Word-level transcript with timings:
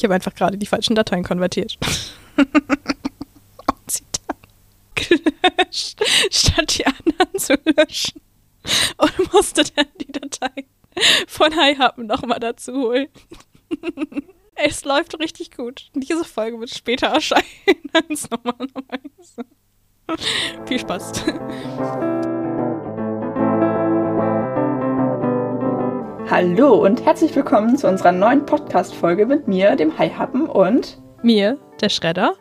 Ich 0.00 0.04
habe 0.04 0.14
einfach 0.14 0.34
gerade 0.34 0.56
die 0.56 0.64
falschen 0.64 0.94
Dateien 0.94 1.22
konvertiert. 1.22 1.76
Und 2.38 2.48
sie 3.86 4.02
dann 4.26 4.36
gelöscht, 4.94 6.00
statt 6.30 6.78
die 6.78 6.86
anderen 6.86 7.38
zu 7.38 7.52
löschen. 7.76 8.22
Und 8.96 9.32
musste 9.34 9.62
dann 9.76 9.88
die 10.00 10.10
Dateien 10.10 10.64
von 11.26 11.52
HiHappen 11.52 12.06
nochmal 12.06 12.40
dazu 12.40 12.72
holen. 12.72 13.08
es 14.54 14.86
läuft 14.86 15.20
richtig 15.20 15.50
gut. 15.54 15.90
Diese 15.92 16.24
Folge 16.24 16.58
wird 16.58 16.70
später 16.70 17.08
erscheinen 17.08 17.44
als 17.92 18.30
normalerweise. 18.30 19.44
Viel 20.66 20.78
Spaß. 20.78 21.12
Hallo 26.30 26.74
und 26.74 27.04
herzlich 27.04 27.34
willkommen 27.34 27.76
zu 27.76 27.88
unserer 27.88 28.12
neuen 28.12 28.46
Podcast-Folge 28.46 29.26
mit 29.26 29.48
mir, 29.48 29.74
dem 29.74 29.98
Haihappen 29.98 30.46
und 30.46 30.96
mir, 31.24 31.58
der 31.80 31.88
Schredder. 31.88 32.34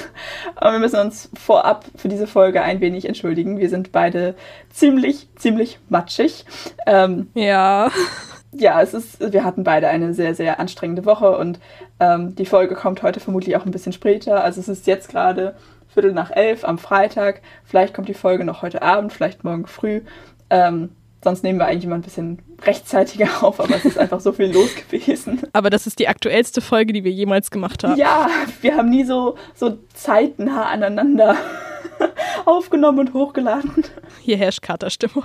Und 0.60 0.72
wir 0.72 0.78
müssen 0.78 1.00
uns 1.00 1.30
vorab 1.32 1.86
für 1.96 2.08
diese 2.08 2.26
Folge 2.26 2.60
ein 2.60 2.82
wenig 2.82 3.06
entschuldigen. 3.06 3.58
Wir 3.58 3.70
sind 3.70 3.92
beide 3.92 4.34
ziemlich, 4.68 5.30
ziemlich 5.36 5.78
matschig. 5.88 6.44
Ähm, 6.86 7.30
ja. 7.32 7.90
Ja, 8.52 8.82
es 8.82 8.92
ist, 8.92 9.32
wir 9.32 9.42
hatten 9.42 9.64
beide 9.64 9.88
eine 9.88 10.12
sehr, 10.12 10.34
sehr 10.34 10.60
anstrengende 10.60 11.06
Woche 11.06 11.38
und 11.38 11.60
ähm, 11.98 12.34
die 12.34 12.44
Folge 12.44 12.74
kommt 12.74 13.02
heute 13.02 13.20
vermutlich 13.20 13.56
auch 13.56 13.64
ein 13.64 13.70
bisschen 13.70 13.94
später. 13.94 14.44
Also 14.44 14.60
es 14.60 14.68
ist 14.68 14.86
jetzt 14.86 15.08
gerade 15.08 15.56
Viertel 15.88 16.12
nach 16.12 16.30
elf 16.30 16.62
am 16.62 16.76
Freitag. 16.76 17.40
Vielleicht 17.64 17.94
kommt 17.94 18.08
die 18.10 18.14
Folge 18.14 18.44
noch 18.44 18.60
heute 18.60 18.82
Abend, 18.82 19.14
vielleicht 19.14 19.44
morgen 19.44 19.66
früh. 19.66 20.02
Ähm, 20.50 20.90
Sonst 21.22 21.42
nehmen 21.42 21.58
wir 21.58 21.66
eigentlich 21.66 21.84
immer 21.84 21.96
ein 21.96 22.02
bisschen 22.02 22.40
rechtzeitiger 22.62 23.28
auf, 23.42 23.60
aber 23.60 23.76
es 23.76 23.84
ist 23.84 23.98
einfach 23.98 24.20
so 24.20 24.32
viel 24.32 24.52
los 24.52 24.70
gewesen. 24.74 25.42
Aber 25.52 25.70
das 25.70 25.86
ist 25.86 25.98
die 25.98 26.08
aktuellste 26.08 26.60
Folge, 26.60 26.92
die 26.92 27.04
wir 27.04 27.12
jemals 27.12 27.50
gemacht 27.50 27.84
haben. 27.84 27.96
Ja, 27.96 28.28
wir 28.62 28.76
haben 28.76 28.88
nie 28.88 29.04
so, 29.04 29.36
so 29.54 29.78
zeitnah 29.92 30.66
aneinander 30.66 31.36
aufgenommen 32.46 33.00
und 33.00 33.14
hochgeladen. 33.14 33.84
Hier 34.20 34.38
herrscht 34.38 34.62
Katerstimmung. 34.62 35.24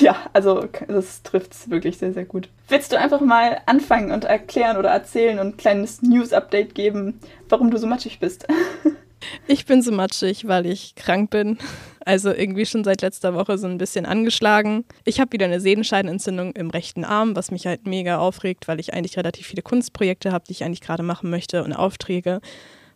Ja, 0.00 0.16
also 0.32 0.66
das 0.88 1.22
trifft 1.22 1.52
es 1.52 1.68
wirklich 1.68 1.98
sehr, 1.98 2.12
sehr 2.12 2.24
gut. 2.24 2.48
Willst 2.68 2.92
du 2.92 2.98
einfach 2.98 3.20
mal 3.20 3.60
anfangen 3.66 4.10
und 4.10 4.24
erklären 4.24 4.78
oder 4.78 4.88
erzählen 4.88 5.38
und 5.38 5.46
ein 5.48 5.56
kleines 5.58 6.00
News-Update 6.00 6.74
geben, 6.74 7.20
warum 7.48 7.70
du 7.70 7.76
so 7.76 7.86
matschig 7.86 8.18
bist? 8.18 8.46
Ich 9.46 9.66
bin 9.66 9.82
so 9.82 9.92
matschig, 9.92 10.46
weil 10.46 10.66
ich 10.66 10.94
krank 10.94 11.30
bin. 11.30 11.58
Also 12.04 12.32
irgendwie 12.32 12.66
schon 12.66 12.84
seit 12.84 13.02
letzter 13.02 13.34
Woche 13.34 13.58
so 13.58 13.66
ein 13.66 13.78
bisschen 13.78 14.06
angeschlagen. 14.06 14.84
Ich 15.04 15.18
habe 15.18 15.32
wieder 15.32 15.46
eine 15.46 15.60
Sehenscheidenentzündung 15.60 16.52
im 16.52 16.70
rechten 16.70 17.04
Arm, 17.04 17.34
was 17.34 17.50
mich 17.50 17.66
halt 17.66 17.86
mega 17.86 18.18
aufregt, 18.18 18.68
weil 18.68 18.78
ich 18.78 18.94
eigentlich 18.94 19.16
relativ 19.16 19.46
viele 19.46 19.62
Kunstprojekte 19.62 20.30
habe, 20.30 20.44
die 20.46 20.52
ich 20.52 20.64
eigentlich 20.64 20.82
gerade 20.82 21.02
machen 21.02 21.30
möchte 21.30 21.64
und 21.64 21.72
Aufträge. 21.72 22.40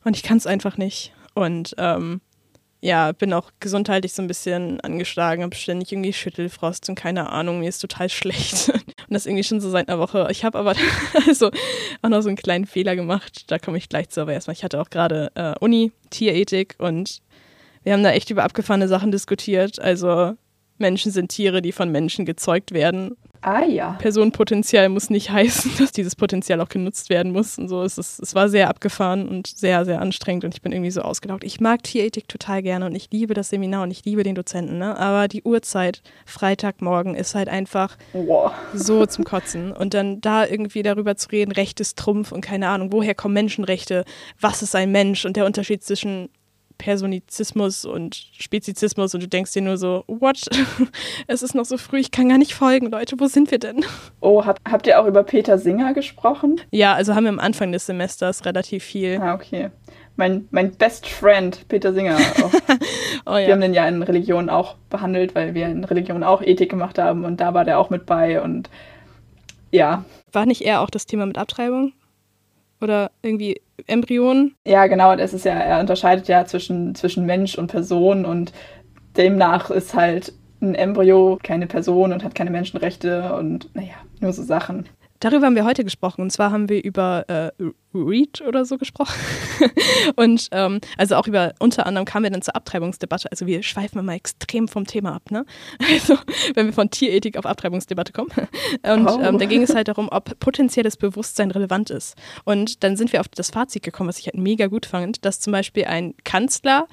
Und 0.05 0.17
ich 0.17 0.23
kann 0.23 0.37
es 0.37 0.47
einfach 0.47 0.77
nicht. 0.77 1.12
Und 1.35 1.75
ähm, 1.79 2.21
ja, 2.81 3.12
bin 3.12 3.33
auch 3.33 3.50
gesundheitlich 3.61 4.14
so 4.14 4.23
ein 4.23 4.28
bisschen 4.28 4.81
angeschlagen, 4.81 5.42
habe 5.42 5.55
ständig 5.55 5.92
irgendwie 5.92 6.12
Schüttelfrost 6.12 6.89
und 6.89 6.95
keine 6.95 7.31
Ahnung, 7.31 7.61
mir 7.61 7.69
ist 7.69 7.81
total 7.81 8.09
schlecht. 8.11 8.70
Und 8.70 9.14
das 9.14 9.27
irgendwie 9.27 9.45
schon 9.45 9.61
so 9.61 9.70
seit 9.70 9.89
einer 9.89 9.98
Woche. 9.98 10.28
Ich 10.31 10.45
habe 10.45 10.59
aber 10.59 10.75
also 11.27 11.50
auch 12.03 12.09
noch 12.09 12.22
so 12.22 12.28
einen 12.28 12.37
kleinen 12.37 12.67
Fehler 12.67 12.97
gemacht, 12.97 13.45
da 13.50 13.59
komme 13.59 13.78
ich 13.78 13.89
gleich 13.89 14.09
zu, 14.09 14.22
aber 14.22 14.33
erstmal, 14.33 14.55
ich 14.55 14.64
hatte 14.64 14.81
auch 14.81 14.91
gerade 14.91 15.31
äh, 15.34 15.55
Uni, 15.61 15.92
Tierethik 16.11 16.77
und 16.78 17.20
wir 17.83 17.92
haben 17.95 18.03
da 18.03 18.11
echt 18.12 18.31
über 18.31 18.45
abgefahrene 18.45 18.89
Sachen 18.89 19.11
diskutiert. 19.11 19.81
Also 19.81 20.34
Menschen 20.81 21.12
sind 21.12 21.28
Tiere, 21.28 21.62
die 21.62 21.73
von 21.73 21.91
Menschen 21.91 22.25
gezeugt 22.25 22.73
werden. 22.73 23.17
Ah 23.42 23.64
ja. 23.64 23.92
Personenpotenzial 23.92 24.89
muss 24.91 25.09
nicht 25.09 25.31
heißen, 25.33 25.72
dass 25.78 25.92
dieses 25.92 26.14
Potenzial 26.14 26.61
auch 26.61 26.69
genutzt 26.69 27.09
werden 27.11 27.33
muss. 27.33 27.59
Und 27.59 27.69
so 27.69 27.83
es 27.83 27.97
ist 27.97 28.20
es 28.20 28.34
war 28.34 28.48
sehr 28.48 28.69
abgefahren 28.69 29.28
und 29.28 29.47
sehr, 29.47 29.84
sehr 29.84 30.00
anstrengend 30.00 30.45
und 30.45 30.55
ich 30.55 30.62
bin 30.62 30.72
irgendwie 30.72 30.91
so 30.91 31.03
ausgelaugt. 31.03 31.45
Ich 31.45 31.61
mag 31.61 31.83
Tierethik 31.83 32.28
total 32.28 32.62
gerne 32.62 32.87
und 32.87 32.95
ich 32.95 33.09
liebe 33.11 33.34
das 33.34 33.48
Seminar 33.48 33.84
und 33.84 33.91
ich 33.91 34.05
liebe 34.05 34.22
den 34.22 34.34
Dozenten, 34.34 34.78
ne? 34.78 34.97
Aber 34.98 35.28
die 35.28 35.42
Uhrzeit, 35.42 36.03
Freitagmorgen, 36.27 37.15
ist 37.15 37.34
halt 37.34 37.49
einfach 37.49 37.97
wow. 38.12 38.53
so 38.75 39.06
zum 39.06 39.25
Kotzen. 39.25 39.72
Und 39.72 39.94
dann 39.94 40.21
da 40.21 40.47
irgendwie 40.47 40.82
darüber 40.82 41.16
zu 41.16 41.31
reden, 41.31 41.53
Recht 41.53 41.81
ist 41.81 41.99
Trumpf 41.99 42.32
und 42.32 42.43
keine 42.43 42.69
Ahnung, 42.69 42.93
woher 42.93 43.15
kommen 43.15 43.34
Menschenrechte, 43.34 44.05
was 44.38 44.62
ist 44.62 44.75
ein 44.75 44.93
Mensch 44.93 45.25
und 45.25 45.37
der 45.37 45.47
Unterschied 45.47 45.82
zwischen 45.82 46.28
Personizismus 46.81 47.85
und 47.85 48.15
Spezizismus 48.15 49.15
und 49.15 49.23
du 49.23 49.29
denkst 49.29 49.53
dir 49.53 49.61
nur 49.61 49.77
so, 49.77 50.03
what? 50.07 50.49
es 51.27 51.43
ist 51.43 51.55
noch 51.55 51.67
so 51.67 51.77
früh, 51.77 51.99
ich 51.99 52.11
kann 52.11 52.31
gar 52.31 52.39
nicht 52.39 52.55
folgen, 52.55 52.91
Leute, 52.91 53.21
wo 53.21 53.27
sind 53.27 53.51
wir 53.51 53.59
denn? 53.59 53.85
Oh, 54.21 54.47
hab, 54.47 54.59
habt 54.67 54.87
ihr 54.87 54.99
auch 54.99 55.05
über 55.05 55.23
Peter 55.23 55.59
Singer 55.59 55.93
gesprochen? 55.93 56.59
Ja, 56.71 56.95
also 56.95 57.15
haben 57.15 57.25
wir 57.25 57.29
am 57.31 57.39
Anfang 57.39 57.71
des 57.71 57.85
Semesters 57.85 58.47
relativ 58.47 58.83
viel. 58.83 59.19
Ah, 59.21 59.35
okay. 59.35 59.69
Mein, 60.17 60.49
mein 60.53 60.73
Best 60.73 61.07
Friend, 61.07 61.69
Peter 61.69 61.93
Singer. 61.93 62.17
oh, 63.27 63.33
ja. 63.33 63.47
Wir 63.47 63.53
haben 63.53 63.61
den 63.61 63.75
ja 63.75 63.87
in 63.87 64.03
Religion 64.03 64.49
auch 64.49 64.77
behandelt, 64.89 65.35
weil 65.35 65.53
wir 65.53 65.67
in 65.67 65.85
Religion 65.85 66.25
auch 66.25 66.41
Ethik 66.41 66.71
gemacht 66.71 66.99
haben 66.99 67.27
und 67.27 67.43
da 67.43 67.53
war 67.53 67.67
der 67.67 67.79
auch 67.79 67.91
mit 67.91 68.07
bei 68.07 68.41
und 68.41 68.71
ja. 69.71 70.07
War 70.33 70.47
nicht 70.47 70.62
eher 70.62 70.81
auch 70.81 70.91
das 70.91 71.05
Thema 71.05 71.27
mit 71.27 71.37
Abtreibung? 71.37 71.93
Oder 72.81 73.11
irgendwie 73.23 73.61
Embryonen? 73.87 74.55
Ja, 74.67 74.87
genau. 74.87 75.15
Das 75.17 75.35
ist 75.35 75.45
ja, 75.45 75.53
er 75.53 75.81
unterscheidet 75.81 76.29
ja 76.29 76.45
zwischen, 76.45 76.95
zwischen 76.95 77.27
Mensch 77.27 77.57
und 77.57 77.69
Person 77.69 78.25
und 78.25 78.53
demnach 79.17 79.71
ist 79.71 79.95
halt 79.95 80.33
ein 80.63 80.75
Embryo 80.75 81.39
keine 81.43 81.67
Person 81.67 82.13
und 82.13 82.23
hat 82.23 82.35
keine 82.35 82.51
Menschenrechte 82.51 83.35
und 83.35 83.75
naja, 83.75 83.95
nur 84.21 84.33
so 84.33 84.43
Sachen. 84.43 84.89
Darüber 85.20 85.47
haben 85.47 85.54
wir 85.54 85.64
heute 85.64 85.84
gesprochen. 85.84 86.22
Und 86.22 86.31
zwar 86.31 86.50
haben 86.50 86.69
wir 86.69 86.82
über 86.82 87.28
äh, 87.28 87.50
Read 87.94 88.41
oder 88.41 88.64
so 88.64 88.78
gesprochen. 88.78 89.14
und 90.16 90.48
ähm, 90.53 90.81
also 90.97 91.16
auch 91.16 91.26
über, 91.26 91.53
unter 91.58 91.86
anderem 91.86 92.06
kamen 92.06 92.25
wir 92.25 92.31
dann 92.31 92.42
zur 92.42 92.56
Abtreibungsdebatte. 92.56 93.31
Also 93.31 93.47
wir 93.47 93.62
schweifen 93.62 94.04
mal 94.04 94.14
extrem 94.14 94.66
vom 94.66 94.86
Thema 94.86 95.14
ab, 95.14 95.31
ne? 95.31 95.44
Also 95.91 96.16
wenn 96.54 96.66
wir 96.66 96.72
von 96.72 96.91
Tierethik 96.91 97.36
auf 97.36 97.44
Abtreibungsdebatte 97.44 98.12
kommen. 98.12 98.31
Und 98.82 99.06
oh. 99.06 99.20
ähm, 99.22 99.38
da 99.38 99.44
ging 99.44 99.62
es 99.62 99.75
halt 99.75 99.88
darum, 99.88 100.08
ob 100.10 100.38
potenzielles 100.41 100.97
Bewusstsein 100.97 101.50
relevant 101.50 101.91
ist. 101.91 102.16
Und 102.44 102.82
dann 102.82 102.97
sind 102.97 103.12
wir 103.12 103.20
auf 103.20 103.28
das 103.28 103.50
Fazit 103.50 103.82
gekommen, 103.82 104.08
was 104.08 104.19
ich 104.19 104.26
halt 104.26 104.37
mega 104.37 104.69
gut 104.69 104.87
fand, 104.87 105.25
dass 105.25 105.41
zum 105.41 105.52
Beispiel 105.52 105.84
ein 105.84 106.14
Kanzler 106.25 106.87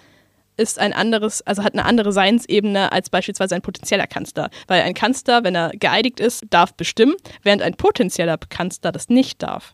ist 0.57 0.79
ein 0.79 0.93
anderes, 0.93 1.41
also 1.43 1.63
hat 1.63 1.73
eine 1.73 1.85
andere 1.85 2.11
Seinsebene 2.11 2.91
als 2.91 3.09
beispielsweise 3.09 3.55
ein 3.55 3.61
potenzieller 3.61 4.07
Kanzler. 4.07 4.49
Weil 4.67 4.81
ein 4.81 4.93
Kanzler, 4.93 5.43
wenn 5.43 5.55
er 5.55 5.71
geeidigt 5.71 6.19
ist, 6.19 6.45
darf 6.49 6.73
bestimmen, 6.73 7.15
während 7.43 7.61
ein 7.61 7.75
potenzieller 7.75 8.37
Kanzler 8.37 8.91
das 8.91 9.09
nicht 9.09 9.43
darf. 9.43 9.73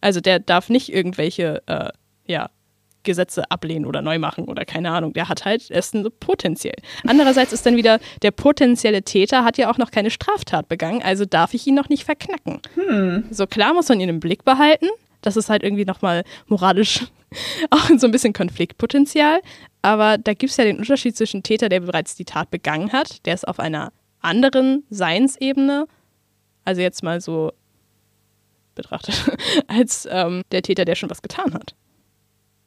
Also 0.00 0.20
der 0.20 0.40
darf 0.40 0.68
nicht 0.68 0.92
irgendwelche, 0.92 1.62
äh, 1.66 1.90
ja, 2.26 2.50
Gesetze 3.06 3.50
ablehnen 3.50 3.86
oder 3.86 4.02
neu 4.02 4.18
machen 4.18 4.44
oder 4.44 4.66
keine 4.66 4.90
Ahnung. 4.90 5.14
Der 5.14 5.30
hat 5.30 5.46
halt, 5.46 5.70
er 5.70 5.78
ist 5.78 5.92
so 5.92 6.10
potenziell. 6.10 6.74
Andererseits 7.06 7.54
ist 7.54 7.64
dann 7.64 7.76
wieder, 7.76 8.00
der 8.20 8.32
potenzielle 8.32 9.02
Täter 9.02 9.44
hat 9.44 9.56
ja 9.56 9.70
auch 9.70 9.78
noch 9.78 9.90
keine 9.90 10.10
Straftat 10.10 10.68
begangen, 10.68 11.02
also 11.02 11.24
darf 11.24 11.54
ich 11.54 11.66
ihn 11.66 11.76
noch 11.76 11.88
nicht 11.88 12.04
verknacken. 12.04 12.60
Hm. 12.74 13.24
So 13.30 13.46
klar 13.46 13.72
muss 13.72 13.88
man 13.88 14.00
ihn 14.00 14.10
im 14.10 14.20
Blick 14.20 14.44
behalten. 14.44 14.88
Das 15.22 15.36
ist 15.36 15.48
halt 15.48 15.62
irgendwie 15.62 15.84
nochmal 15.86 16.24
moralisch 16.46 17.06
auch 17.70 17.88
so 17.96 18.06
ein 18.06 18.12
bisschen 18.12 18.32
Konfliktpotenzial. 18.32 19.40
Aber 19.86 20.18
da 20.18 20.34
gibt 20.34 20.50
es 20.50 20.56
ja 20.56 20.64
den 20.64 20.78
Unterschied 20.78 21.16
zwischen 21.16 21.44
Täter, 21.44 21.68
der 21.68 21.78
bereits 21.78 22.16
die 22.16 22.24
Tat 22.24 22.50
begangen 22.50 22.92
hat, 22.92 23.24
der 23.24 23.34
ist 23.34 23.46
auf 23.46 23.60
einer 23.60 23.92
anderen 24.20 24.82
Seinsebene, 24.90 25.86
also 26.64 26.80
jetzt 26.80 27.04
mal 27.04 27.20
so 27.20 27.52
betrachtet, 28.74 29.14
als 29.68 30.08
ähm, 30.10 30.42
der 30.50 30.62
Täter, 30.62 30.84
der 30.84 30.96
schon 30.96 31.08
was 31.08 31.22
getan 31.22 31.54
hat. 31.54 31.76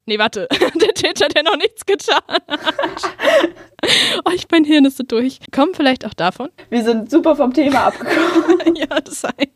Nee, 0.06 0.18
warte, 0.18 0.48
der 0.82 0.94
Täter, 0.94 1.28
der 1.28 1.44
noch 1.44 1.58
nichts 1.58 1.86
getan 1.86 2.22
hat. 2.30 2.40
oh, 4.24 4.32
ich, 4.34 4.48
mein 4.50 4.64
Hirn 4.64 4.86
ist 4.86 4.96
so 4.96 5.04
durch. 5.04 5.40
Kommen 5.52 5.74
vielleicht 5.74 6.06
auch 6.06 6.14
davon? 6.14 6.48
Wir 6.70 6.86
sind 6.86 7.12
super 7.12 7.36
vom 7.36 7.54
Thema 7.54 7.88
abgekommen. 7.88 8.76
ja, 8.78 9.02
das 9.02 9.20
sei. 9.20 9.50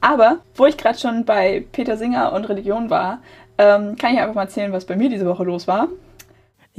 Aber, 0.00 0.38
wo 0.54 0.64
ich 0.64 0.78
gerade 0.78 0.98
schon 0.98 1.26
bei 1.26 1.66
Peter 1.70 1.98
Singer 1.98 2.32
und 2.32 2.46
Religion 2.46 2.88
war, 2.88 3.20
ähm, 3.58 3.96
kann 3.96 4.14
ich 4.14 4.20
einfach 4.20 4.34
mal 4.34 4.44
erzählen, 4.44 4.72
was 4.72 4.86
bei 4.86 4.96
mir 4.96 5.10
diese 5.10 5.26
Woche 5.26 5.44
los 5.44 5.68
war. 5.68 5.88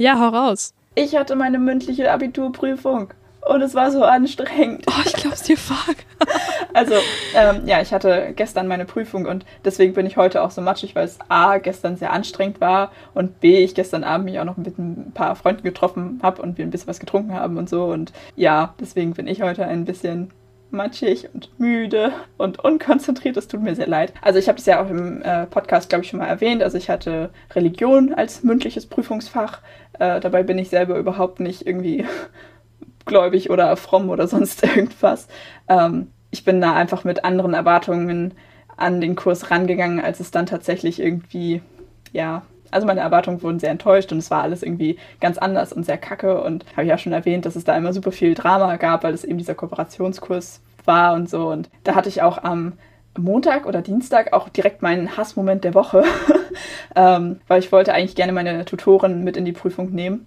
Ja, 0.00 0.18
hau 0.18 0.28
raus. 0.28 0.72
Ich 0.94 1.14
hatte 1.14 1.36
meine 1.36 1.58
mündliche 1.58 2.10
Abiturprüfung 2.10 3.12
und 3.46 3.60
es 3.60 3.74
war 3.74 3.90
so 3.90 4.02
anstrengend. 4.02 4.86
Oh, 4.88 5.02
ich 5.04 5.12
glaub's 5.12 5.42
dir 5.42 5.58
fuck. 5.58 5.96
also, 6.72 6.94
ähm, 7.34 7.66
ja, 7.66 7.82
ich 7.82 7.92
hatte 7.92 8.32
gestern 8.34 8.66
meine 8.66 8.86
Prüfung 8.86 9.26
und 9.26 9.44
deswegen 9.62 9.92
bin 9.92 10.06
ich 10.06 10.16
heute 10.16 10.42
auch 10.42 10.52
so 10.52 10.62
matschig, 10.62 10.94
weil 10.94 11.04
es 11.04 11.18
A, 11.28 11.58
gestern 11.58 11.98
sehr 11.98 12.14
anstrengend 12.14 12.62
war 12.62 12.92
und 13.12 13.40
B, 13.40 13.62
ich 13.62 13.74
gestern 13.74 14.02
Abend 14.02 14.24
mich 14.24 14.40
auch 14.40 14.46
noch 14.46 14.56
mit 14.56 14.78
ein 14.78 15.12
paar 15.12 15.36
Freunden 15.36 15.64
getroffen 15.64 16.20
habe 16.22 16.40
und 16.40 16.56
wir 16.56 16.64
ein 16.64 16.70
bisschen 16.70 16.88
was 16.88 16.98
getrunken 16.98 17.34
haben 17.34 17.58
und 17.58 17.68
so. 17.68 17.84
Und 17.84 18.14
ja, 18.36 18.72
deswegen 18.80 19.12
bin 19.12 19.26
ich 19.26 19.42
heute 19.42 19.66
ein 19.66 19.84
bisschen 19.84 20.30
matschig 20.72 21.28
und 21.34 21.50
müde 21.58 22.12
und 22.36 22.58
unkonzentriert. 22.58 23.36
Es 23.36 23.48
tut 23.48 23.62
mir 23.62 23.74
sehr 23.74 23.86
leid. 23.86 24.12
Also 24.22 24.38
ich 24.38 24.48
habe 24.48 24.56
das 24.56 24.66
ja 24.66 24.82
auch 24.82 24.90
im 24.90 25.22
äh, 25.22 25.46
Podcast, 25.46 25.88
glaube 25.88 26.04
ich, 26.04 26.10
schon 26.10 26.20
mal 26.20 26.26
erwähnt. 26.26 26.62
Also 26.62 26.78
ich 26.78 26.90
hatte 26.90 27.30
Religion 27.54 28.14
als 28.14 28.42
mündliches 28.42 28.86
Prüfungsfach. 28.86 29.60
Äh, 29.98 30.20
dabei 30.20 30.42
bin 30.42 30.58
ich 30.58 30.68
selber 30.68 30.96
überhaupt 30.98 31.40
nicht 31.40 31.66
irgendwie 31.66 32.06
gläubig 33.04 33.50
oder 33.50 33.76
fromm 33.76 34.10
oder 34.10 34.26
sonst 34.26 34.62
irgendwas. 34.76 35.28
Ähm, 35.68 36.08
ich 36.30 36.44
bin 36.44 36.60
da 36.60 36.74
einfach 36.74 37.04
mit 37.04 37.24
anderen 37.24 37.54
Erwartungen 37.54 38.34
an 38.76 39.00
den 39.00 39.16
Kurs 39.16 39.50
rangegangen, 39.50 40.00
als 40.00 40.20
es 40.20 40.30
dann 40.30 40.46
tatsächlich 40.46 41.00
irgendwie, 41.00 41.60
ja, 42.12 42.42
also 42.70 42.86
meine 42.86 43.00
Erwartungen 43.00 43.42
wurden 43.42 43.58
sehr 43.58 43.70
enttäuscht 43.70 44.12
und 44.12 44.18
es 44.18 44.30
war 44.30 44.42
alles 44.42 44.62
irgendwie 44.62 44.98
ganz 45.20 45.38
anders 45.38 45.72
und 45.72 45.84
sehr 45.84 45.98
kacke. 45.98 46.42
Und 46.42 46.64
habe 46.72 46.82
ich 46.82 46.88
ja 46.88 46.98
schon 46.98 47.12
erwähnt, 47.12 47.46
dass 47.46 47.56
es 47.56 47.64
da 47.64 47.76
immer 47.76 47.92
super 47.92 48.12
viel 48.12 48.34
Drama 48.34 48.76
gab, 48.76 49.04
weil 49.04 49.14
es 49.14 49.24
eben 49.24 49.38
dieser 49.38 49.54
Kooperationskurs 49.54 50.60
war 50.84 51.14
und 51.14 51.28
so. 51.28 51.48
Und 51.48 51.70
da 51.84 51.94
hatte 51.94 52.08
ich 52.08 52.22
auch 52.22 52.42
am 52.42 52.74
Montag 53.18 53.66
oder 53.66 53.82
Dienstag 53.82 54.32
auch 54.32 54.48
direkt 54.48 54.82
meinen 54.82 55.16
Hassmoment 55.16 55.64
der 55.64 55.74
Woche, 55.74 56.04
ähm, 56.96 57.40
weil 57.48 57.60
ich 57.60 57.72
wollte 57.72 57.92
eigentlich 57.92 58.14
gerne 58.14 58.32
meine 58.32 58.64
Tutorin 58.64 59.24
mit 59.24 59.36
in 59.36 59.44
die 59.44 59.52
Prüfung 59.52 59.90
nehmen. 59.90 60.26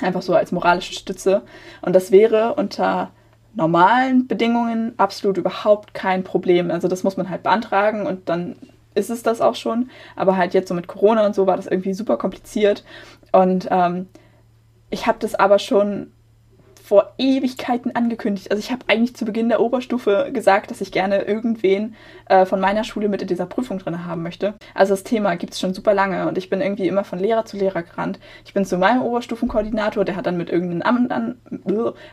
Einfach 0.00 0.22
so 0.22 0.34
als 0.34 0.52
moralische 0.52 0.94
Stütze. 0.94 1.42
Und 1.82 1.94
das 1.94 2.10
wäre 2.10 2.54
unter 2.54 3.10
normalen 3.54 4.26
Bedingungen 4.26 4.94
absolut 4.96 5.36
überhaupt 5.36 5.92
kein 5.92 6.22
Problem. 6.22 6.70
Also 6.70 6.88
das 6.88 7.02
muss 7.02 7.16
man 7.16 7.28
halt 7.28 7.42
beantragen 7.42 8.06
und 8.06 8.28
dann 8.28 8.56
ist 8.94 9.10
es 9.10 9.22
das 9.22 9.40
auch 9.40 9.54
schon. 9.54 9.90
Aber 10.16 10.36
halt 10.36 10.54
jetzt 10.54 10.68
so 10.68 10.74
mit 10.74 10.86
Corona 10.86 11.26
und 11.26 11.34
so 11.34 11.46
war 11.46 11.56
das 11.56 11.66
irgendwie 11.66 11.94
super 11.94 12.16
kompliziert. 12.16 12.84
Und 13.32 13.68
ähm, 13.70 14.08
ich 14.90 15.06
habe 15.06 15.18
das 15.20 15.34
aber 15.34 15.58
schon 15.58 16.12
vor 16.90 17.12
Ewigkeiten 17.18 17.94
angekündigt. 17.94 18.50
Also 18.50 18.58
ich 18.58 18.72
habe 18.72 18.84
eigentlich 18.88 19.14
zu 19.14 19.24
Beginn 19.24 19.48
der 19.48 19.60
Oberstufe 19.60 20.30
gesagt, 20.32 20.72
dass 20.72 20.80
ich 20.80 20.90
gerne 20.90 21.22
irgendwen 21.22 21.94
äh, 22.28 22.44
von 22.44 22.58
meiner 22.58 22.82
Schule 22.82 23.08
mit 23.08 23.22
in 23.22 23.28
dieser 23.28 23.46
Prüfung 23.46 23.78
drin 23.78 24.06
haben 24.06 24.24
möchte. 24.24 24.54
Also 24.74 24.94
das 24.94 25.04
Thema 25.04 25.36
gibt 25.36 25.52
es 25.52 25.60
schon 25.60 25.72
super 25.72 25.94
lange 25.94 26.26
und 26.26 26.36
ich 26.36 26.50
bin 26.50 26.60
irgendwie 26.60 26.88
immer 26.88 27.04
von 27.04 27.20
Lehrer 27.20 27.44
zu 27.44 27.56
Lehrer 27.56 27.84
gerannt. 27.84 28.18
Ich 28.44 28.54
bin 28.54 28.64
zu 28.64 28.76
meinem 28.76 29.02
Oberstufenkoordinator, 29.02 30.04
der 30.04 30.16
hat 30.16 30.26
dann 30.26 30.36
mit 30.36 30.50
irgendeinen 30.50 30.82
anderen, 30.82 31.40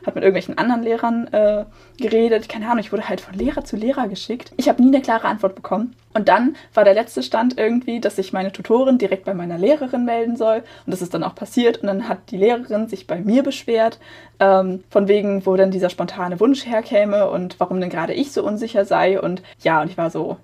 hat 0.06 0.13
mit 0.13 0.24
irgendwelchen 0.24 0.59
anderen 0.59 0.83
Lehrern 0.83 1.25
äh, 1.33 1.65
geredet. 2.00 2.47
Keine 2.47 2.68
Ahnung, 2.68 2.77
ich 2.77 2.91
wurde 2.91 3.09
halt 3.09 3.19
von 3.19 3.33
Lehrer 3.33 3.65
zu 3.65 3.77
Lehrer 3.77 4.07
geschickt. 4.07 4.51
Ich 4.57 4.69
habe 4.69 4.83
nie 4.83 4.94
eine 4.94 5.01
klare 5.01 5.27
Antwort 5.27 5.56
bekommen. 5.56 5.95
Und 6.18 6.30
dann 6.30 6.56
war 6.73 6.83
der 6.83 6.95
letzte 6.95 7.21
Stand 7.21 7.59
irgendwie, 7.59 8.00
dass 8.00 8.15
sich 8.15 8.33
meine 8.33 8.51
Tutorin 8.51 8.97
direkt 8.97 9.25
bei 9.25 9.35
meiner 9.35 9.59
Lehrerin 9.59 10.03
melden 10.03 10.35
soll. 10.35 10.63
Und 10.85 10.91
das 10.91 11.03
ist 11.03 11.13
dann 11.13 11.23
auch 11.23 11.35
passiert. 11.35 11.77
Und 11.77 11.88
dann 11.88 12.09
hat 12.09 12.31
die 12.31 12.38
Lehrerin 12.38 12.88
sich 12.88 13.06
bei 13.06 13.19
mir 13.21 13.44
beschwert, 13.44 14.00
ähm, 14.39 14.84
von 14.89 15.07
wegen, 15.07 15.45
wo 15.45 15.56
denn 15.56 15.72
dieser 15.72 15.89
spontane 15.89 16.39
Wunsch 16.39 16.66
herkäme 16.66 17.30
und 17.30 17.60
warum 17.60 17.80
denn 17.81 17.89
gerade 17.89 18.13
ich 18.13 18.31
so 18.31 18.44
unsicher 18.44 18.86
sei. 18.86 19.19
Und 19.19 19.42
ja, 19.62 19.81
und 19.81 19.89
ich 19.89 19.98
war 19.98 20.10
so, 20.10 20.38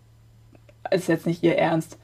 es 0.90 1.02
ist 1.04 1.08
jetzt 1.08 1.28
nicht 1.28 1.44
ihr 1.44 1.58
Ernst. 1.58 1.98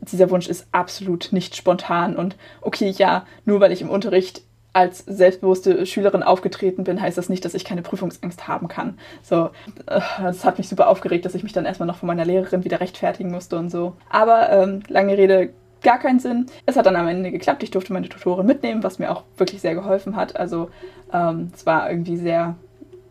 Dieser 0.00 0.30
Wunsch 0.30 0.48
ist 0.48 0.66
absolut 0.72 1.28
nicht 1.32 1.56
spontan. 1.56 2.16
Und 2.16 2.36
okay, 2.60 2.90
ja, 2.90 3.26
nur 3.44 3.60
weil 3.60 3.72
ich 3.72 3.82
im 3.82 3.90
Unterricht 3.90 4.42
als 4.72 4.98
selbstbewusste 5.06 5.86
Schülerin 5.86 6.22
aufgetreten 6.22 6.84
bin, 6.84 7.00
heißt 7.00 7.18
das 7.18 7.28
nicht, 7.28 7.44
dass 7.44 7.54
ich 7.54 7.64
keine 7.64 7.82
Prüfungsangst 7.82 8.46
haben 8.46 8.68
kann. 8.68 8.98
So, 9.22 9.50
äh, 9.86 10.00
das 10.22 10.44
hat 10.44 10.58
mich 10.58 10.68
super 10.68 10.88
aufgeregt, 10.88 11.24
dass 11.24 11.34
ich 11.34 11.42
mich 11.42 11.52
dann 11.52 11.64
erstmal 11.64 11.86
noch 11.86 11.96
von 11.96 12.06
meiner 12.06 12.24
Lehrerin 12.24 12.64
wieder 12.64 12.80
rechtfertigen 12.80 13.30
musste 13.30 13.58
und 13.58 13.70
so. 13.70 13.94
Aber 14.08 14.50
ähm, 14.50 14.82
lange 14.88 15.16
Rede, 15.16 15.50
gar 15.82 15.98
keinen 15.98 16.20
Sinn. 16.20 16.46
Es 16.66 16.76
hat 16.76 16.86
dann 16.86 16.96
am 16.96 17.08
Ende 17.08 17.30
geklappt. 17.30 17.62
Ich 17.62 17.70
durfte 17.70 17.92
meine 17.92 18.08
Tutorin 18.08 18.46
mitnehmen, 18.46 18.82
was 18.82 18.98
mir 18.98 19.10
auch 19.10 19.24
wirklich 19.36 19.60
sehr 19.60 19.74
geholfen 19.74 20.16
hat. 20.16 20.36
Also 20.36 20.70
ähm, 21.12 21.50
es 21.54 21.66
war 21.66 21.90
irgendwie 21.90 22.16
sehr 22.16 22.56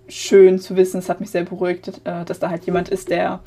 schön 0.07 0.59
zu 0.59 0.75
wissen. 0.75 0.99
Es 0.99 1.09
hat 1.09 1.19
mich 1.19 1.31
sehr 1.31 1.43
beruhigt, 1.43 2.01
äh, 2.03 2.25
dass 2.25 2.39
da 2.39 2.49
halt 2.49 2.65
jemand 2.65 2.89
ist, 2.89 3.09
der 3.09 3.39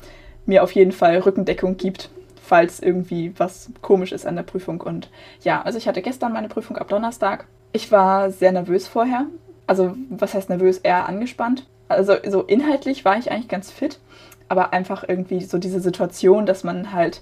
mir 0.45 0.63
auf 0.63 0.71
jeden 0.71 0.91
Fall 0.91 1.17
Rückendeckung 1.17 1.77
gibt, 1.77 2.09
falls 2.41 2.79
irgendwie 2.79 3.33
was 3.37 3.71
komisch 3.81 4.11
ist 4.11 4.25
an 4.25 4.35
der 4.35 4.43
Prüfung. 4.43 4.81
Und 4.81 5.09
ja, 5.43 5.61
also 5.61 5.77
ich 5.77 5.87
hatte 5.87 6.01
gestern 6.01 6.33
meine 6.33 6.49
Prüfung 6.49 6.77
ab 6.77 6.87
Donnerstag 6.87 7.45
ich 7.73 7.91
war 7.91 8.31
sehr 8.31 8.51
nervös 8.51 8.87
vorher. 8.87 9.27
Also, 9.67 9.95
was 10.09 10.33
heißt 10.33 10.49
nervös? 10.49 10.79
Eher 10.79 11.07
angespannt. 11.07 11.65
Also, 11.87 12.15
so 12.27 12.43
inhaltlich 12.43 13.05
war 13.05 13.17
ich 13.17 13.31
eigentlich 13.31 13.47
ganz 13.47 13.71
fit, 13.71 13.99
aber 14.47 14.73
einfach 14.73 15.07
irgendwie 15.07 15.41
so 15.41 15.57
diese 15.57 15.79
Situation, 15.79 16.45
dass 16.45 16.63
man 16.63 16.93
halt 16.93 17.21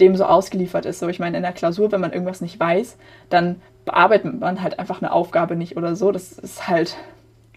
dem 0.00 0.16
so 0.16 0.24
ausgeliefert 0.24 0.86
ist. 0.86 0.98
So, 0.98 1.08
ich 1.08 1.18
meine, 1.18 1.36
in 1.36 1.42
der 1.42 1.52
Klausur, 1.52 1.92
wenn 1.92 2.00
man 2.00 2.12
irgendwas 2.12 2.40
nicht 2.40 2.58
weiß, 2.58 2.96
dann 3.30 3.60
bearbeitet 3.84 4.40
man 4.40 4.62
halt 4.62 4.78
einfach 4.78 5.00
eine 5.00 5.12
Aufgabe 5.12 5.56
nicht 5.56 5.76
oder 5.76 5.96
so. 5.96 6.12
Das 6.12 6.32
ist 6.32 6.68
halt, 6.68 6.96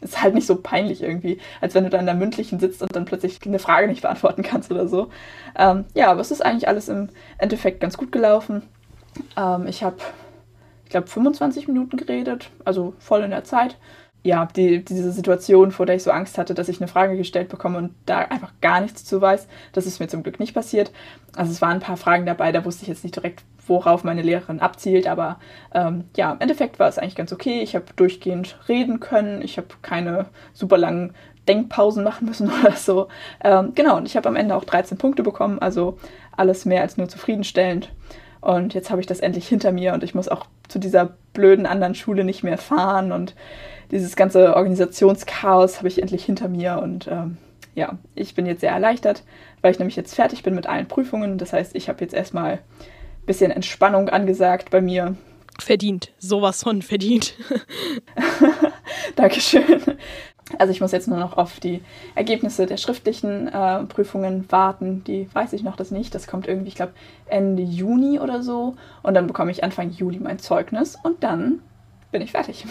ist 0.02 0.22
halt 0.22 0.36
nicht 0.36 0.48
so 0.48 0.56
peinlich 0.56 1.02
irgendwie, 1.02 1.40
als 1.62 1.76
wenn 1.76 1.84
du 1.84 1.90
da 1.90 2.00
in 2.00 2.06
der 2.06 2.16
mündlichen 2.16 2.60
sitzt 2.60 2.82
und 2.82 2.96
dann 2.96 3.06
plötzlich 3.06 3.40
eine 3.46 3.60
Frage 3.60 3.88
nicht 3.88 4.02
beantworten 4.02 4.44
kannst 4.44 4.72
oder 4.72 4.88
so. 4.88 5.10
Ähm, 5.58 5.86
ja, 5.94 6.12
aber 6.12 6.22
es 6.22 6.32
ist 6.32 6.46
eigentlich 6.46 6.68
alles 6.68 6.88
im 6.88 7.10
Endeffekt 7.38 7.82
ganz 7.82 7.98
gut 7.98 8.12
gelaufen. 8.12 8.64
Ähm, 9.38 9.68
ich 9.68 9.84
habe 9.84 9.98
ich 10.90 10.92
glaube, 10.92 11.06
25 11.06 11.68
Minuten 11.68 11.98
geredet, 11.98 12.50
also 12.66 12.96
voll 12.98 13.22
in 13.22 13.30
der 13.30 13.44
Zeit. 13.44 13.78
Ja, 14.22 14.48
die, 14.54 14.84
diese 14.84 15.14
Situation, 15.14 15.72
vor 15.72 15.86
der 15.86 15.96
ich 15.96 16.04
so 16.04 16.12
Angst 16.12 16.38
hatte, 16.38 16.54
dass 16.54 16.68
ich 16.68 16.82
eine 16.82 16.90
Frage 16.90 17.16
gestellt 17.16 17.48
bekomme 17.48 17.78
und 17.78 17.96
da 18.06 18.20
einfach 18.20 18.52
gar 18.60 18.82
nichts 18.82 19.06
zu 19.06 19.22
weiß, 19.22 19.48
das 19.72 19.86
ist 19.86 20.00
mir 20.00 20.10
zum 20.10 20.24
Glück 20.24 20.42
nicht 20.42 20.54
passiert. 20.54 20.92
Also 21.36 21.52
es 21.52 21.62
waren 21.62 21.76
ein 21.76 21.80
paar 21.80 21.96
Fragen 21.96 22.26
dabei, 22.26 22.52
da 22.52 22.66
wusste 22.66 22.82
ich 22.82 22.90
jetzt 22.90 23.04
nicht 23.06 23.16
direkt, 23.16 23.44
worauf 23.66 24.04
meine 24.04 24.22
Lehrerin 24.22 24.60
abzielt, 24.60 25.08
aber 25.08 25.40
ähm, 25.74 26.04
ja, 26.18 26.34
im 26.34 26.42
Endeffekt 26.42 26.80
war 26.80 26.90
es 26.90 26.98
eigentlich 26.98 27.16
ganz 27.16 27.32
okay. 27.32 27.62
Ich 27.62 27.76
habe 27.76 27.86
durchgehend 27.96 28.58
reden 28.68 29.00
können, 29.00 29.42
ich 29.42 29.58
habe 29.58 29.68
keine 29.82 30.26
super 30.52 30.78
langen 30.78 31.14
Denkpausen 31.48 32.04
machen 32.04 32.28
müssen 32.28 32.52
oder 32.62 32.74
so. 32.74 33.08
Ähm, 33.42 33.74
genau, 33.74 33.98
und 33.98 34.06
ich 34.06 34.18
habe 34.18 34.28
am 34.28 34.36
Ende 34.36 34.56
auch 34.56 34.66
13 34.66 34.98
Punkte 34.98 35.24
bekommen, 35.24 35.60
also 35.60 35.98
alles 36.36 36.66
mehr 36.66 36.82
als 36.82 36.98
nur 36.98 37.08
zufriedenstellend. 37.08 37.90
Und 38.42 38.74
jetzt 38.74 38.90
habe 38.90 39.02
ich 39.02 39.08
das 39.08 39.20
endlich 39.20 39.48
hinter 39.48 39.72
mir 39.72 39.94
und 39.94 40.04
ich 40.04 40.16
muss 40.16 40.30
auch 40.30 40.46
zu 40.68 40.80
dieser 40.80 41.18
blöden 41.34 41.66
anderen 41.66 41.96
Schule 41.96 42.24
nicht 42.24 42.44
mehr 42.44 42.58
fahren 42.58 43.12
und 43.12 43.36
dieses 43.92 44.16
ganze 44.16 44.56
Organisationschaos 44.56 45.78
habe 45.78 45.88
ich 45.88 46.02
endlich 46.02 46.26
hinter 46.26 46.48
mir 46.48 46.80
und 46.82 47.08
ähm, 47.08 47.38
ja, 47.76 47.98
ich 48.16 48.36
bin 48.36 48.46
jetzt 48.46 48.62
sehr 48.62 48.72
erleichtert, 48.72 49.24
weil 49.62 49.72
ich 49.72 49.80
nämlich 49.80 49.96
jetzt 49.96 50.16
fertig 50.16 50.44
bin 50.44 50.56
mit 50.56 50.68
allen 50.68 50.88
Prüfungen. 50.88 51.38
Das 51.38 51.54
heißt, 51.54 51.76
ich 51.76 51.90
habe 51.90 52.02
jetzt 52.02 52.14
erstmal 52.14 52.54
ein 52.54 53.26
bisschen 53.26 53.52
Entspannung 53.52 54.10
angesagt 54.10 54.70
bei 54.70 54.82
mir. 54.82 55.16
Verdient, 55.60 56.12
sowas 56.18 56.64
von 56.64 56.82
verdient. 56.82 57.36
Dankeschön. 59.16 59.82
Also 60.58 60.72
ich 60.72 60.82
muss 60.82 60.92
jetzt 60.92 61.08
nur 61.08 61.20
noch 61.20 61.38
auf 61.38 61.60
die 61.60 61.82
Ergebnisse 62.16 62.66
der 62.66 62.78
schriftlichen 62.78 63.48
äh, 63.48 63.84
Prüfungen 63.84 64.46
warten. 64.50 65.04
Die 65.04 65.30
weiß 65.34 65.54
ich 65.54 65.64
noch 65.64 65.76
das 65.76 65.92
nicht. 65.92 66.16
Das 66.16 66.28
kommt 66.28 66.48
irgendwie, 66.48 66.70
ich 66.70 66.76
glaube, 66.76 66.94
Ende 67.28 67.62
Juni 67.62 68.20
oder 68.20 68.42
so. 68.42 68.76
Und 69.04 69.14
dann 69.14 69.28
bekomme 69.28 69.52
ich 69.52 69.64
Anfang 69.64 69.92
Juli 69.92 70.20
mein 70.20 70.40
Zeugnis 70.40 70.98
und 71.04 71.24
dann 71.24 71.60
bin 72.12 72.22
ich 72.22 72.32
fertig. 72.32 72.66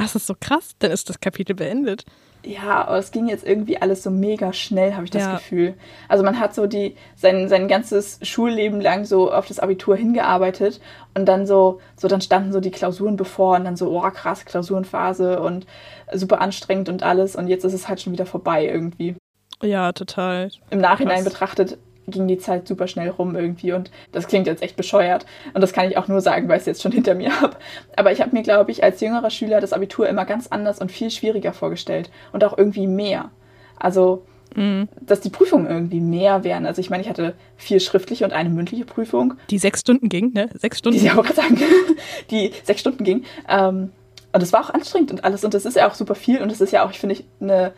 Ach, 0.00 0.04
das 0.04 0.16
ist 0.16 0.26
so 0.26 0.34
krass. 0.38 0.70
Dann 0.78 0.90
ist 0.90 1.08
das 1.08 1.20
Kapitel 1.20 1.54
beendet. 1.54 2.04
Ja, 2.42 2.86
aber 2.86 2.96
es 2.96 3.10
ging 3.10 3.28
jetzt 3.28 3.46
irgendwie 3.46 3.80
alles 3.82 4.02
so 4.02 4.10
mega 4.10 4.54
schnell, 4.54 4.94
habe 4.94 5.04
ich 5.04 5.10
das 5.10 5.22
ja. 5.22 5.34
Gefühl. 5.34 5.74
Also 6.08 6.24
man 6.24 6.40
hat 6.40 6.54
so 6.54 6.66
die 6.66 6.96
sein, 7.14 7.50
sein 7.50 7.68
ganzes 7.68 8.18
Schulleben 8.22 8.80
lang 8.80 9.04
so 9.04 9.30
auf 9.30 9.46
das 9.46 9.58
Abitur 9.58 9.94
hingearbeitet 9.94 10.80
und 11.14 11.26
dann 11.26 11.46
so, 11.46 11.80
so 11.96 12.08
dann 12.08 12.22
standen 12.22 12.52
so 12.52 12.60
die 12.60 12.70
Klausuren 12.70 13.16
bevor 13.16 13.56
und 13.56 13.64
dann 13.64 13.76
so, 13.76 13.90
oh 13.90 14.10
krass, 14.10 14.46
Klausurenphase 14.46 15.40
und 15.40 15.66
super 16.14 16.40
anstrengend 16.40 16.88
und 16.88 17.02
alles 17.02 17.36
und 17.36 17.48
jetzt 17.48 17.64
ist 17.64 17.74
es 17.74 17.88
halt 17.88 18.00
schon 18.00 18.14
wieder 18.14 18.26
vorbei 18.26 18.64
irgendwie. 18.64 19.16
Ja, 19.62 19.92
total. 19.92 20.50
Im 20.70 20.80
Nachhinein 20.80 21.22
krass. 21.22 21.32
betrachtet 21.32 21.78
ging 22.10 22.28
die 22.28 22.38
Zeit 22.38 22.66
super 22.66 22.86
schnell 22.86 23.10
rum 23.10 23.36
irgendwie 23.36 23.72
und 23.72 23.90
das 24.12 24.26
klingt 24.26 24.46
jetzt 24.46 24.62
echt 24.62 24.76
bescheuert 24.76 25.26
und 25.54 25.60
das 25.60 25.72
kann 25.72 25.88
ich 25.88 25.96
auch 25.96 26.08
nur 26.08 26.20
sagen, 26.20 26.48
weil 26.48 26.56
ich 26.56 26.62
es 26.62 26.66
jetzt 26.66 26.82
schon 26.82 26.92
hinter 26.92 27.14
mir 27.14 27.40
habe. 27.40 27.56
Aber 27.96 28.12
ich 28.12 28.20
habe 28.20 28.32
mir, 28.34 28.42
glaube 28.42 28.70
ich, 28.70 28.82
als 28.82 29.00
jüngerer 29.00 29.30
Schüler 29.30 29.60
das 29.60 29.72
Abitur 29.72 30.08
immer 30.08 30.24
ganz 30.24 30.48
anders 30.48 30.80
und 30.80 30.92
viel 30.92 31.10
schwieriger 31.10 31.52
vorgestellt 31.52 32.10
und 32.32 32.44
auch 32.44 32.56
irgendwie 32.56 32.86
mehr. 32.86 33.30
Also, 33.76 34.24
mhm. 34.54 34.88
dass 35.00 35.20
die 35.20 35.30
Prüfungen 35.30 35.66
irgendwie 35.66 36.00
mehr 36.00 36.44
wären. 36.44 36.66
Also 36.66 36.80
ich 36.80 36.90
meine, 36.90 37.02
ich 37.02 37.08
hatte 37.08 37.34
vier 37.56 37.80
schriftliche 37.80 38.24
und 38.24 38.32
eine 38.32 38.50
mündliche 38.50 38.84
Prüfung. 38.84 39.34
Die 39.50 39.58
sechs 39.58 39.80
Stunden 39.80 40.08
ging, 40.08 40.32
ne? 40.32 40.50
Sechs 40.54 40.78
Stunden. 40.78 40.98
Die, 40.98 41.06
ich 41.06 41.12
auch 41.12 41.26
sagen, 41.26 41.58
die 42.30 42.52
sechs 42.64 42.80
Stunden 42.80 43.04
ging. 43.04 43.24
Ähm, 43.48 43.90
und 44.32 44.42
es 44.42 44.52
war 44.52 44.64
auch 44.64 44.70
anstrengend 44.70 45.10
und 45.10 45.24
alles 45.24 45.44
und 45.44 45.54
das 45.54 45.64
ist 45.64 45.76
ja 45.76 45.88
auch 45.88 45.94
super 45.94 46.14
viel 46.14 46.40
und 46.40 46.52
es 46.52 46.60
ist 46.60 46.72
ja 46.72 46.84
auch, 46.84 46.90
ich 46.90 47.00
finde, 47.00 47.16
eine 47.40 47.72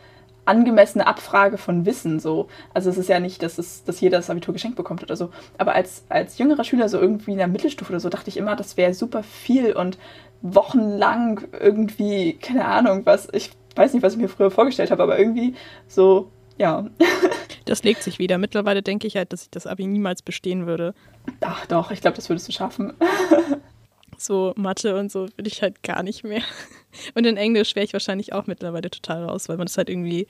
angemessene 0.45 1.07
Abfrage 1.07 1.57
von 1.57 1.85
Wissen 1.85 2.19
so. 2.19 2.47
Also 2.73 2.89
es 2.89 2.97
ist 2.97 3.09
ja 3.09 3.19
nicht, 3.19 3.41
dass, 3.43 3.57
es, 3.57 3.83
dass 3.83 4.01
jeder 4.01 4.17
das 4.17 4.29
Abitur 4.29 4.53
geschenkt 4.53 4.75
bekommt 4.75 5.03
oder 5.03 5.15
so. 5.15 5.29
Aber 5.57 5.73
als, 5.75 6.03
als 6.09 6.37
jüngerer 6.37 6.63
Schüler, 6.63 6.89
so 6.89 6.99
irgendwie 6.99 7.31
in 7.31 7.37
der 7.37 7.47
Mittelstufe 7.47 7.91
oder 7.91 7.99
so, 7.99 8.09
dachte 8.09 8.29
ich 8.29 8.37
immer, 8.37 8.55
das 8.55 8.77
wäre 8.77 8.93
super 8.93 9.23
viel 9.23 9.73
und 9.73 9.97
wochenlang 10.41 11.47
irgendwie, 11.57 12.33
keine 12.33 12.65
Ahnung, 12.65 13.05
was, 13.05 13.29
ich 13.31 13.51
weiß 13.75 13.93
nicht, 13.93 14.03
was 14.03 14.13
ich 14.13 14.19
mir 14.19 14.29
früher 14.29 14.51
vorgestellt 14.51 14.91
habe, 14.91 15.03
aber 15.03 15.17
irgendwie 15.17 15.55
so, 15.87 16.29
ja. 16.57 16.85
das 17.65 17.83
legt 17.83 18.03
sich 18.03 18.19
wieder. 18.19 18.37
Mittlerweile 18.37 18.83
denke 18.83 19.07
ich 19.07 19.15
halt, 19.15 19.33
dass 19.33 19.43
ich 19.43 19.49
das 19.49 19.67
Abi 19.67 19.87
niemals 19.87 20.21
bestehen 20.21 20.67
würde. 20.67 20.93
Ach 21.41 21.65
doch, 21.65 21.91
ich 21.91 22.01
glaube, 22.01 22.15
das 22.15 22.29
würdest 22.29 22.47
du 22.47 22.51
schaffen. 22.51 22.93
so 24.23 24.53
Mathe 24.55 24.97
und 24.97 25.11
so 25.11 25.27
will 25.35 25.47
ich 25.47 25.61
halt 25.61 25.83
gar 25.83 26.03
nicht 26.03 26.23
mehr. 26.23 26.43
Und 27.15 27.25
in 27.25 27.37
Englisch 27.37 27.75
wäre 27.75 27.85
ich 27.85 27.93
wahrscheinlich 27.93 28.33
auch 28.33 28.45
mittlerweile 28.45 28.91
total 28.91 29.25
raus, 29.25 29.49
weil 29.49 29.57
man 29.57 29.65
das 29.65 29.77
halt 29.77 29.89
irgendwie 29.89 30.27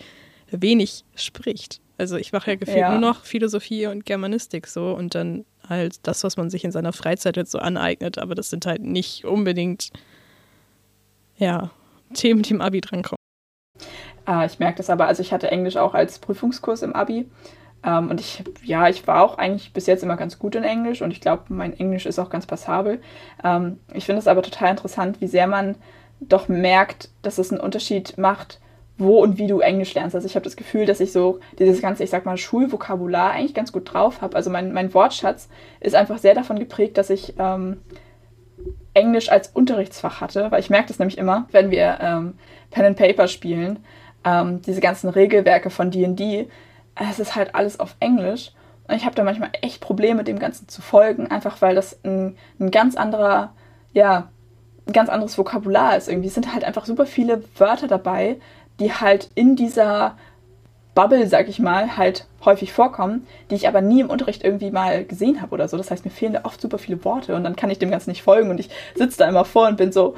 wenig 0.50 1.04
spricht. 1.16 1.82
Also 1.98 2.16
ich 2.16 2.32
mache 2.32 2.52
ja 2.52 2.56
gefühlt 2.56 2.78
ja. 2.78 2.92
nur 2.92 3.00
noch 3.00 3.26
Philosophie 3.26 3.88
und 3.88 4.06
Germanistik 4.06 4.68
so 4.68 4.94
und 4.94 5.14
dann 5.14 5.46
halt 5.68 5.96
das, 6.04 6.24
was 6.24 6.38
man 6.38 6.50
sich 6.50 6.64
in 6.64 6.72
seiner 6.72 6.94
Freizeit 6.94 7.38
jetzt 7.38 7.52
so 7.52 7.60
aneignet, 7.60 8.18
aber 8.18 8.36
das 8.36 8.50
sind 8.50 8.66
halt 8.66 8.82
nicht 8.82 9.26
unbedingt 9.26 9.92
ja, 11.38 11.72
Themen, 12.14 12.44
die 12.44 12.54
im 12.54 12.62
Abi 12.62 12.82
drankommen. 12.82 13.18
Ah, 14.26 14.46
ich 14.46 14.60
merke 14.60 14.78
das 14.78 14.90
aber, 14.90 15.08
also 15.08 15.22
ich 15.22 15.34
hatte 15.34 15.52
Englisch 15.52 15.78
auch 15.78 15.94
als 15.94 16.20
Prüfungskurs 16.20 16.82
im 16.82 16.94
Abi 16.94 17.30
Ähm, 17.86 18.10
und 18.10 18.20
ich, 18.20 18.44
ja, 18.64 18.88
ich 18.88 19.06
war 19.08 19.24
auch 19.24 19.38
eigentlich 19.38 19.74
bis 19.74 19.88
jetzt 19.88 20.04
immer 20.04 20.18
ganz 20.18 20.40
gut 20.40 20.56
in 20.56 20.64
Englisch 20.64 21.02
und 21.02 21.12
ich 21.12 21.22
glaube, 21.22 21.44
mein 21.50 21.78
Englisch 21.78 22.06
ist 22.06 22.20
auch 22.20 22.30
ganz 22.30 22.46
passabel. 22.46 23.02
Ähm, 23.44 23.80
ich 23.94 24.06
finde 24.06 24.20
es 24.20 24.28
aber 24.28 24.42
total 24.42 24.72
interessant, 24.72 25.22
wie 25.22 25.28
sehr 25.28 25.48
man 25.48 25.76
doch 26.20 26.48
merkt, 26.48 27.10
dass 27.22 27.38
es 27.38 27.52
einen 27.52 27.60
Unterschied 27.60 28.18
macht, 28.18 28.60
wo 28.98 29.22
und 29.22 29.38
wie 29.38 29.48
du 29.48 29.60
Englisch 29.60 29.94
lernst. 29.94 30.16
Also 30.16 30.28
ich 30.28 30.36
habe 30.36 30.44
das 30.44 30.56
Gefühl, 30.56 30.86
dass 30.86 31.00
ich 31.00 31.12
so 31.12 31.40
dieses 31.60 31.82
ganze, 31.82 32.04
ich 32.04 32.10
sag 32.10 32.26
mal, 32.26 32.38
Schulvokabular 32.38 33.32
eigentlich 33.32 33.54
ganz 33.56 33.72
gut 33.72 33.92
drauf 33.92 34.22
habe. 34.22 34.36
Also 34.36 34.50
mein, 34.50 34.72
mein 34.72 34.94
Wortschatz 34.94 35.50
ist 35.80 35.96
einfach 35.96 36.20
sehr 36.20 36.36
davon 36.36 36.60
geprägt, 36.60 36.98
dass 36.98 37.10
ich 37.10 37.34
ähm, 37.40 37.82
Englisch 38.94 39.30
als 39.30 39.50
Unterrichtsfach 39.50 40.22
hatte, 40.22 40.52
weil 40.52 40.60
ich 40.60 40.70
merke 40.70 40.88
das 40.88 41.00
nämlich 41.00 41.18
immer, 41.18 41.48
wenn 41.52 41.72
wir 41.72 41.98
ähm, 42.02 42.36
Pen 42.70 42.86
and 42.86 42.98
Paper 42.98 43.28
spielen, 43.28 43.80
ähm, 44.24 44.62
diese 44.62 44.82
ganzen 44.82 45.10
Regelwerke 45.10 45.70
von 45.70 45.90
D&D, 45.92 46.48
es 46.96 47.20
ist 47.20 47.36
halt 47.36 47.56
alles 47.56 47.80
auf 47.80 47.96
Englisch 48.00 48.52
und 48.88 48.96
ich 48.96 49.06
habe 49.06 49.16
da 49.16 49.24
manchmal 49.24 49.50
echt 49.62 49.82
Probleme, 49.82 50.24
dem 50.24 50.40
Ganzen 50.40 50.68
zu 50.68 50.82
folgen, 50.82 51.32
einfach 51.32 51.62
weil 51.62 51.76
das 51.76 52.00
ein, 52.04 52.38
ein 52.60 52.72
ganz 52.72 52.96
anderer, 52.96 53.54
ja, 53.94 54.30
ein 54.86 54.94
ganz 54.94 55.10
anderes 55.10 55.38
Vokabular 55.38 55.96
ist 55.96 56.10
irgendwie. 56.10 56.28
Es 56.28 56.34
sind 56.34 56.54
halt 56.54 56.64
einfach 56.64 56.86
super 56.86 57.06
viele 57.06 57.44
Wörter 57.58 57.88
dabei, 57.88 58.40
die 58.80 58.92
halt 58.92 59.30
in 59.36 59.56
dieser 59.56 60.18
Bubble, 60.96 61.28
sag 61.28 61.48
ich 61.48 61.60
mal, 61.60 61.98
halt 61.98 62.28
häufig 62.46 62.74
vorkommen, 62.74 63.26
die 63.50 63.56
ich 63.56 63.68
aber 63.68 63.82
nie 63.82 64.02
im 64.02 64.10
Unterricht 64.10 64.44
irgendwie 64.44 64.70
mal 64.70 65.06
gesehen 65.06 65.42
habe 65.42 65.54
oder 65.54 65.68
so. 65.68 65.78
Das 65.78 65.90
heißt, 65.90 66.06
mir 66.06 66.12
fehlen 66.12 66.34
da 66.34 66.42
oft 66.44 66.62
super 66.62 66.78
viele 66.78 67.04
Worte 67.04 67.36
und 67.36 67.44
dann 67.44 67.56
kann 67.56 67.70
ich 67.70 67.80
dem 67.80 67.90
Ganzen 67.90 68.10
nicht 68.10 68.22
folgen 68.22 68.50
und 68.50 68.60
ich 68.60 68.70
sitze 68.96 69.18
da 69.20 69.30
immer 69.30 69.46
vor 69.46 69.68
und 69.68 69.78
bin 69.78 69.92
so, 69.92 70.16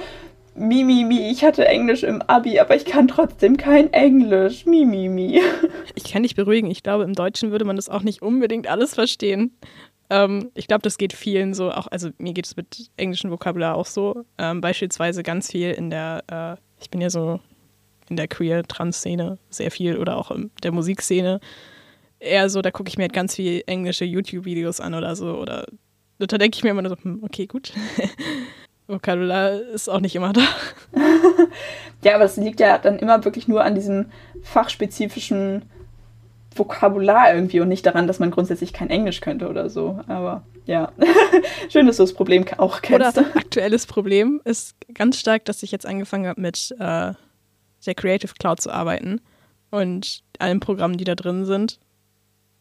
mi, 0.56 0.84
mi, 0.84 1.04
mi, 1.04 1.30
ich 1.30 1.44
hatte 1.44 1.68
Englisch 1.68 2.04
im 2.04 2.22
Abi, 2.24 2.60
aber 2.60 2.76
ich 2.76 2.86
kann 2.86 3.08
trotzdem 3.08 3.58
kein 3.58 3.92
Englisch. 3.94 4.66
Mi, 4.66 4.86
mi, 4.86 5.10
mi. 5.10 5.42
Ich 5.96 6.06
kann 6.06 6.24
dich 6.24 6.36
beruhigen. 6.36 6.70
Ich 6.72 6.84
glaube, 6.84 7.04
im 7.04 7.14
Deutschen 7.14 7.52
würde 7.52 7.66
man 7.66 7.76
das 7.76 7.90
auch 7.90 8.04
nicht 8.04 8.22
unbedingt 8.22 8.68
alles 8.68 8.96
verstehen. 8.96 9.52
Ähm, 10.10 10.52
ich 10.54 10.68
glaube, 10.68 10.82
das 10.82 10.98
geht 10.98 11.14
vielen 11.14 11.54
so, 11.54 11.72
auch, 11.72 11.88
also 11.88 12.10
mir 12.18 12.34
geht 12.34 12.46
es 12.46 12.56
mit 12.56 12.90
englischem 12.98 13.32
Vokabular 13.32 13.76
auch 13.76 13.86
so. 13.86 14.26
Ähm, 14.38 14.62
beispielsweise 14.62 15.24
ganz 15.24 15.52
viel 15.52 15.72
in 15.72 15.90
der, 15.90 16.24
äh, 16.28 16.82
ich 16.82 16.90
bin 16.90 17.02
ja 17.02 17.10
so 17.10 17.40
in 18.10 18.16
der 18.16 18.28
Queer-Trans-Szene 18.28 19.38
sehr 19.50 19.72
viel 19.72 19.98
oder 19.98 20.18
auch 20.18 20.32
in 20.32 20.52
der 20.64 20.72
Musikszene 20.72 21.40
eher 22.20 22.50
so, 22.50 22.62
da 22.62 22.72
gucke 22.72 22.90
ich 22.90 22.98
mir 22.98 23.04
halt 23.04 23.14
ganz 23.14 23.36
viel 23.36 23.64
englische 23.68 24.06
YouTube-Videos 24.06 24.80
an 24.80 24.94
oder 24.94 25.16
so. 25.16 25.38
Oder 25.38 25.66
da 26.18 26.38
denke 26.38 26.58
ich 26.58 26.64
mir 26.64 26.72
immer 26.72 26.82
nur 26.82 26.92
so, 26.92 27.04
hm, 27.04 27.24
okay, 27.24 27.46
gut. 27.46 27.74
Vokabular 28.88 29.54
ist 29.54 29.90
auch 29.90 30.00
nicht 30.00 30.16
immer 30.16 30.34
da. 30.34 30.42
ja, 32.04 32.16
aber 32.16 32.26
es 32.26 32.38
liegt 32.38 32.60
ja 32.60 32.78
dann 32.78 33.00
immer 33.00 33.24
wirklich 33.26 33.48
nur 33.48 33.64
an 33.64 33.76
diesem 33.76 34.08
fachspezifischen 34.44 35.64
Vokabular 36.56 37.34
irgendwie 37.34 37.60
und 37.60 37.68
nicht 37.68 37.86
daran, 37.86 38.08
dass 38.08 38.20
man 38.20 38.32
grundsätzlich 38.32 38.74
kein 38.74 38.90
Englisch 38.90 39.22
könnte 39.22 39.50
oder 39.50 39.70
so. 39.70 40.00
Aber 40.08 40.44
ja, 40.66 40.92
schön, 41.70 41.88
dass 41.88 41.98
du 41.98 42.04
das 42.04 42.14
Problem 42.14 42.46
auch 42.58 42.82
kennst. 42.82 43.18
Oder 43.18 43.36
aktuelles 43.36 43.86
Problem 43.86 44.42
ist 44.46 44.76
ganz 44.94 45.20
stark, 45.20 45.46
dass 45.46 45.64
ich 45.64 45.72
jetzt 45.72 45.86
angefangen 45.86 46.28
habe 46.28 46.40
mit 46.40 46.74
äh, 46.80 47.14
der 47.86 47.96
Creative 47.96 48.34
Cloud 48.40 48.62
zu 48.62 48.72
arbeiten 48.72 49.22
und 49.70 50.24
allen 50.40 50.60
Programmen, 50.60 50.98
die 50.98 51.04
da 51.04 51.16
drin 51.16 51.46
sind. 51.46 51.80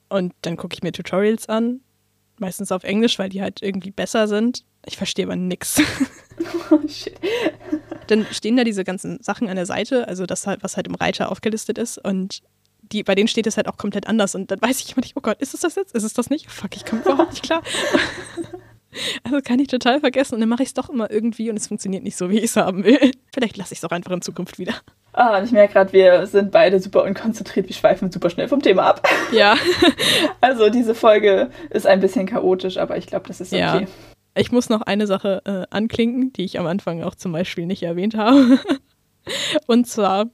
Und 0.09 0.35
dann 0.43 0.57
gucke 0.57 0.75
ich 0.75 0.83
mir 0.83 0.93
Tutorials 0.93 1.49
an, 1.49 1.81
meistens 2.39 2.73
auf 2.73 2.85
Englisch, 2.85 3.19
weil 3.19 3.29
die 3.29 3.43
halt 3.43 3.63
irgendwie 3.63 3.91
besser 3.91 4.29
sind. 4.29 4.65
Ich 4.87 4.97
verstehe 4.97 5.27
aber 5.27 5.37
nix. 5.37 5.81
Oh, 6.71 6.81
shit. 6.89 7.15
Dann 8.09 8.27
stehen 8.33 8.57
da 8.57 8.65
diese 8.65 8.83
ganzen 8.83 9.23
Sachen 9.23 9.49
an 9.49 9.55
der 9.55 9.67
Seite, 9.67 10.09
also 10.09 10.27
das 10.27 10.49
halt, 10.49 10.65
was 10.65 10.77
halt 10.77 10.89
im 10.89 10.97
Reiter 10.97 11.31
aufgelistet 11.31 11.79
ist 11.79 11.97
und 11.97 12.43
die, 12.83 13.05
bei 13.05 13.15
denen 13.15 13.29
steht 13.29 13.47
es 13.47 13.57
halt 13.57 13.69
auch 13.69 13.77
komplett 13.77 14.09
anders 14.09 14.35
und 14.35 14.51
dann 14.51 14.61
weiß 14.61 14.81
ich 14.81 14.93
immer 14.93 15.03
nicht, 15.03 15.17
oh 15.17 15.21
Gott, 15.21 15.41
ist 15.41 15.55
es 15.55 15.61
das 15.61 15.77
jetzt? 15.77 15.95
Ist 15.95 16.03
es 16.03 16.13
das 16.13 16.31
nicht? 16.31 16.51
Fuck, 16.51 16.75
ich 16.75 16.85
komme 16.85 17.03
überhaupt 17.03 17.31
nicht 17.31 17.45
klar. 17.45 17.63
Also 19.25 19.41
kann 19.41 19.59
ich 19.59 19.67
total 19.67 19.99
vergessen 19.99 20.35
und 20.35 20.41
dann 20.41 20.49
mache 20.49 20.63
ich 20.63 20.69
es 20.69 20.75
doch 20.75 20.89
immer 20.89 21.11
irgendwie 21.11 21.51
und 21.51 21.57
es 21.57 21.67
funktioniert 21.67 22.05
nicht 22.05 22.17
so, 22.17 22.31
wie 22.31 22.39
ich 22.39 22.45
es 22.45 22.57
haben 22.57 22.85
will. 22.85 23.11
Vielleicht 23.33 23.57
lasse 23.57 23.73
ich 23.73 23.79
es 23.79 23.85
auch 23.85 23.91
einfach 23.91 24.13
in 24.13 24.23
Zukunft 24.23 24.59
wieder. 24.59 24.75
Ah, 25.13 25.39
und 25.39 25.45
ich 25.45 25.51
merke 25.51 25.73
gerade, 25.73 25.93
wir 25.93 26.27
sind 26.29 26.53
beide 26.53 26.79
super 26.79 27.03
unkonzentriert, 27.03 27.69
wir 27.69 27.75
schweifen 27.75 28.13
super 28.13 28.31
schnell 28.31 28.47
vom 28.47 28.63
Thema 28.63 28.85
ab. 28.85 29.09
Ja. 29.33 29.57
also 30.41 30.71
diese 30.71 30.95
Folge 30.95 31.51
ist 31.71 31.87
ein 31.87 31.99
bisschen 31.99 32.27
chaotisch, 32.27 32.77
aber 32.79 32.97
ich 32.97 33.07
glaube, 33.07 33.27
das 33.27 33.41
ist 33.41 33.53
okay. 33.53 33.61
Ja. 33.61 33.83
Ich 34.35 34.51
muss 34.51 34.69
noch 34.69 34.83
eine 34.83 35.07
Sache 35.07 35.43
äh, 35.45 35.75
anklinken, 35.75 36.33
die 36.33 36.45
ich 36.45 36.59
am 36.59 36.67
Anfang 36.67 37.03
auch 37.03 37.15
zum 37.15 37.33
Beispiel 37.33 37.67
nicht 37.67 37.83
erwähnt 37.83 38.17
habe. 38.17 38.59
und 39.67 39.87
zwar 39.87 40.27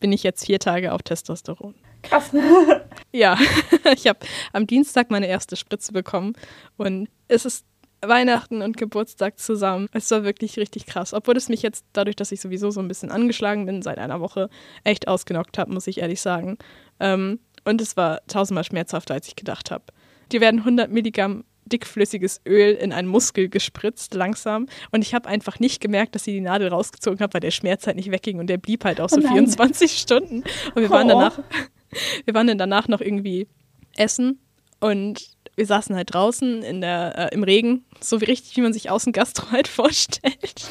bin 0.00 0.12
ich 0.12 0.22
jetzt 0.22 0.46
vier 0.46 0.58
Tage 0.58 0.92
auf 0.92 1.02
Testosteron. 1.02 1.74
Krass. 2.02 2.30
ja, 3.12 3.36
ich 3.94 4.06
habe 4.06 4.20
am 4.52 4.66
Dienstag 4.66 5.10
meine 5.10 5.26
erste 5.26 5.56
Spritze 5.56 5.92
bekommen 5.92 6.34
und 6.76 7.08
es 7.28 7.44
ist 7.44 7.66
Weihnachten 8.02 8.60
und 8.60 8.76
Geburtstag 8.76 9.38
zusammen. 9.38 9.88
Es 9.92 10.10
war 10.10 10.24
wirklich 10.24 10.58
richtig 10.58 10.86
krass. 10.86 11.14
Obwohl 11.14 11.36
es 11.36 11.48
mich 11.48 11.62
jetzt 11.62 11.86
dadurch, 11.94 12.16
dass 12.16 12.32
ich 12.32 12.40
sowieso 12.40 12.70
so 12.70 12.80
ein 12.80 12.88
bisschen 12.88 13.10
angeschlagen 13.10 13.64
bin 13.64 13.80
seit 13.80 13.98
einer 13.98 14.20
Woche, 14.20 14.50
echt 14.84 15.08
ausgenockt 15.08 15.56
hat, 15.56 15.70
muss 15.70 15.86
ich 15.86 15.98
ehrlich 15.98 16.20
sagen. 16.20 16.58
Ähm, 17.00 17.40
und 17.64 17.80
es 17.80 17.96
war 17.96 18.20
tausendmal 18.26 18.64
schmerzhafter, 18.64 19.14
als 19.14 19.26
ich 19.26 19.36
gedacht 19.36 19.70
habe. 19.70 19.84
Die 20.32 20.40
werden 20.42 20.60
100 20.60 20.90
Milligramm 20.90 21.44
dickflüssiges 21.66 22.40
Öl 22.46 22.74
in 22.74 22.92
einen 22.92 23.08
Muskel 23.08 23.48
gespritzt, 23.48 24.14
langsam. 24.14 24.66
Und 24.90 25.02
ich 25.02 25.14
habe 25.14 25.28
einfach 25.28 25.60
nicht 25.60 25.80
gemerkt, 25.80 26.14
dass 26.14 26.24
sie 26.24 26.32
die 26.32 26.40
Nadel 26.40 26.68
rausgezogen 26.68 27.20
hat, 27.20 27.34
weil 27.34 27.40
der 27.40 27.50
Schmerz 27.50 27.86
halt 27.86 27.96
nicht 27.96 28.10
wegging 28.10 28.38
und 28.38 28.48
der 28.48 28.58
blieb 28.58 28.84
halt 28.84 29.00
auch 29.00 29.08
so 29.08 29.20
oh 29.20 29.28
24 29.32 29.98
Stunden. 29.98 30.44
Und 30.74 30.82
wir 30.82 30.90
waren 30.90 31.06
oh. 31.06 31.10
danach, 31.10 31.38
wir 32.24 32.34
waren 32.34 32.46
dann 32.46 32.58
danach 32.58 32.88
noch 32.88 33.00
irgendwie 33.00 33.48
essen 33.96 34.40
und 34.80 35.34
wir 35.56 35.66
saßen 35.66 35.94
halt 35.94 36.12
draußen 36.12 36.62
in 36.62 36.80
der, 36.80 37.30
äh, 37.30 37.34
im 37.34 37.44
Regen, 37.44 37.84
so 38.00 38.20
wie 38.20 38.24
richtig, 38.24 38.56
wie 38.56 38.60
man 38.60 38.72
sich 38.72 38.90
Außengastro 38.90 39.50
halt 39.50 39.68
vorstellt. 39.68 40.66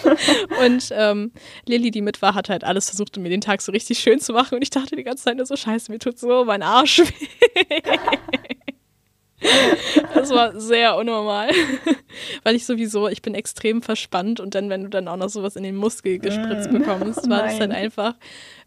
und 0.63 0.89
ähm, 0.91 1.31
Lilly, 1.65 1.91
die 1.91 2.01
mit 2.01 2.21
war, 2.21 2.35
hat 2.35 2.49
halt 2.49 2.63
alles 2.63 2.89
versucht, 2.89 3.17
um 3.17 3.23
mir 3.23 3.29
den 3.29 3.41
Tag 3.41 3.61
so 3.61 3.71
richtig 3.71 3.99
schön 3.99 4.19
zu 4.19 4.33
machen. 4.33 4.55
Und 4.55 4.61
ich 4.61 4.69
dachte 4.69 4.95
die 4.95 5.03
ganze 5.03 5.23
Zeit 5.23 5.37
nur 5.37 5.45
so, 5.45 5.55
scheiße, 5.55 5.91
mir 5.91 5.99
tut 5.99 6.19
so 6.19 6.43
mein 6.45 6.61
Arsch 6.61 6.99
weh. 6.99 7.81
Das 10.13 10.29
war 10.29 10.59
sehr 10.59 10.95
unnormal, 10.95 11.49
weil 12.43 12.55
ich 12.55 12.65
sowieso, 12.65 13.07
ich 13.07 13.21
bin 13.21 13.35
extrem 13.35 13.81
verspannt 13.81 14.39
und 14.39 14.55
dann, 14.55 14.69
wenn 14.69 14.83
du 14.83 14.89
dann 14.89 15.07
auch 15.07 15.17
noch 15.17 15.29
sowas 15.29 15.55
in 15.55 15.63
den 15.63 15.75
Muskel 15.75 16.19
gespritzt 16.19 16.71
mm. 16.71 16.77
bekommst, 16.77 17.29
war 17.29 17.43
das 17.43 17.59
dann 17.59 17.71
einfach, 17.71 18.15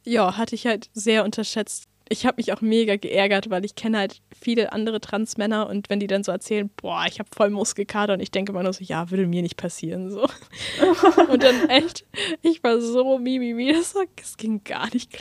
ja, 0.04 0.36
hatte 0.36 0.54
ich 0.54 0.66
halt 0.66 0.90
sehr 0.92 1.24
unterschätzt, 1.24 1.88
ich 2.08 2.24
habe 2.24 2.36
mich 2.36 2.52
auch 2.52 2.60
mega 2.60 2.96
geärgert, 2.96 3.50
weil 3.50 3.64
ich 3.64 3.74
kenne 3.74 3.98
halt 3.98 4.20
viele 4.38 4.72
andere 4.72 5.00
Transmänner 5.00 5.68
und 5.68 5.90
wenn 5.90 5.98
die 5.98 6.06
dann 6.06 6.22
so 6.22 6.30
erzählen, 6.30 6.70
boah, 6.76 7.04
ich 7.08 7.18
habe 7.18 7.28
voll 7.34 7.50
Muskelkater 7.50 8.14
und 8.14 8.20
ich 8.20 8.30
denke 8.30 8.52
immer 8.52 8.62
nur 8.62 8.72
so, 8.72 8.84
ja, 8.84 9.10
würde 9.10 9.26
mir 9.26 9.42
nicht 9.42 9.56
passieren 9.56 10.10
so. 10.10 10.22
und 11.28 11.42
dann 11.42 11.68
echt, 11.68 12.04
ich 12.42 12.62
war 12.62 12.80
so 12.80 13.18
mimimi, 13.18 13.72
das, 13.72 13.94
war, 13.94 14.04
das 14.16 14.36
ging 14.36 14.62
gar 14.62 14.88
nicht 14.92 15.16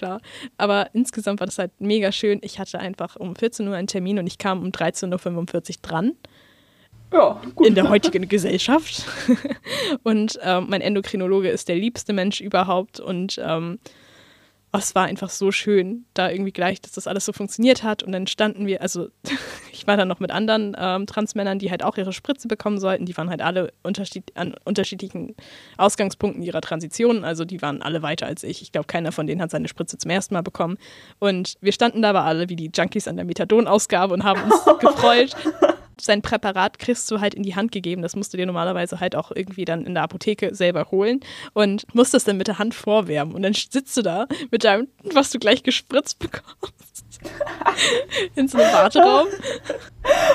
Aber 0.58 0.90
insgesamt 0.94 1.40
war 1.40 1.48
das 1.48 1.58
halt 1.58 1.72
mega 1.80 2.12
schön. 2.12 2.40
Ich 2.44 2.60
hatte 2.60 2.80
einfach 2.80 3.16
um 3.16 3.36
14 3.36 3.68
Uhr 3.68 3.76
einen 3.76 3.88
Termin 3.88 4.20
und 4.20 4.28
ich 4.28 4.38
kam 4.38 4.62
um 4.62 4.70
13.45 4.70 5.70
Uhr 5.70 5.76
dran. 5.82 6.14
Ja, 7.12 7.42
gut. 7.56 7.68
In 7.68 7.76
der 7.76 7.90
heutigen 7.90 8.28
Gesellschaft. 8.28 9.06
und 10.04 10.38
ähm, 10.42 10.68
mein 10.70 10.82
Endokrinologe 10.82 11.50
ist 11.50 11.68
der 11.70 11.76
liebste 11.76 12.14
Mensch 12.14 12.42
überhaupt 12.42 13.00
und 13.00 13.40
ähm, 13.44 13.80
oh, 14.76 14.80
es 14.80 14.96
war 14.96 15.06
einfach 15.06 15.30
so 15.30 15.52
schön, 15.52 16.06
da 16.14 16.30
irgendwie 16.30 16.52
gleich, 16.52 16.82
dass 16.82 16.92
das 16.92 17.08
alles 17.08 17.26
so 17.26 17.34
funktioniert 17.34 17.84
hat. 17.84 18.04
Und 18.04 18.12
dann 18.12 18.28
standen 18.28 18.68
wir, 18.68 18.82
also 18.82 19.10
ich 19.72 19.88
war 19.88 19.98
dann 19.98 20.08
noch 20.08 20.20
mit 20.20 20.32
anderen 20.32 20.76
ähm, 20.78 21.08
Transmännern, 21.08 21.60
die 21.60 21.72
halt 21.72 21.84
auch 21.84 21.98
ihre 21.98 22.14
Spritze 22.14 22.48
bekommen 22.48 22.80
sollten. 22.80 23.06
Die 23.06 23.16
waren 23.18 23.30
halt 23.30 23.42
alle 23.42 23.72
unterschied 23.84 24.36
an 24.36 24.56
unterschiedlichen 24.66 25.36
Ausgangspunkten 25.78 26.44
ihrer 26.44 26.62
Transition. 26.62 27.24
Also 27.24 27.46
die 27.46 27.62
waren 27.62 27.82
alle 27.82 28.02
weiter 28.02 28.26
als 28.26 28.44
ich. 28.44 28.62
Ich 28.62 28.72
glaube, 28.72 28.88
keiner 28.88 29.12
von 29.12 29.28
denen 29.28 29.42
hat 29.42 29.52
seine 29.52 29.68
Spritze 29.68 29.98
zum 29.98 30.12
ersten 30.12 30.34
Mal 30.34 30.42
bekommen. 30.42 30.78
Und 31.20 31.56
wir 31.62 31.72
standen 31.72 32.02
da 32.02 32.10
aber 32.10 32.24
alle 32.24 32.50
wie 32.50 32.56
die 32.56 32.72
Junkies 32.74 33.08
an 33.08 33.16
der 33.16 33.26
Methadon-Ausgabe 33.26 34.14
und 34.14 34.24
haben 34.24 34.44
uns 34.44 34.66
gefreut 34.80 35.36
sein 36.00 36.22
Präparat 36.22 36.80
kriegst 36.80 37.10
du 37.12 37.20
halt 37.20 37.34
in 37.34 37.44
die 37.44 37.56
Hand 37.56 37.72
gegeben. 37.72 38.02
Das 38.02 38.16
musst 38.16 38.34
du 38.34 38.38
dir 38.38 38.46
normalerweise 38.46 39.00
halt 39.00 39.16
auch 39.16 39.32
irgendwie 39.32 39.66
dann 39.66 39.86
in 39.86 39.94
der 39.94 40.04
Apotheke 40.04 40.54
selber 40.54 40.92
holen 40.92 41.20
und 41.54 41.86
musst 41.94 42.14
das 42.14 42.24
dann 42.24 42.38
mit 42.38 42.48
der 42.48 42.60
Hand 42.60 42.74
vorwärmen. 42.74 43.34
Und 43.34 43.44
dann 43.44 43.54
sitzt 43.54 43.96
du 43.98 44.02
da 44.02 44.28
mit 44.52 44.64
deinem, 44.64 44.88
was 45.14 45.30
du 45.32 45.40
gleich 45.40 45.64
gespritzt 45.64 46.20
bekommst, 46.20 47.22
in 48.36 48.48
so 48.48 48.58
einem 48.58 48.74
Warteraum. 48.74 49.28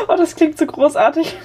Oh, 0.09 0.17
das 0.17 0.35
klingt 0.37 0.59
so 0.59 0.67
großartig. 0.67 1.37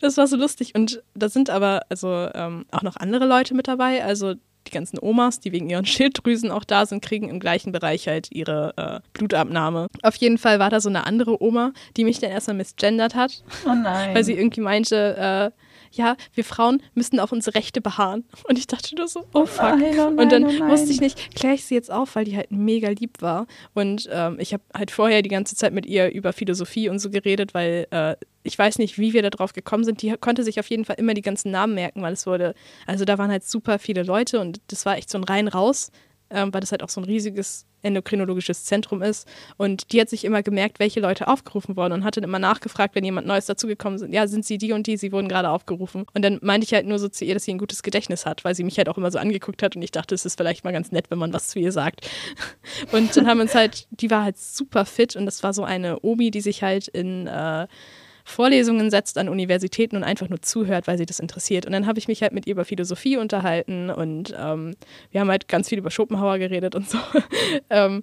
Das 0.00 0.16
war 0.16 0.26
so 0.26 0.36
lustig. 0.36 0.74
Und 0.74 1.02
da 1.14 1.28
sind 1.28 1.50
aber 1.50 1.82
also 1.88 2.28
ähm, 2.34 2.66
auch 2.70 2.82
noch 2.82 2.96
andere 2.96 3.26
Leute 3.26 3.54
mit 3.54 3.68
dabei. 3.68 4.04
Also 4.04 4.34
die 4.68 4.74
ganzen 4.74 4.98
Omas, 5.00 5.40
die 5.40 5.52
wegen 5.52 5.68
ihren 5.68 5.86
Schilddrüsen 5.86 6.50
auch 6.50 6.64
da 6.64 6.86
sind, 6.86 7.02
kriegen 7.02 7.28
im 7.28 7.40
gleichen 7.40 7.72
Bereich 7.72 8.08
halt 8.08 8.28
ihre 8.30 8.74
äh, 8.76 9.00
Blutabnahme. 9.12 9.88
Auf 10.02 10.16
jeden 10.16 10.38
Fall 10.38 10.58
war 10.58 10.70
da 10.70 10.80
so 10.80 10.88
eine 10.88 11.06
andere 11.06 11.42
Oma, 11.42 11.72
die 11.96 12.04
mich 12.04 12.18
dann 12.18 12.30
erstmal 12.30 12.56
misgendert 12.56 13.14
hat. 13.14 13.42
Oh 13.66 13.74
nein. 13.74 14.14
Weil 14.14 14.24
sie 14.24 14.34
irgendwie 14.34 14.60
meinte, 14.60 15.52
äh, 15.54 15.62
ja, 15.92 16.16
wir 16.34 16.44
Frauen 16.44 16.82
müssen 16.94 17.20
auf 17.20 17.32
unsere 17.32 17.56
Rechte 17.56 17.80
beharren. 17.80 18.24
Und 18.48 18.58
ich 18.58 18.66
dachte 18.66 18.94
nur 18.94 19.08
so, 19.08 19.24
oh 19.32 19.46
fuck. 19.46 19.78
Nein, 19.78 19.98
oh 19.98 20.10
nein, 20.10 20.18
und 20.18 20.32
dann 20.32 20.44
oh 20.44 20.68
wusste 20.68 20.90
ich 20.90 21.00
nicht, 21.00 21.34
kläre 21.34 21.54
ich 21.54 21.64
sie 21.64 21.74
jetzt 21.74 21.90
auf, 21.90 22.16
weil 22.16 22.24
die 22.24 22.36
halt 22.36 22.50
mega 22.50 22.88
lieb 22.90 23.20
war. 23.20 23.46
Und 23.74 24.08
ähm, 24.12 24.36
ich 24.38 24.52
habe 24.52 24.62
halt 24.74 24.90
vorher 24.90 25.22
die 25.22 25.28
ganze 25.28 25.56
Zeit 25.56 25.72
mit 25.72 25.86
ihr 25.86 26.12
über 26.12 26.32
Philosophie 26.32 26.88
und 26.88 26.98
so 26.98 27.10
geredet, 27.10 27.54
weil 27.54 27.86
äh, 27.90 28.16
ich 28.48 28.58
weiß 28.58 28.78
nicht, 28.78 28.98
wie 28.98 29.12
wir 29.12 29.22
da 29.22 29.30
drauf 29.30 29.52
gekommen 29.52 29.84
sind. 29.84 30.02
Die 30.02 30.12
konnte 30.18 30.42
sich 30.42 30.58
auf 30.58 30.68
jeden 30.68 30.84
Fall 30.84 30.96
immer 30.98 31.14
die 31.14 31.22
ganzen 31.22 31.50
Namen 31.50 31.74
merken, 31.74 32.02
weil 32.02 32.14
es 32.14 32.26
wurde, 32.26 32.54
also 32.86 33.04
da 33.04 33.18
waren 33.18 33.30
halt 33.30 33.44
super 33.44 33.78
viele 33.78 34.02
Leute 34.02 34.40
und 34.40 34.60
das 34.68 34.86
war 34.86 34.96
echt 34.96 35.10
so 35.10 35.18
ein 35.18 35.24
rein 35.24 35.48
raus, 35.48 35.92
ähm, 36.30 36.52
weil 36.52 36.60
das 36.60 36.72
halt 36.72 36.82
auch 36.82 36.88
so 36.88 37.00
ein 37.00 37.04
riesiges 37.04 37.66
endokrinologisches 37.82 38.64
Zentrum 38.64 39.02
ist. 39.02 39.28
Und 39.56 39.92
die 39.92 40.00
hat 40.00 40.08
sich 40.08 40.24
immer 40.24 40.42
gemerkt, 40.42 40.80
welche 40.80 41.00
Leute 41.00 41.28
aufgerufen 41.28 41.76
wurden 41.76 41.92
und 41.92 42.04
hat 42.04 42.16
dann 42.16 42.24
immer 42.24 42.38
nachgefragt, 42.38 42.94
wenn 42.94 43.04
jemand 43.04 43.26
Neues 43.26 43.46
dazugekommen 43.46 44.00
ist. 44.00 44.12
Ja, 44.12 44.26
sind 44.26 44.44
sie 44.44 44.58
die 44.58 44.72
und 44.72 44.86
die? 44.86 44.96
Sie 44.96 45.12
wurden 45.12 45.28
gerade 45.28 45.50
aufgerufen. 45.50 46.04
Und 46.14 46.24
dann 46.24 46.38
meinte 46.42 46.64
ich 46.64 46.74
halt 46.74 46.86
nur 46.86 46.98
so 46.98 47.08
zu 47.08 47.24
ihr, 47.24 47.34
dass 47.34 47.44
sie 47.44 47.52
ein 47.52 47.58
gutes 47.58 47.82
Gedächtnis 47.82 48.26
hat, 48.26 48.44
weil 48.44 48.54
sie 48.54 48.64
mich 48.64 48.78
halt 48.78 48.88
auch 48.88 48.98
immer 48.98 49.10
so 49.10 49.18
angeguckt 49.18 49.62
hat 49.62 49.76
und 49.76 49.82
ich 49.82 49.92
dachte, 49.92 50.14
es 50.14 50.24
ist 50.24 50.36
vielleicht 50.36 50.64
mal 50.64 50.72
ganz 50.72 50.90
nett, 50.90 51.10
wenn 51.10 51.18
man 51.18 51.32
was 51.32 51.48
zu 51.48 51.58
ihr 51.58 51.72
sagt. 51.72 52.08
Und 52.92 53.16
dann 53.16 53.26
haben 53.26 53.38
wir 53.38 53.42
uns 53.42 53.54
halt, 53.54 53.86
die 53.90 54.10
war 54.10 54.24
halt 54.24 54.38
super 54.38 54.84
fit 54.84 55.16
und 55.16 55.26
das 55.26 55.42
war 55.42 55.52
so 55.52 55.64
eine 55.64 56.00
Omi, 56.02 56.30
die 56.30 56.40
sich 56.40 56.62
halt 56.62 56.88
in 56.88 57.26
äh, 57.26 57.66
Vorlesungen 58.28 58.90
setzt 58.90 59.18
an 59.18 59.28
Universitäten 59.28 59.96
und 59.96 60.04
einfach 60.04 60.28
nur 60.28 60.42
zuhört, 60.42 60.86
weil 60.86 60.98
sie 60.98 61.06
das 61.06 61.18
interessiert. 61.18 61.66
Und 61.66 61.72
dann 61.72 61.86
habe 61.86 61.98
ich 61.98 62.08
mich 62.08 62.22
halt 62.22 62.32
mit 62.32 62.46
ihr 62.46 62.52
über 62.52 62.64
Philosophie 62.64 63.16
unterhalten 63.16 63.90
und 63.90 64.34
ähm, 64.38 64.76
wir 65.10 65.20
haben 65.20 65.30
halt 65.30 65.48
ganz 65.48 65.68
viel 65.68 65.78
über 65.78 65.90
Schopenhauer 65.90 66.38
geredet 66.38 66.74
und 66.74 66.88
so. 66.88 66.98
ähm, 67.70 68.02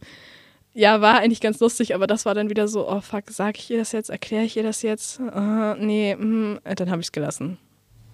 ja, 0.74 1.00
war 1.00 1.20
eigentlich 1.20 1.42
ganz 1.42 1.60
lustig, 1.60 1.96
aber 1.96 2.08
das 2.08 2.26
war 2.26 2.34
dann 2.34 2.50
wieder 2.50 2.68
so, 2.68 2.90
oh 2.90 3.00
fuck, 3.02 3.30
sage 3.30 3.60
ich 3.60 3.70
ihr 3.72 3.78
das 3.78 3.92
jetzt, 3.92 4.10
erkläre 4.10 4.44
ich 4.44 4.58
ihr 4.58 4.64
das 4.64 4.82
jetzt? 4.82 5.20
Uh, 5.20 5.76
nee, 5.78 6.16
mm, 6.16 6.60
dann 6.64 6.90
habe 6.90 7.00
ich 7.00 7.08
es 7.08 7.12
gelassen. 7.12 7.58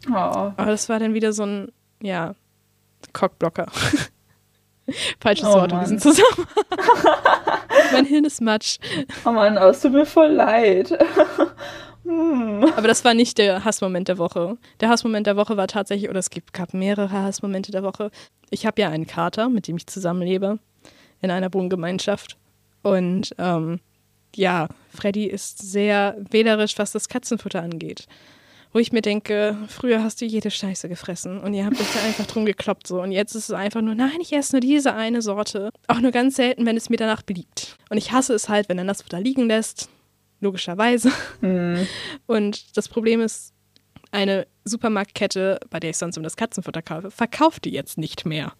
Oh. 0.10 0.14
Aber 0.14 0.66
das 0.66 0.88
war 0.90 1.00
dann 1.00 1.14
wieder 1.14 1.34
so 1.34 1.44
ein, 1.44 1.72
ja, 2.02 2.36
Cockblocker. 3.14 3.68
Falsches 5.20 5.48
Oh 5.48 5.54
Wort 5.54 5.72
in 5.72 5.80
diesem 5.80 6.00
Zusammenhang. 6.00 6.48
mein 7.94 8.06
Hirn 8.06 8.26
ist 8.26 8.42
Matsch. 8.42 8.78
oh 9.26 9.32
Mann, 9.32 9.58
oh, 9.58 9.70
es 9.70 9.82
tut 9.82 9.94
mir 9.94 10.06
voll 10.06 10.32
leid. 10.32 10.92
Hm. 12.04 12.64
Aber 12.76 12.88
das 12.88 13.06
war 13.06 13.14
nicht 13.14 13.38
der 13.38 13.64
Hassmoment 13.64 14.08
der 14.08 14.18
Woche. 14.18 14.58
Der 14.80 14.90
Hassmoment 14.90 15.28
der 15.28 15.38
Woche 15.38 15.58
war 15.58 15.68
tatsächlich, 15.68 16.10
oder 16.10 16.20
es 16.20 16.30
gab 16.52 16.74
mehrere 16.74 17.12
Hassmomente 17.12 17.72
der 17.72 17.84
Woche. 17.84 18.12
Ich 18.50 18.66
habe 18.66 18.82
ja 18.82 18.90
einen 18.90 19.08
Kater, 19.08 19.50
mit 19.50 19.68
dem 19.68 19.78
ich 19.78 19.88
zusammenlebe, 19.88 20.60
in 21.22 21.32
einer 21.32 21.54
Wohngemeinschaft. 21.54 22.38
Und 22.82 23.36
ähm, 23.38 23.80
ja, 24.36 24.68
Freddy 24.90 25.26
ist 25.26 25.60
sehr 25.60 26.18
wählerisch, 26.30 26.78
was 26.78 26.92
das 26.92 27.10
Katzenfutter 27.10 27.62
angeht. 27.62 28.08
Wo 28.74 28.80
ich 28.80 28.94
mir 28.94 29.02
denke, 29.02 29.58
früher 29.68 30.02
hast 30.02 30.22
du 30.22 30.26
jede 30.26 30.50
Scheiße 30.50 30.88
gefressen 30.88 31.42
und 31.42 31.54
ihr 31.54 31.66
habt 31.66 31.80
euch 31.80 31.92
da 31.94 32.02
einfach 32.04 32.26
drum 32.26 32.46
gekloppt 32.46 32.88
so. 32.88 33.02
Und 33.02 33.12
jetzt 33.12 33.36
ist 33.36 33.50
es 33.50 33.56
einfach 33.56 33.82
nur, 33.82 33.96
nein, 33.96 34.22
ich 34.22 34.32
esse 34.32 34.54
nur 34.54 34.62
diese 34.62 34.94
eine 34.94 35.22
Sorte. 35.22 35.72
Auch 35.88 36.00
nur 36.00 36.12
ganz 36.12 36.38
selten, 36.38 36.66
wenn 36.66 36.78
es 36.78 36.90
mir 36.90 36.96
danach 36.96 37.22
beliebt. 37.22 37.76
Und 37.90 37.98
ich 37.98 38.14
hasse 38.14 38.34
es 38.34 38.48
halt, 38.48 38.70
wenn 38.70 38.78
er 38.78 38.86
das 38.86 39.02
Futter 39.02 39.20
liegen 39.20 39.48
lässt. 39.48 39.90
Logischerweise. 40.42 41.12
Hm. 41.40 41.88
Und 42.28 42.76
das 42.76 42.90
Problem 42.90 43.22
ist, 43.22 43.54
eine 44.12 44.46
Supermarktkette, 44.66 45.60
bei 45.70 45.80
der 45.80 45.92
ich 45.92 45.98
sonst 45.98 46.18
um 46.18 46.24
das 46.24 46.36
Katzenfutter 46.36 46.82
kaufe, 46.82 47.12
verkauft 47.12 47.66
die 47.66 47.72
jetzt 47.72 47.98
nicht 47.98 48.26
mehr. 48.26 48.54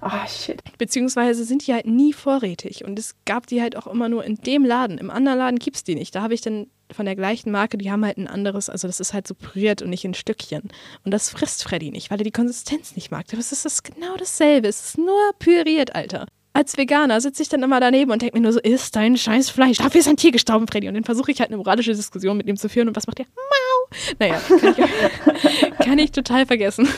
Ah, 0.00 0.26
shit. 0.26 0.62
Beziehungsweise 0.78 1.44
sind 1.44 1.66
die 1.66 1.74
halt 1.74 1.86
nie 1.86 2.12
vorrätig. 2.12 2.84
Und 2.84 2.98
es 2.98 3.16
gab 3.24 3.46
die 3.48 3.60
halt 3.60 3.76
auch 3.76 3.86
immer 3.86 4.08
nur 4.08 4.24
in 4.24 4.36
dem 4.36 4.64
Laden. 4.64 4.98
Im 4.98 5.10
anderen 5.10 5.38
Laden 5.38 5.58
gibt 5.58 5.76
es 5.76 5.84
die 5.84 5.96
nicht. 5.96 6.14
Da 6.14 6.22
habe 6.22 6.34
ich 6.34 6.40
dann 6.40 6.68
von 6.90 7.06
der 7.06 7.16
gleichen 7.16 7.50
Marke, 7.50 7.78
die 7.78 7.90
haben 7.90 8.04
halt 8.04 8.18
ein 8.18 8.28
anderes, 8.28 8.68
also 8.68 8.86
das 8.86 9.00
ist 9.00 9.12
halt 9.12 9.26
so 9.26 9.34
püriert 9.34 9.82
und 9.82 9.90
nicht 9.90 10.04
in 10.04 10.14
Stückchen. 10.14 10.62
Und 11.04 11.10
das 11.10 11.30
frisst 11.30 11.64
Freddy 11.64 11.90
nicht, 11.90 12.10
weil 12.10 12.20
er 12.20 12.24
die 12.24 12.30
Konsistenz 12.30 12.94
nicht 12.94 13.10
mag. 13.10 13.26
Aber 13.30 13.40
es 13.40 13.52
ist 13.52 13.64
das 13.64 13.82
genau 13.82 14.16
dasselbe. 14.16 14.68
Es 14.68 14.88
ist 14.88 14.98
nur 14.98 15.32
püriert, 15.38 15.94
Alter. 15.94 16.26
Als 16.54 16.76
Veganer 16.76 17.20
sitze 17.20 17.42
ich 17.42 17.48
dann 17.48 17.62
immer 17.62 17.80
daneben 17.80 18.10
und 18.10 18.20
denke 18.20 18.36
mir 18.36 18.42
nur 18.42 18.52
so, 18.52 18.60
isst 18.60 18.94
dein 18.94 19.16
scheiß 19.16 19.48
Fleisch. 19.50 19.78
Dafür 19.78 20.00
ist 20.00 20.08
ein 20.08 20.16
Tier 20.16 20.32
gestorben, 20.32 20.66
Freddy. 20.68 20.88
Und 20.88 20.94
dann 20.94 21.04
versuche 21.04 21.30
ich 21.32 21.40
halt 21.40 21.48
eine 21.50 21.56
moralische 21.56 21.94
Diskussion 21.94 22.36
mit 22.36 22.46
ihm 22.46 22.56
zu 22.56 22.68
führen. 22.68 22.88
Und 22.88 22.96
was 22.96 23.06
macht 23.06 23.20
er? 23.20 23.26
Mau! 23.26 23.96
Naja, 24.18 24.40
kann 24.48 24.74
ich, 24.76 25.78
kann 25.86 25.98
ich 25.98 26.12
total 26.12 26.46
vergessen. 26.46 26.88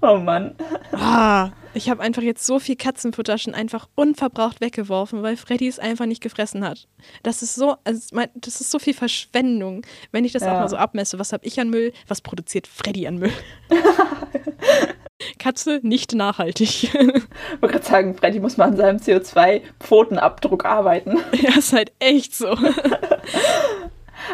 Oh 0.00 0.16
Mann. 0.18 0.54
Ah, 0.92 1.50
ich 1.74 1.90
habe 1.90 2.02
einfach 2.02 2.22
jetzt 2.22 2.44
so 2.46 2.58
viel 2.60 2.76
Katzenfutter 2.76 3.36
schon 3.38 3.54
einfach 3.54 3.88
unverbraucht 3.96 4.60
weggeworfen, 4.60 5.22
weil 5.22 5.36
Freddy 5.36 5.66
es 5.68 5.78
einfach 5.80 6.06
nicht 6.06 6.22
gefressen 6.22 6.64
hat. 6.64 6.86
Das 7.24 7.42
ist 7.42 7.54
so, 7.56 7.76
also 7.84 8.16
das 8.36 8.60
ist 8.60 8.70
so 8.70 8.78
viel 8.78 8.94
Verschwendung, 8.94 9.82
wenn 10.12 10.24
ich 10.24 10.32
das 10.32 10.42
Ja. 10.42 10.54
auch 10.54 10.60
mal 10.60 10.68
so 10.68 10.76
abmesse. 10.76 11.18
Was 11.18 11.32
habe 11.32 11.44
ich 11.46 11.58
an 11.60 11.70
Müll? 11.70 11.92
Was 12.06 12.20
produziert 12.20 12.66
Freddy 12.68 13.06
an 13.08 13.18
Müll? 13.18 13.32
Katze 15.38 15.80
nicht 15.82 16.14
nachhaltig. 16.14 16.84
Ich 16.84 16.94
wollte 16.94 17.74
gerade 17.74 17.84
sagen, 17.84 18.14
Freddy 18.14 18.40
muss 18.40 18.56
mal 18.56 18.66
an 18.66 18.76
seinem 18.76 18.98
CO2-Pfotenabdruck 18.98 20.64
arbeiten. 20.64 21.18
ja, 21.32 21.58
ist 21.58 21.72
halt 21.72 21.92
echt 21.98 22.34
so. 22.34 22.56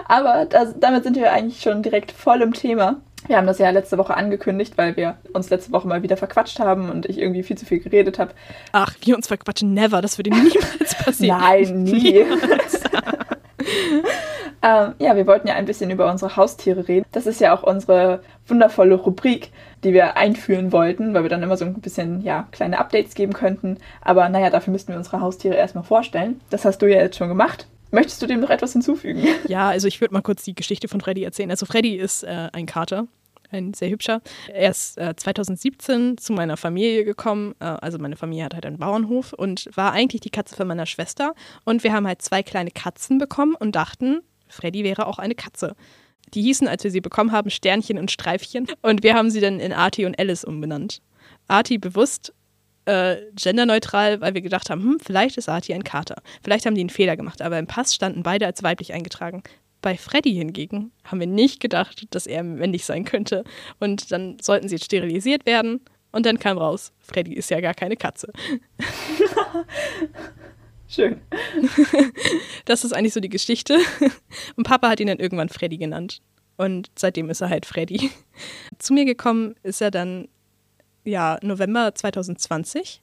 Aber 0.07 0.44
das, 0.47 0.75
damit 0.79 1.05
sind 1.05 1.16
wir 1.16 1.33
eigentlich 1.33 1.62
schon 1.62 1.83
direkt 1.83 2.12
voll 2.12 2.42
im 2.42 2.53
Thema. 2.53 3.01
Wir 3.27 3.38
haben 3.38 3.47
das 3.47 3.59
ja 3.59 3.70
letzte 3.70 3.97
Woche 3.97 4.14
angekündigt, 4.14 4.77
weil 4.77 4.97
wir 4.97 5.16
uns 5.33 5.49
letzte 5.49 5.73
Woche 5.73 5.88
mal 5.88 6.03
wieder 6.03 6.18
verquatscht 6.18 6.59
haben 6.59 6.90
und 6.90 7.07
ich 7.07 7.18
irgendwie 7.18 7.42
viel 7.42 7.57
zu 7.57 7.64
viel 7.64 7.81
geredet 7.81 8.18
habe. 8.18 8.33
Ach, 8.73 8.94
wir 9.01 9.16
uns 9.16 9.29
verquatschen, 9.29 9.73
never. 9.73 10.03
Das 10.03 10.18
würde 10.18 10.31
niemals 10.31 10.94
passieren. 11.05 11.38
Nein, 11.40 11.85
nie. 11.85 12.18
ähm, 14.62 14.94
ja, 14.99 15.16
wir 15.16 15.27
wollten 15.27 15.49
ja 15.49 15.55
ein 15.55 15.64
bisschen 15.64 15.90
über 15.90 16.11
unsere 16.11 16.37
Haustiere 16.37 16.87
reden. 16.87 17.07
Das 17.12 17.27
ist 17.27 17.40
ja 17.40 17.57
auch 17.57 17.62
unsere 17.62 18.23
wundervolle 18.47 18.97
Rubrik, 18.97 19.51
die 19.85 19.92
wir 19.92 20.16
einführen 20.16 20.73
wollten, 20.73 21.14
weil 21.14 21.23
wir 21.23 21.31
dann 21.31 21.42
immer 21.42 21.57
so 21.57 21.64
ein 21.64 21.75
bisschen, 21.75 22.23
ja, 22.23 22.49
kleine 22.51 22.79
Updates 22.79 23.14
geben 23.14 23.33
könnten. 23.33 23.79
Aber 24.01 24.29
naja, 24.29 24.51
dafür 24.51 24.73
müssten 24.73 24.92
wir 24.92 24.97
unsere 24.97 25.20
Haustiere 25.20 25.55
erstmal 25.55 25.85
vorstellen. 25.85 26.40
Das 26.51 26.64
hast 26.64 26.79
du 26.79 26.87
ja 26.87 27.01
jetzt 27.01 27.16
schon 27.16 27.29
gemacht. 27.29 27.66
Möchtest 27.90 28.20
du 28.23 28.27
dem 28.27 28.40
noch 28.40 28.51
etwas 28.51 28.73
hinzufügen? 28.73 29.23
Ja, 29.47 29.68
also 29.68 29.87
ich 29.87 30.01
würde 30.01 30.14
mal 30.14 30.23
kurz 30.23 30.42
die 30.42 30.55
Geschichte 30.55 30.88
von 30.88 31.01
Freddy 31.01 31.23
erzählen. 31.23 31.51
Also 31.51 31.66
Freddy 31.66 31.97
ist 31.97 32.25
äh, 32.25 32.49
ein 32.53 32.66
Kater, 32.66 33.07
ein 33.53 33.73
sehr 33.75 33.90
hübscher. 33.90 34.20
Er 34.53 34.70
ist 34.70 34.99
äh, 34.99 35.14
2017 35.14 36.18
zu 36.18 36.33
meiner 36.33 36.57
Familie 36.57 37.05
gekommen. 37.05 37.55
Äh, 37.61 37.66
also 37.66 37.99
meine 37.99 38.16
Familie 38.16 38.47
hat 38.47 38.55
halt 38.55 38.66
einen 38.66 38.79
Bauernhof 38.79 39.33
und 39.33 39.68
war 39.75 39.92
eigentlich 39.92 40.23
die 40.23 40.31
Katze 40.31 40.57
von 40.57 40.66
meiner 40.66 40.87
Schwester. 40.87 41.35
Und 41.64 41.85
wir 41.85 41.92
haben 41.92 42.07
halt 42.07 42.23
zwei 42.23 42.42
kleine 42.42 42.70
Katzen 42.70 43.18
bekommen 43.18 43.55
und 43.55 43.77
dachten, 43.77 44.23
Freddy 44.49 44.83
wäre 44.83 45.07
auch 45.07 45.18
eine 45.18 45.35
Katze. 45.35 45.77
Die 46.32 46.42
hießen, 46.42 46.66
als 46.68 46.84
wir 46.84 46.90
sie 46.90 47.00
bekommen 47.00 47.32
haben, 47.32 47.50
Sternchen 47.50 47.98
und 47.98 48.10
Streifchen. 48.10 48.66
Und 48.82 49.02
wir 49.02 49.14
haben 49.14 49.30
sie 49.30 49.40
dann 49.40 49.60
in 49.60 49.72
Artie 49.72 50.06
und 50.06 50.18
Alice 50.18 50.44
umbenannt. 50.44 51.00
Artie 51.48 51.78
bewusst 51.78 52.32
äh, 52.87 53.16
genderneutral, 53.34 54.20
weil 54.20 54.34
wir 54.34 54.42
gedacht 54.42 54.70
haben, 54.70 54.82
hm, 54.82 54.98
vielleicht 55.00 55.37
ist 55.37 55.48
Artie 55.48 55.74
ein 55.74 55.84
Kater. 55.84 56.22
Vielleicht 56.42 56.66
haben 56.66 56.74
die 56.74 56.80
einen 56.82 56.90
Fehler 56.90 57.16
gemacht, 57.16 57.42
aber 57.42 57.58
im 57.58 57.66
Pass 57.66 57.94
standen 57.94 58.22
beide 58.22 58.46
als 58.46 58.62
weiblich 58.62 58.92
eingetragen. 58.92 59.42
Bei 59.80 59.96
Freddy 59.96 60.32
hingegen 60.32 60.92
haben 61.04 61.20
wir 61.20 61.26
nicht 61.26 61.60
gedacht, 61.60 62.06
dass 62.10 62.26
er 62.26 62.42
männlich 62.42 62.84
sein 62.84 63.04
könnte. 63.04 63.44
Und 63.80 64.10
dann 64.12 64.38
sollten 64.40 64.68
sie 64.68 64.76
jetzt 64.76 64.87
sterilisiert 64.87 65.44
werden. 65.46 65.80
Und 66.10 66.26
dann 66.26 66.38
kam 66.38 66.58
raus, 66.58 66.92
Freddy 67.00 67.34
ist 67.34 67.50
ja 67.50 67.60
gar 67.60 67.74
keine 67.74 67.96
Katze. 67.96 68.32
Schön. 70.94 71.20
Das 72.66 72.83
ist 72.85 72.94
eigentlich 72.94 73.12
so 73.12 73.20
die 73.20 73.28
Geschichte. 73.28 73.78
Und 74.57 74.66
Papa 74.66 74.88
hat 74.88 75.00
ihn 75.00 75.09
dann 75.09 75.18
irgendwann 75.18 75.50
Freddy 75.50 75.76
genannt. 75.76 76.20
Und 76.57 76.90
seitdem 76.96 77.28
ist 77.28 77.40
er 77.40 77.50
halt 77.50 77.66
Freddy. 77.66 78.11
Zu 78.78 78.94
mir 78.94 79.04
gekommen 79.04 79.54
ist 79.62 79.83
er 79.83 79.90
dann, 79.90 80.28
ja, 81.04 81.38
November 81.42 81.94
2020, 81.94 83.02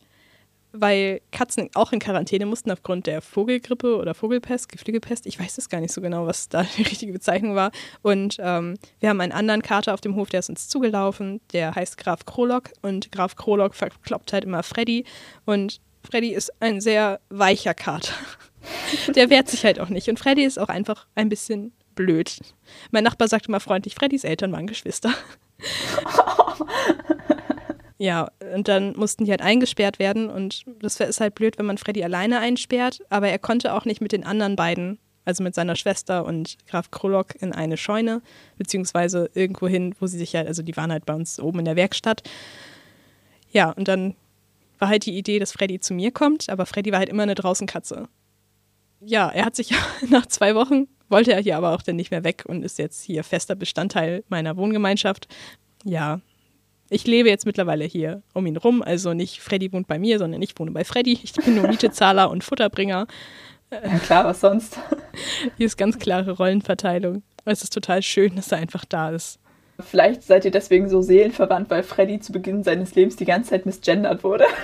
weil 0.72 1.22
Katzen 1.32 1.70
auch 1.76 1.92
in 1.92 2.00
Quarantäne 2.00 2.46
mussten 2.46 2.72
aufgrund 2.72 3.06
der 3.06 3.22
Vogelgrippe 3.22 3.98
oder 3.98 4.16
Vogelpest, 4.16 4.70
Geflügelpest. 4.70 5.28
Ich 5.28 5.40
weiß 5.40 5.58
es 5.58 5.70
gar 5.70 5.82
nicht 5.82 5.94
so 5.94 6.02
genau, 6.02 6.26
was 6.26 6.50
da 6.50 6.64
die 6.64 6.84
richtige 6.84 7.12
Bezeichnung 7.12 7.56
war. 7.56 7.72
Und 8.02 8.38
ähm, 8.40 8.80
wir 9.00 9.10
haben 9.10 9.22
einen 9.22 9.34
anderen 9.34 9.62
Kater 9.62 9.94
auf 9.94 10.02
dem 10.02 10.16
Hof, 10.16 10.30
der 10.30 10.40
ist 10.40 10.50
uns 10.50 10.70
zugelaufen. 10.70 11.42
Der 11.54 11.76
heißt 11.76 11.98
Graf 11.98 12.26
Krolok. 12.26 12.72
Und 12.82 13.12
Graf 13.12 13.36
Krolok 13.36 13.76
verkloppt 13.76 14.34
halt 14.34 14.46
immer 14.46 14.64
Freddy. 14.64 15.06
Und 15.46 15.82
Freddy 16.10 16.34
ist 16.34 16.52
ein 16.62 16.82
sehr 16.82 17.20
weicher 17.30 17.74
Kater. 17.74 18.14
Der 19.16 19.30
wehrt 19.30 19.50
sich 19.50 19.64
halt 19.66 19.80
auch 19.80 19.90
nicht. 19.90 20.10
Und 20.10 20.20
Freddy 20.20 20.44
ist 20.44 20.60
auch 20.60 20.70
einfach 20.70 21.08
ein 21.16 21.30
bisschen 21.30 21.74
blöd. 21.96 22.40
Mein 22.92 23.04
Nachbar 23.04 23.28
sagt 23.28 23.48
immer 23.48 23.60
freundlich, 23.60 23.96
Freddys 23.96 24.24
Eltern 24.24 24.52
waren 24.52 24.68
Geschwister. 24.68 25.14
Ja, 28.02 28.32
und 28.56 28.68
dann 28.68 28.94
mussten 28.98 29.26
die 29.26 29.30
halt 29.30 29.44
eingesperrt 29.44 30.00
werden 30.00 30.32
und 30.32 30.66
das 30.80 31.00
ist 31.00 31.22
halt 31.22 31.36
blöd, 31.36 31.60
wenn 31.60 31.68
man 31.68 31.78
Freddy 31.78 32.04
alleine 32.04 32.40
einsperrt, 32.40 33.04
aber 33.12 33.30
er 33.30 33.38
konnte 33.38 33.76
auch 33.76 33.86
nicht 33.86 34.02
mit 34.02 34.12
den 34.12 34.24
anderen 34.24 34.56
beiden, 34.56 34.98
also 35.24 35.44
mit 35.44 35.54
seiner 35.54 35.76
Schwester 35.76 36.26
und 36.26 36.58
Graf 36.68 36.90
Krolok 36.90 37.40
in 37.40 37.54
eine 37.54 37.78
Scheune, 37.78 38.24
beziehungsweise 38.58 39.30
irgendwo 39.36 39.68
hin, 39.68 39.94
wo 40.00 40.08
sie 40.08 40.18
sich 40.18 40.36
halt, 40.36 40.48
also 40.48 40.64
die 40.64 40.76
waren 40.78 40.92
halt 40.92 41.06
bei 41.06 41.14
uns 41.14 41.40
oben 41.40 41.60
in 41.60 41.66
der 41.66 41.76
Werkstatt. 41.76 42.24
Ja, 43.52 43.70
und 43.70 43.88
dann 43.88 44.16
war 44.82 44.90
halt 44.90 45.06
die 45.06 45.18
Idee, 45.18 45.40
dass 45.40 45.54
Freddy 45.54 45.80
zu 45.80 45.94
mir 45.94 46.12
kommt, 46.12 46.50
aber 46.50 46.66
Freddy 46.66 46.92
war 46.92 47.00
halt 47.00 47.10
immer 47.10 47.24
eine 47.24 47.36
Draußenkatze. 47.36 48.10
Ja, 49.00 49.30
er 49.30 49.46
hat 49.46 49.56
sich 49.56 49.72
nach 50.10 50.26
zwei 50.26 50.56
Wochen 50.56 50.88
wollte 51.12 51.34
er 51.34 51.42
hier 51.42 51.58
aber 51.58 51.76
auch 51.76 51.82
dann 51.82 51.98
nicht 51.98 52.10
mehr 52.10 52.24
weg 52.24 52.46
und 52.48 52.64
ist 52.64 52.80
jetzt 52.80 53.04
hier 53.04 53.24
fester 53.24 53.54
Bestandteil 53.54 54.24
meiner 54.30 54.56
Wohngemeinschaft. 54.58 55.28
Ja, 55.84 56.22
ich 56.90 57.06
lebe 57.06 57.30
jetzt 57.30 57.46
mittlerweile 57.46 57.86
hier 57.86 58.24
um 58.34 58.46
ihn 58.46 58.58
rum, 58.58 58.82
also 58.82 59.14
nicht 59.14 59.42
Freddy 59.42 59.72
wohnt 59.72 59.88
bei 59.88 60.00
mir, 60.00 60.18
sondern 60.18 60.42
ich 60.42 60.58
wohne 60.58 60.72
bei 60.72 60.84
Freddy. 60.84 61.20
Ich 61.22 61.34
bin 61.34 61.56
nur 61.56 61.68
Mietezahler 61.68 62.30
und 62.32 62.44
Futterbringer. 62.44 63.08
Ja, 63.72 64.00
klar, 64.00 64.26
was 64.26 64.42
sonst? 64.42 64.80
Hier 65.58 65.66
ist 65.66 65.78
ganz 65.78 66.00
klare 66.00 66.32
Rollenverteilung. 66.32 67.24
Es 67.46 67.64
ist 67.64 67.74
total 67.74 68.02
schön, 68.02 68.36
dass 68.36 68.52
er 68.52 68.58
einfach 68.58 68.86
da 68.86 69.12
ist. 69.12 69.40
Vielleicht 69.82 70.24
seid 70.24 70.46
ihr 70.46 70.52
deswegen 70.52 70.90
so 70.90 71.02
seelenverwandt, 71.02 71.70
weil 71.70 71.84
Freddy 71.84 72.20
zu 72.20 72.32
Beginn 72.32 72.64
seines 72.64 72.96
Lebens 72.96 73.16
die 73.16 73.26
ganze 73.26 73.52
Zeit 73.52 73.66
misgendert 73.66 74.24
wurde. 74.24 74.46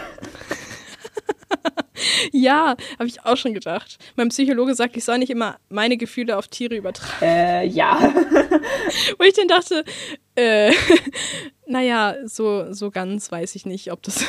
ja, 2.32 2.76
habe 2.98 3.08
ich 3.08 3.24
auch 3.26 3.38
schon 3.38 3.54
gedacht. 3.54 3.98
Mein 4.16 4.30
Psychologe 4.30 4.76
sagt, 4.76 4.98
ich 4.98 5.04
soll 5.04 5.20
nicht 5.20 5.30
immer 5.30 5.58
meine 5.70 5.98
Gefühle 5.98 6.38
auf 6.38 6.48
Tiere 6.48 6.76
übertragen. 6.76 7.22
Äh, 7.22 7.68
ja. 7.68 8.00
Wo 9.18 9.24
ich 9.24 9.34
dann 9.34 9.48
dachte, 9.48 9.84
äh, 10.36 10.72
naja, 11.68 12.16
so, 12.26 12.74
so 12.74 12.92
ganz 12.92 13.32
weiß 13.32 13.56
ich 13.56 13.66
nicht, 13.66 13.92
ob 13.92 14.04
das. 14.04 14.26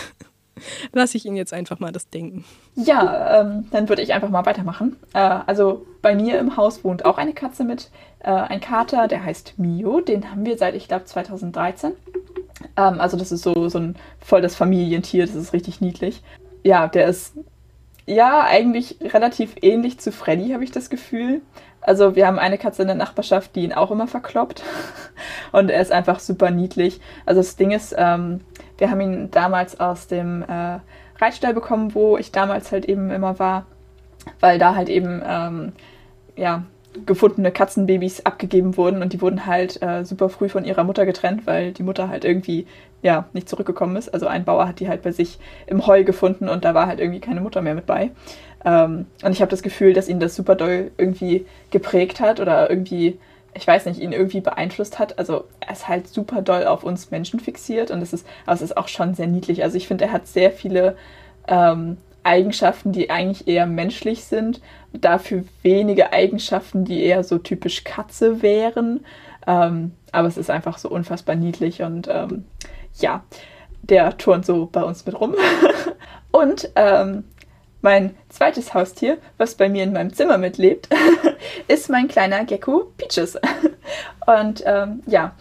Lasse 0.93 1.17
ich 1.17 1.27
ihn 1.27 1.37
jetzt 1.37 1.53
einfach 1.53 1.79
mal 1.81 1.93
das 1.93 2.09
denken. 2.09 2.45
Ja, 2.75 3.41
ähm, 3.41 3.67
dann 3.71 3.89
würde 3.89 4.03
ich 4.03 4.13
einfach 4.13 4.31
mal 4.31 4.47
weitermachen. 4.47 4.97
Äh, 5.15 5.19
also 5.47 5.87
bei 6.03 6.15
mir 6.15 6.39
im 6.39 6.57
Haus 6.57 6.85
wohnt 6.85 7.05
auch 7.05 7.19
eine 7.19 7.33
Katze 7.33 7.65
mit, 7.65 7.91
äh, 8.21 8.31
ein 8.31 8.61
Kater, 8.61 9.09
der 9.09 9.25
heißt 9.25 9.55
Mio. 9.59 10.01
Den 10.01 10.31
haben 10.31 10.45
wir 10.45 10.59
seit, 10.59 10.75
ich 10.75 10.89
glaube, 10.89 11.05
2013. 11.05 11.93
Ähm, 12.77 13.01
also 13.01 13.17
das 13.17 13.33
ist 13.33 13.43
so, 13.43 13.69
so 13.69 13.79
ein 13.79 13.97
voll 14.21 14.41
das 14.41 14.55
Familientier, 14.57 15.27
das 15.27 15.35
ist 15.35 15.53
richtig 15.53 15.81
niedlich. 15.81 16.23
Ja, 16.65 16.89
der 16.89 17.07
ist 17.09 17.35
ja 18.07 18.43
eigentlich 18.43 18.97
relativ 19.01 19.55
ähnlich 19.63 19.99
zu 19.99 20.13
Freddy, 20.13 20.51
habe 20.51 20.65
ich 20.65 20.71
das 20.71 20.91
Gefühl. 20.91 21.43
Also 21.81 22.17
wir 22.17 22.27
haben 22.27 22.39
eine 22.39 22.59
Katze 22.59 22.83
in 22.83 22.89
der 22.89 22.97
Nachbarschaft, 22.97 23.55
die 23.55 23.65
ihn 23.65 23.73
auch 23.73 23.91
immer 23.91 24.09
verkloppt. 24.09 24.63
Und 25.53 25.71
er 25.71 25.81
ist 25.81 25.93
einfach 25.93 26.21
super 26.21 26.51
niedlich. 26.51 27.01
Also 27.27 27.41
das 27.41 27.57
Ding 27.57 27.71
ist, 27.71 27.95
ähm, 27.97 28.41
wir 28.79 28.91
haben 28.91 29.01
ihn 29.01 29.31
damals 29.31 29.79
aus 29.79 30.07
dem 30.07 30.43
äh, 30.43 30.79
Reitstall 31.21 31.55
bekommen, 31.55 31.95
wo 31.95 32.17
ich 32.17 32.33
damals 32.33 32.73
halt 32.73 32.87
eben 32.87 33.11
immer 33.11 33.39
war, 33.39 33.67
weil 34.41 34.59
da 34.59 34.75
halt 34.75 34.89
eben 34.89 35.21
ähm, 35.27 35.73
ja, 36.37 36.63
gefundene 37.07 37.53
Katzenbabys 37.53 38.25
abgegeben 38.25 38.77
wurden 38.77 39.03
und 39.03 39.13
die 39.13 39.21
wurden 39.21 39.47
halt 39.47 39.83
äh, 39.83 40.05
super 40.05 40.29
früh 40.29 40.49
von 40.49 40.65
ihrer 40.65 40.85
Mutter 40.85 41.07
getrennt, 41.07 41.47
weil 41.47 41.73
die 41.73 41.83
Mutter 41.83 42.09
halt 42.09 42.25
irgendwie 42.25 42.67
ja 43.03 43.29
nicht 43.33 43.49
zurückgekommen 43.49 43.97
ist. 43.97 44.09
Also 44.09 44.27
ein 44.27 44.45
Bauer 44.45 44.67
hat 44.67 44.81
die 44.81 44.89
halt 44.89 45.03
bei 45.03 45.13
sich 45.13 45.39
im 45.67 45.87
Heu 45.87 46.05
gefunden 46.05 46.49
und 46.49 46.65
da 46.65 46.75
war 46.75 46.87
halt 46.87 47.01
irgendwie 47.01 47.21
keine 47.21 47.41
Mutter 47.41 47.63
mehr 47.63 47.75
mit 47.75 47.87
bei. 47.87 48.11
Ähm, 48.65 49.07
und 49.23 49.33
ich 49.33 49.41
habe 49.41 49.51
das 49.51 49.63
Gefühl, 49.63 49.93
dass 49.93 50.09
ihn 50.09 50.21
das 50.21 50.35
super 50.35 50.55
doll 50.55 50.91
irgendwie 50.97 51.47
geprägt 51.71 52.21
hat 52.21 52.41
oder 52.41 52.69
irgendwie, 52.71 53.19
ich 53.55 53.67
weiß 53.67 53.87
nicht, 53.87 54.01
ihn 54.01 54.13
irgendwie 54.13 54.41
beeinflusst 54.41 54.99
hat. 54.99 55.19
Also 55.19 55.45
er 55.61 55.73
ist 55.73 55.89
halt 55.89 56.09
super 56.09 56.43
doll 56.43 56.67
auf 56.67 56.85
uns 56.85 57.11
Menschen 57.11 57.41
fixiert 57.41 57.91
und 57.91 58.03
es 58.03 58.13
ist, 58.13 58.27
aber 58.47 58.61
ist 58.61 58.77
auch 58.77 58.89
schon 58.89 59.15
sehr 59.15 59.27
niedlich. 59.27 59.63
Also 59.63 59.77
ich 59.77 59.89
finde, 59.89 60.07
er 60.07 60.13
hat 60.13 60.27
sehr 60.27 60.51
viele 60.51 60.97
ähm, 61.47 61.97
Eigenschaften, 62.23 62.93
die 62.93 63.11
eigentlich 63.11 63.49
eher 63.49 63.67
menschlich 63.67 64.25
sind, 64.25 64.61
dafür 64.93 65.45
wenige 65.63 66.13
Eigenschaften, 66.13 66.85
die 66.85 67.03
eher 67.03 67.25
so 67.25 67.39
typisch 67.39 67.85
Katze 67.85 68.43
wären. 68.43 69.05
Ähm, 69.47 69.93
aber 70.13 70.29
es 70.29 70.37
ist 70.37 70.51
einfach 70.51 70.79
so 70.79 70.89
unfassbar 70.89 71.35
niedlich 71.35 71.83
und 71.83 72.09
ähm, 72.11 72.45
ja, 72.95 73.25
der 73.83 74.19
turnt 74.19 74.45
so 74.45 74.69
bei 74.71 74.83
uns 74.83 75.07
mit 75.07 75.19
rum. 75.19 75.35
und 76.31 76.71
ähm, 76.77 77.25
mein 77.81 78.15
zweites 78.29 78.75
Haustier, 78.75 79.19
was 79.37 79.55
bei 79.55 79.69
mir 79.69 79.85
in 79.85 79.93
meinem 79.93 80.13
Zimmer 80.13 80.39
mitlebt, 80.39 80.89
ist 81.69 81.89
mein 81.89 82.09
kleiner 82.09 82.45
Gecko 82.45 82.93
Peaches. 82.97 83.39
Und 84.27 84.63
ähm, 84.67 85.03
ja, 85.07 85.35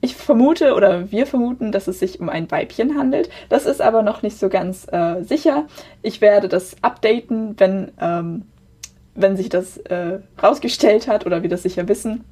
ich 0.00 0.16
vermute 0.16 0.74
oder 0.74 1.10
wir 1.12 1.26
vermuten, 1.26 1.72
dass 1.72 1.86
es 1.86 1.98
sich 1.98 2.20
um 2.20 2.28
ein 2.28 2.50
Weibchen 2.50 2.96
handelt. 2.96 3.28
Das 3.48 3.66
ist 3.66 3.82
aber 3.82 4.02
noch 4.02 4.22
nicht 4.22 4.38
so 4.38 4.48
ganz 4.48 4.86
äh, 4.90 5.22
sicher. 5.22 5.66
Ich 6.02 6.20
werde 6.20 6.48
das 6.48 6.76
updaten, 6.82 7.54
wenn, 7.58 7.92
ähm, 8.00 8.44
wenn 9.14 9.36
sich 9.36 9.50
das 9.50 9.76
äh, 9.76 10.20
rausgestellt 10.42 11.06
hat 11.06 11.26
oder 11.26 11.42
wir 11.42 11.50
das 11.50 11.62
sicher 11.62 11.86
wissen. 11.88 12.24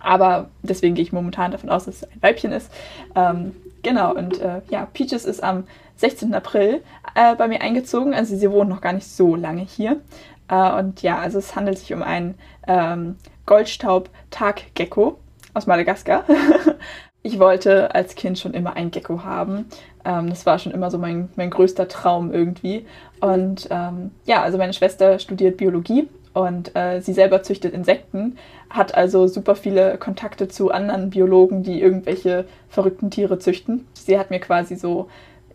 Aber 0.00 0.50
deswegen 0.62 0.96
gehe 0.96 1.04
ich 1.04 1.12
momentan 1.12 1.52
davon 1.52 1.70
aus, 1.70 1.86
dass 1.86 1.96
es 1.96 2.04
ein 2.04 2.20
Weibchen 2.20 2.52
ist. 2.52 2.70
Ähm, 3.14 3.54
genau, 3.82 4.12
und 4.12 4.40
äh, 4.40 4.60
ja, 4.68 4.86
Peaches 4.86 5.24
ist 5.24 5.42
am 5.42 5.64
16. 5.96 6.34
April 6.34 6.82
äh, 7.14 7.34
bei 7.36 7.48
mir 7.48 7.60
eingezogen. 7.60 8.14
Also 8.14 8.36
sie 8.36 8.50
wohnt 8.50 8.70
noch 8.70 8.80
gar 8.80 8.92
nicht 8.92 9.06
so 9.06 9.34
lange 9.34 9.62
hier. 9.62 10.00
Äh, 10.48 10.72
und 10.78 11.02
ja, 11.02 11.18
also 11.18 11.38
es 11.38 11.56
handelt 11.56 11.78
sich 11.78 11.92
um 11.92 12.02
einen 12.02 12.34
ähm, 12.66 13.16
Goldstaub-Taggecko 13.46 15.18
aus 15.54 15.66
Madagaskar. 15.66 16.24
ich 17.22 17.38
wollte 17.38 17.94
als 17.94 18.14
Kind 18.14 18.38
schon 18.38 18.54
immer 18.54 18.76
ein 18.76 18.90
Gecko 18.90 19.24
haben. 19.24 19.66
Ähm, 20.04 20.28
das 20.28 20.46
war 20.46 20.58
schon 20.58 20.72
immer 20.72 20.90
so 20.90 20.98
mein, 20.98 21.30
mein 21.36 21.50
größter 21.50 21.88
Traum 21.88 22.32
irgendwie. 22.32 22.86
Und 23.20 23.68
ähm, 23.70 24.10
ja, 24.26 24.42
also 24.42 24.58
meine 24.58 24.72
Schwester 24.72 25.18
studiert 25.18 25.56
Biologie 25.56 26.08
und 26.34 26.74
äh, 26.76 27.00
sie 27.00 27.12
selber 27.12 27.42
züchtet 27.42 27.72
Insekten, 27.72 28.36
hat 28.68 28.94
also 28.94 29.28
super 29.28 29.54
viele 29.54 29.96
Kontakte 29.98 30.48
zu 30.48 30.70
anderen 30.70 31.10
Biologen, 31.10 31.62
die 31.62 31.80
irgendwelche 31.80 32.44
verrückten 32.68 33.10
Tiere 33.10 33.38
züchten. 33.38 33.86
Sie 33.94 34.18
hat 34.18 34.30
mir 34.30 34.40
quasi 34.40 34.74
so 34.74 35.08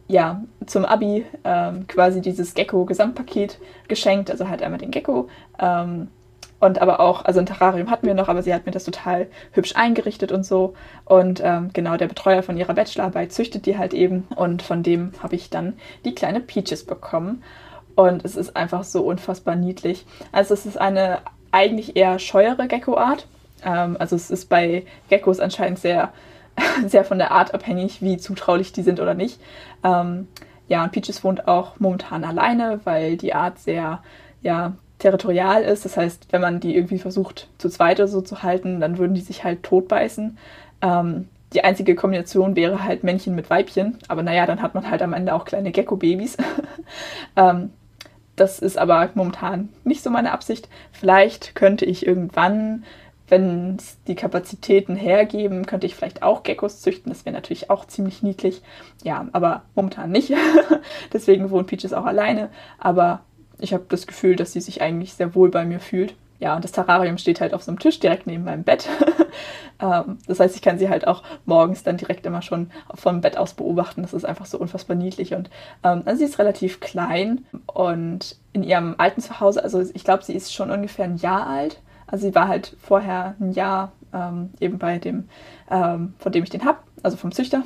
ja, 0.10 0.42
zum 0.66 0.86
Abi 0.86 1.24
ähm, 1.44 1.88
quasi 1.88 2.20
dieses 2.20 2.56
Gecko-Gesamtpaket 2.56 3.60
geschenkt. 3.88 4.32
Also 4.32 4.50
halt 4.50 4.62
einmal 4.64 4.80
den 4.80 4.92
Gecko. 4.92 5.30
Ähm, 5.60 6.10
und 6.60 6.82
aber 6.82 7.00
auch, 7.00 7.24
also 7.24 7.40
ein 7.40 7.46
Terrarium 7.46 7.90
hatten 7.90 8.08
wir 8.08 8.16
noch, 8.16 8.28
aber 8.28 8.44
sie 8.44 8.54
hat 8.54 8.66
mir 8.66 8.72
das 8.74 8.84
total 8.84 9.28
hübsch 9.52 9.76
eingerichtet 9.76 10.32
und 10.32 10.44
so. 10.44 10.74
Und 11.06 11.42
ähm, 11.44 11.70
genau, 11.74 11.96
der 11.96 12.08
Betreuer 12.08 12.42
von 12.42 12.58
ihrer 12.58 12.74
Bachelorarbeit 12.74 13.32
züchtet 13.32 13.68
die 13.68 13.78
halt 13.78 13.94
eben. 13.94 14.28
Und 14.36 14.64
von 14.64 14.82
dem 14.82 15.12
habe 15.22 15.36
ich 15.36 15.52
dann 15.52 15.76
die 16.04 16.16
kleine 16.16 16.40
Peaches 16.42 16.86
bekommen. 16.86 17.44
Und 17.96 18.26
es 18.26 18.36
ist 18.36 18.56
einfach 18.56 18.84
so 18.84 19.04
unfassbar 19.04 19.56
niedlich. 19.56 20.08
Also 20.32 20.56
es 20.56 20.66
ist 20.66 20.78
eine 20.82 21.20
eigentlich 21.52 21.96
eher 21.96 22.18
scheuere 22.18 22.68
Gecko-Art. 22.68 23.28
Ähm, 23.64 23.96
also 24.00 24.16
es 24.16 24.32
ist 24.32 24.50
bei 24.50 24.86
Geckos 25.10 25.40
anscheinend 25.40 25.78
sehr 25.78 26.12
sehr 26.88 27.06
von 27.06 27.18
der 27.18 27.32
Art 27.32 27.54
abhängig, 27.54 28.02
wie 28.02 28.18
zutraulich 28.18 28.72
die 28.72 28.84
sind 28.84 29.00
oder 29.00 29.14
nicht. 29.14 29.40
Ähm, 29.84 30.28
ja, 30.68 30.84
und 30.84 30.92
Peaches 30.92 31.24
wohnt 31.24 31.48
auch 31.48 31.80
momentan 31.80 32.24
alleine, 32.24 32.80
weil 32.84 33.18
die 33.18 33.34
Art 33.34 33.60
sehr, 33.60 34.04
ja, 34.42 34.74
territorial 35.00 35.64
ist. 35.64 35.86
Das 35.86 35.98
heißt, 35.98 36.28
wenn 36.32 36.42
man 36.42 36.60
die 36.60 36.76
irgendwie 36.76 37.00
versucht, 37.00 37.48
zu 37.58 37.70
zweit 37.70 38.00
oder 38.00 38.08
so 38.08 38.22
zu 38.22 38.44
halten, 38.44 38.80
dann 38.80 38.98
würden 38.98 39.16
die 39.16 39.22
sich 39.22 39.44
halt 39.44 39.64
totbeißen. 39.64 40.38
Ähm, 40.82 41.28
die 41.54 41.64
einzige 41.64 41.96
Kombination 41.96 42.56
wäre 42.56 42.84
halt 42.84 43.04
Männchen 43.04 43.34
mit 43.34 43.50
Weibchen. 43.50 43.98
Aber 44.08 44.22
naja, 44.22 44.46
dann 44.46 44.62
hat 44.62 44.76
man 44.76 44.90
halt 44.90 45.02
am 45.02 45.14
Ende 45.14 45.34
auch 45.34 45.46
kleine 45.46 45.72
Gecko-Babys. 45.72 46.38
ähm, 47.36 47.72
das 48.36 48.60
ist 48.60 48.78
aber 48.78 49.10
momentan 49.16 49.70
nicht 49.84 50.04
so 50.04 50.10
meine 50.10 50.32
Absicht. 50.32 50.70
Vielleicht 50.92 51.56
könnte 51.56 51.86
ich 51.86 52.06
irgendwann 52.06 52.84
wenn 53.30 53.78
die 54.08 54.16
Kapazitäten 54.16 54.96
hergeben, 54.96 55.66
könnte 55.66 55.86
ich 55.86 55.96
vielleicht 55.96 56.24
auch 56.24 56.44
Geckos 56.44 56.82
züchten. 56.82 57.12
Das 57.12 57.26
wäre 57.26 57.34
natürlich 57.36 57.70
auch 57.70 57.86
ziemlich 57.86 58.24
niedlich. 58.24 58.62
Ja, 59.04 59.28
aber 59.32 59.64
momentan 59.76 60.12
nicht. 60.12 60.34
Deswegen 61.14 61.50
wohnt 61.52 61.68
Peaches 61.68 61.94
auch 61.94 62.06
alleine. 62.06 62.50
Aber 62.78 63.22
ich 63.60 63.74
habe 63.74 63.86
das 63.90 64.08
Gefühl, 64.08 64.36
dass 64.36 64.54
sie 64.54 64.62
sich 64.62 64.82
eigentlich 64.82 65.14
sehr 65.14 65.36
wohl 65.36 65.50
bei 65.50 65.66
mir 65.66 65.80
fühlt. 65.80 66.16
Ja, 66.40 66.56
und 66.56 66.64
das 66.64 66.72
Terrarium 66.72 67.18
steht 67.18 67.42
halt 67.42 67.54
auf 67.54 67.64
so 67.64 67.72
einem 67.72 67.80
Tisch 67.80 68.00
direkt 68.00 68.26
neben 68.26 68.46
meinem 68.46 68.64
Bett. 68.64 68.88
ähm, 69.82 70.20
das 70.26 70.40
heißt, 70.40 70.56
ich 70.56 70.62
kann 70.62 70.80
sie 70.80 70.88
halt 70.88 71.06
auch 71.06 71.22
morgens 71.46 71.84
dann 71.84 71.98
direkt 71.98 72.26
immer 72.26 72.42
schon 72.42 72.72
vom 72.96 73.20
Bett 73.20 73.38
aus 73.38 73.54
beobachten. 73.54 74.02
Das 74.02 74.14
ist 74.14 74.24
einfach 74.24 74.46
so 74.46 74.58
unfassbar 74.58 74.96
niedlich. 74.96 75.34
Und 75.34 75.50
ähm, 75.84 76.04
also 76.06 76.20
sie 76.20 76.26
ist 76.26 76.40
relativ 76.40 76.80
klein 76.80 77.46
und 77.66 78.38
in 78.54 78.64
ihrem 78.64 78.96
alten 78.98 79.22
Zuhause, 79.22 79.62
also 79.62 79.82
ich 79.82 80.04
glaube, 80.06 80.24
sie 80.24 80.34
ist 80.34 80.54
schon 80.54 80.72
ungefähr 80.72 81.06
ein 81.06 81.18
Jahr 81.18 81.46
alt 81.46 81.82
also 82.12 82.28
sie 82.28 82.36
war 82.36 82.48
halt 82.48 82.76
vorher 82.82 83.36
ein 83.40 83.52
Jahr 83.52 83.92
ähm, 84.14 84.52
eben 84.60 84.78
bei 84.78 84.98
dem, 84.98 85.30
ähm, 85.70 86.14
von 86.20 86.32
dem 86.32 86.44
ich 86.44 86.50
den 86.50 86.66
habe, 86.66 86.80
also 87.04 87.18
vom 87.18 87.32
Züchter. 87.32 87.64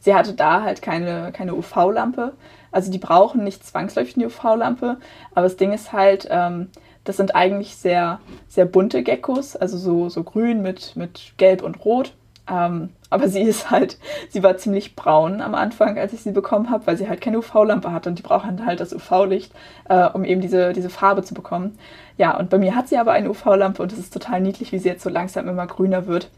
Sie 0.00 0.14
hatte 0.14 0.34
da 0.34 0.62
halt 0.62 0.82
keine, 0.82 1.32
keine 1.32 1.54
UV-Lampe. 1.54 2.34
Also 2.70 2.90
die 2.90 2.98
brauchen 2.98 3.44
nicht 3.44 3.64
zwangsläufig 3.64 4.16
eine 4.16 4.26
UV-Lampe, 4.26 4.98
aber 5.32 5.42
das 5.42 5.56
Ding 5.56 5.72
ist 5.72 5.92
halt, 5.92 6.28
ähm, 6.30 6.68
das 7.04 7.16
sind 7.16 7.34
eigentlich 7.34 7.76
sehr, 7.76 8.20
sehr 8.48 8.66
bunte 8.66 9.02
Geckos, 9.02 9.56
also 9.56 9.78
so, 9.78 10.08
so 10.10 10.22
grün 10.22 10.60
mit, 10.60 10.94
mit 10.94 11.32
gelb 11.38 11.62
und 11.62 11.84
rot. 11.84 12.12
Ähm, 12.50 12.90
aber 13.10 13.28
sie 13.28 13.42
ist 13.42 13.70
halt, 13.70 13.98
sie 14.28 14.42
war 14.42 14.56
ziemlich 14.56 14.96
braun 14.96 15.40
am 15.40 15.54
Anfang, 15.54 15.98
als 15.98 16.12
ich 16.12 16.22
sie 16.22 16.32
bekommen 16.32 16.70
habe, 16.70 16.86
weil 16.86 16.96
sie 16.96 17.08
halt 17.08 17.20
keine 17.20 17.38
UV-Lampe 17.38 17.92
hatte 17.92 18.10
und 18.10 18.18
die 18.18 18.22
brauchen 18.22 18.64
halt 18.64 18.80
das 18.80 18.92
UV-Licht, 18.92 19.52
äh, 19.88 20.06
um 20.08 20.24
eben 20.24 20.40
diese, 20.40 20.72
diese 20.72 20.90
Farbe 20.90 21.22
zu 21.22 21.34
bekommen. 21.34 21.78
Ja, 22.18 22.36
und 22.36 22.50
bei 22.50 22.58
mir 22.58 22.74
hat 22.74 22.88
sie 22.88 22.98
aber 22.98 23.12
eine 23.12 23.30
UV-Lampe 23.30 23.82
und 23.82 23.92
es 23.92 23.98
ist 23.98 24.12
total 24.12 24.40
niedlich, 24.40 24.72
wie 24.72 24.78
sie 24.78 24.88
jetzt 24.88 25.02
so 25.02 25.08
langsam 25.08 25.48
immer 25.48 25.66
grüner 25.66 26.06
wird. 26.06 26.30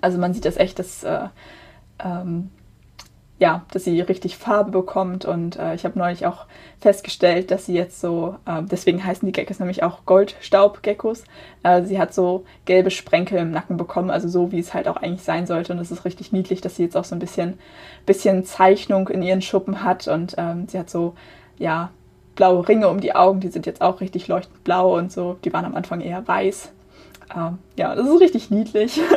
Also 0.00 0.18
man 0.18 0.34
sieht 0.34 0.44
das 0.44 0.56
echt, 0.56 0.78
dass 0.78 1.02
äh, 1.04 1.28
ähm, 2.04 2.50
ja, 3.38 3.66
dass 3.72 3.84
sie 3.84 4.00
richtig 4.00 4.38
Farbe 4.38 4.70
bekommt. 4.70 5.24
Und 5.24 5.56
äh, 5.56 5.74
ich 5.74 5.84
habe 5.84 5.98
neulich 5.98 6.26
auch 6.26 6.46
festgestellt, 6.80 7.50
dass 7.50 7.66
sie 7.66 7.74
jetzt 7.74 8.00
so, 8.00 8.36
äh, 8.46 8.62
deswegen 8.62 9.04
heißen 9.04 9.26
die 9.26 9.32
Geckos 9.32 9.58
nämlich 9.58 9.82
auch 9.82 10.06
Goldstaubgeckos. 10.06 11.24
Äh, 11.62 11.82
sie 11.82 11.98
hat 11.98 12.14
so 12.14 12.44
gelbe 12.64 12.90
Sprenkel 12.90 13.38
im 13.38 13.50
Nacken 13.50 13.76
bekommen, 13.76 14.10
also 14.10 14.28
so 14.28 14.52
wie 14.52 14.58
es 14.58 14.72
halt 14.72 14.88
auch 14.88 14.96
eigentlich 14.96 15.22
sein 15.22 15.46
sollte. 15.46 15.72
Und 15.72 15.78
es 15.80 15.90
ist 15.90 16.04
richtig 16.06 16.32
niedlich, 16.32 16.62
dass 16.62 16.76
sie 16.76 16.84
jetzt 16.84 16.96
auch 16.96 17.04
so 17.04 17.14
ein 17.14 17.18
bisschen, 17.18 17.58
bisschen 18.06 18.44
Zeichnung 18.44 19.08
in 19.08 19.22
ihren 19.22 19.42
Schuppen 19.42 19.82
hat. 19.82 20.08
Und 20.08 20.34
ähm, 20.38 20.66
sie 20.68 20.78
hat 20.78 20.88
so, 20.88 21.14
ja, 21.58 21.90
blaue 22.36 22.68
Ringe 22.68 22.88
um 22.88 23.00
die 23.00 23.14
Augen, 23.14 23.40
die 23.40 23.48
sind 23.48 23.66
jetzt 23.66 23.80
auch 23.80 24.00
richtig 24.00 24.28
leuchtend 24.28 24.62
blau 24.62 24.96
und 24.96 25.10
so. 25.10 25.36
Die 25.44 25.52
waren 25.52 25.64
am 25.64 25.74
Anfang 25.74 26.00
eher 26.00 26.26
weiß. 26.26 26.70
Ähm, 27.34 27.58
ja, 27.76 27.94
das 27.94 28.06
ist 28.06 28.20
richtig 28.20 28.50
niedlich. 28.50 29.00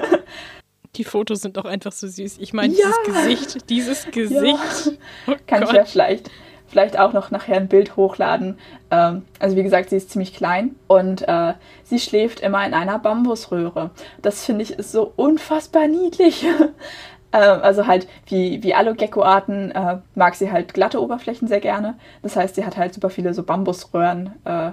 Die 0.95 1.03
Fotos 1.03 1.41
sind 1.41 1.55
doch 1.55 1.65
einfach 1.65 1.91
so 1.91 2.07
süß. 2.07 2.39
Ich 2.39 2.51
meine, 2.51 2.73
ja. 2.73 2.87
dieses 3.05 3.37
Gesicht, 3.37 3.69
dieses 3.69 4.05
Gesicht. 4.11 4.85
Ja. 4.85 4.91
Oh 5.27 5.35
Kann 5.45 5.61
Gott. 5.61 5.69
ich 5.69 5.75
ja 5.75 5.85
vielleicht, 5.85 6.31
vielleicht 6.67 6.97
auch 6.97 7.13
noch 7.13 7.29
nachher 7.29 7.57
ein 7.57 7.67
Bild 7.67 7.95
hochladen. 7.95 8.57
Ähm, 8.89 9.21
also 9.37 9.55
wie 9.55 9.63
gesagt, 9.63 9.91
sie 9.91 9.97
ist 9.97 10.09
ziemlich 10.09 10.33
klein 10.33 10.75
und 10.87 11.27
äh, 11.27 11.53
sie 11.83 11.99
schläft 11.99 12.39
immer 12.39 12.65
in 12.65 12.73
einer 12.73 12.97
Bambusröhre. 12.97 13.91
Das 14.23 14.43
finde 14.43 14.63
ich 14.63 14.71
ist 14.71 14.91
so 14.91 15.13
unfassbar 15.15 15.87
niedlich. 15.87 16.45
ähm, 17.33 17.59
also 17.61 17.87
halt 17.87 18.07
wie, 18.27 18.63
wie 18.63 18.73
alle 18.73 18.95
Gecko-Arten 18.95 19.71
äh, 19.71 19.97
mag 20.15 20.35
sie 20.35 20.51
halt 20.51 20.73
glatte 20.73 21.01
Oberflächen 21.01 21.47
sehr 21.47 21.59
gerne. 21.59 21.97
Das 22.21 22.35
heißt, 22.35 22.55
sie 22.55 22.65
hat 22.65 22.77
halt 22.77 22.93
super 22.93 23.09
viele 23.09 23.33
so 23.33 23.43
Bambusröhren 23.43 24.33
äh, 24.45 24.71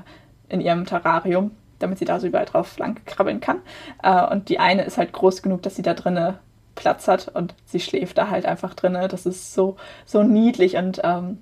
in 0.48 0.60
ihrem 0.60 0.86
Terrarium 0.86 1.52
damit 1.78 1.98
sie 1.98 2.04
da 2.04 2.20
so 2.20 2.26
überall 2.26 2.46
drauf 2.46 2.78
lang 2.78 3.00
krabbeln 3.04 3.40
kann. 3.40 3.60
Äh, 4.02 4.26
und 4.26 4.48
die 4.48 4.58
eine 4.58 4.84
ist 4.84 4.98
halt 4.98 5.12
groß 5.12 5.42
genug, 5.42 5.62
dass 5.62 5.76
sie 5.76 5.82
da 5.82 5.94
drinne 5.94 6.38
Platz 6.74 7.08
hat 7.08 7.28
und 7.28 7.54
sie 7.64 7.80
schläft 7.80 8.18
da 8.18 8.30
halt 8.30 8.46
einfach 8.46 8.74
drinne. 8.74 9.08
Das 9.08 9.26
ist 9.26 9.54
so, 9.54 9.76
so 10.04 10.22
niedlich 10.22 10.76
und 10.76 11.00
ähm, 11.04 11.38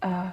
äh, 0.00 0.30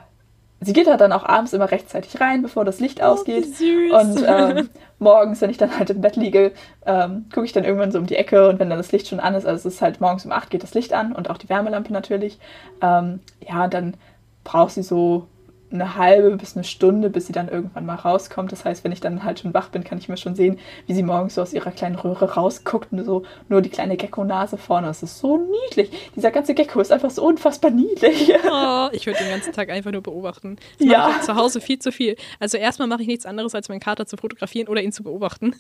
sie 0.62 0.74
geht 0.74 0.88
da 0.88 0.96
dann 0.96 1.12
auch 1.12 1.26
abends 1.26 1.54
immer 1.54 1.70
rechtzeitig 1.72 2.22
rein, 2.22 2.44
bevor 2.44 2.64
das 2.64 2.80
Licht 2.80 3.00
oh, 3.02 3.06
ausgeht. 3.06 3.56
Süß. 3.56 3.92
Und 3.92 4.24
ähm, 4.28 4.70
morgens, 5.00 5.42
wenn 5.42 5.50
ich 5.50 5.58
dann 5.58 5.78
halt 5.78 5.90
im 5.90 6.02
Bett 6.02 6.16
liege, 6.16 6.52
ähm, 6.86 7.26
gucke 7.34 7.46
ich 7.46 7.52
dann 7.52 7.64
irgendwann 7.64 7.92
so 7.92 7.98
um 7.98 8.06
die 8.06 8.16
Ecke 8.16 8.48
und 8.48 8.60
wenn 8.60 8.70
dann 8.70 8.78
das 8.78 8.92
Licht 8.92 9.08
schon 9.08 9.20
an 9.20 9.34
ist, 9.34 9.46
also 9.46 9.68
es 9.68 9.76
ist 9.76 9.82
halt 9.82 10.00
morgens 10.00 10.24
um 10.24 10.32
8 10.32 10.50
geht 10.50 10.64
das 10.64 10.76
Licht 10.76 10.94
an 10.94 11.14
und 11.14 11.30
auch 11.30 11.38
die 11.38 11.50
Wärmelampe 11.50 11.92
natürlich. 11.92 12.38
Ähm, 12.82 13.20
ja, 13.48 13.68
dann 13.68 13.96
braucht 14.44 14.74
sie 14.74 14.84
so 14.84 15.28
eine 15.72 15.96
halbe 15.96 16.36
bis 16.38 16.56
eine 16.56 16.64
Stunde, 16.64 17.10
bis 17.10 17.28
sie 17.28 17.34
dann 17.34 17.50
irgendwann 17.50 17.86
mal 17.86 17.96
rauskommt. 17.96 18.52
Das 18.52 18.66
heißt, 18.66 18.84
wenn 18.84 18.92
ich 18.92 19.00
dann 19.00 19.24
halt 19.24 19.40
schon 19.40 19.54
wach 19.54 19.70
bin, 19.70 19.84
kann 19.84 19.98
ich 19.98 20.10
mir 20.10 20.18
schon 20.18 20.36
sehen, 20.36 20.60
wie 20.88 20.94
sie 20.94 21.04
morgens 21.04 21.36
so 21.36 21.42
aus 21.42 21.54
ihrer 21.54 21.72
kleinen 21.72 21.96
Röhre 21.96 22.34
rausguckt 22.34 22.92
und 22.92 23.04
so 23.06 23.24
nur 23.50 23.62
die 23.62 23.70
kleine 23.70 23.98
Gecko-Nase 23.98 24.58
vorne. 24.58 24.88
Das 24.88 25.04
ist 25.04 25.20
so 25.20 25.38
niedlich. 25.38 26.12
Dieser 26.16 26.32
ganze 26.32 26.54
Gecko 26.54 26.82
ist 26.82 26.92
einfach 26.92 27.10
so 27.10 27.24
unfassbar 27.26 27.72
niedlich. 27.72 28.34
Oh, 28.54 28.90
ich 28.92 29.06
würde 29.06 29.20
den 29.20 29.30
ganzen 29.30 29.54
Tag 29.54 29.70
einfach 29.70 29.92
nur 29.92 30.02
beobachten. 30.02 30.58
Das 30.78 30.88
ja. 30.88 31.10
ich 31.16 31.22
zu 31.22 31.36
Hause 31.36 31.62
viel 31.62 31.80
zu 31.80 31.92
viel. 31.92 32.16
Also 32.40 32.58
erstmal 32.58 32.88
mache 32.88 33.02
ich 33.02 33.08
nichts 33.08 33.26
anderes, 33.26 33.56
als 33.56 33.70
meinen 33.70 33.80
Kater 33.80 34.06
zu 34.06 34.18
fotografieren 34.18 34.68
oder 34.68 34.82
ihn 34.82 34.92
zu 34.92 35.04
beobachten. 35.04 35.56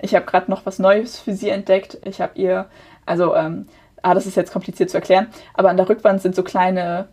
Ich 0.00 0.14
habe 0.14 0.24
gerade 0.24 0.50
noch 0.50 0.64
was 0.66 0.78
Neues 0.78 1.18
für 1.18 1.34
sie 1.34 1.48
entdeckt. 1.48 1.98
Ich 2.04 2.20
habe 2.20 2.38
ihr, 2.38 2.66
also, 3.04 3.34
ähm, 3.34 3.66
ah, 4.02 4.14
das 4.14 4.26
ist 4.26 4.36
jetzt 4.36 4.52
kompliziert 4.52 4.90
zu 4.90 4.96
erklären, 4.96 5.28
aber 5.54 5.70
an 5.70 5.76
der 5.76 5.88
Rückwand 5.88 6.22
sind 6.22 6.34
so 6.34 6.42
kleine 6.42 7.08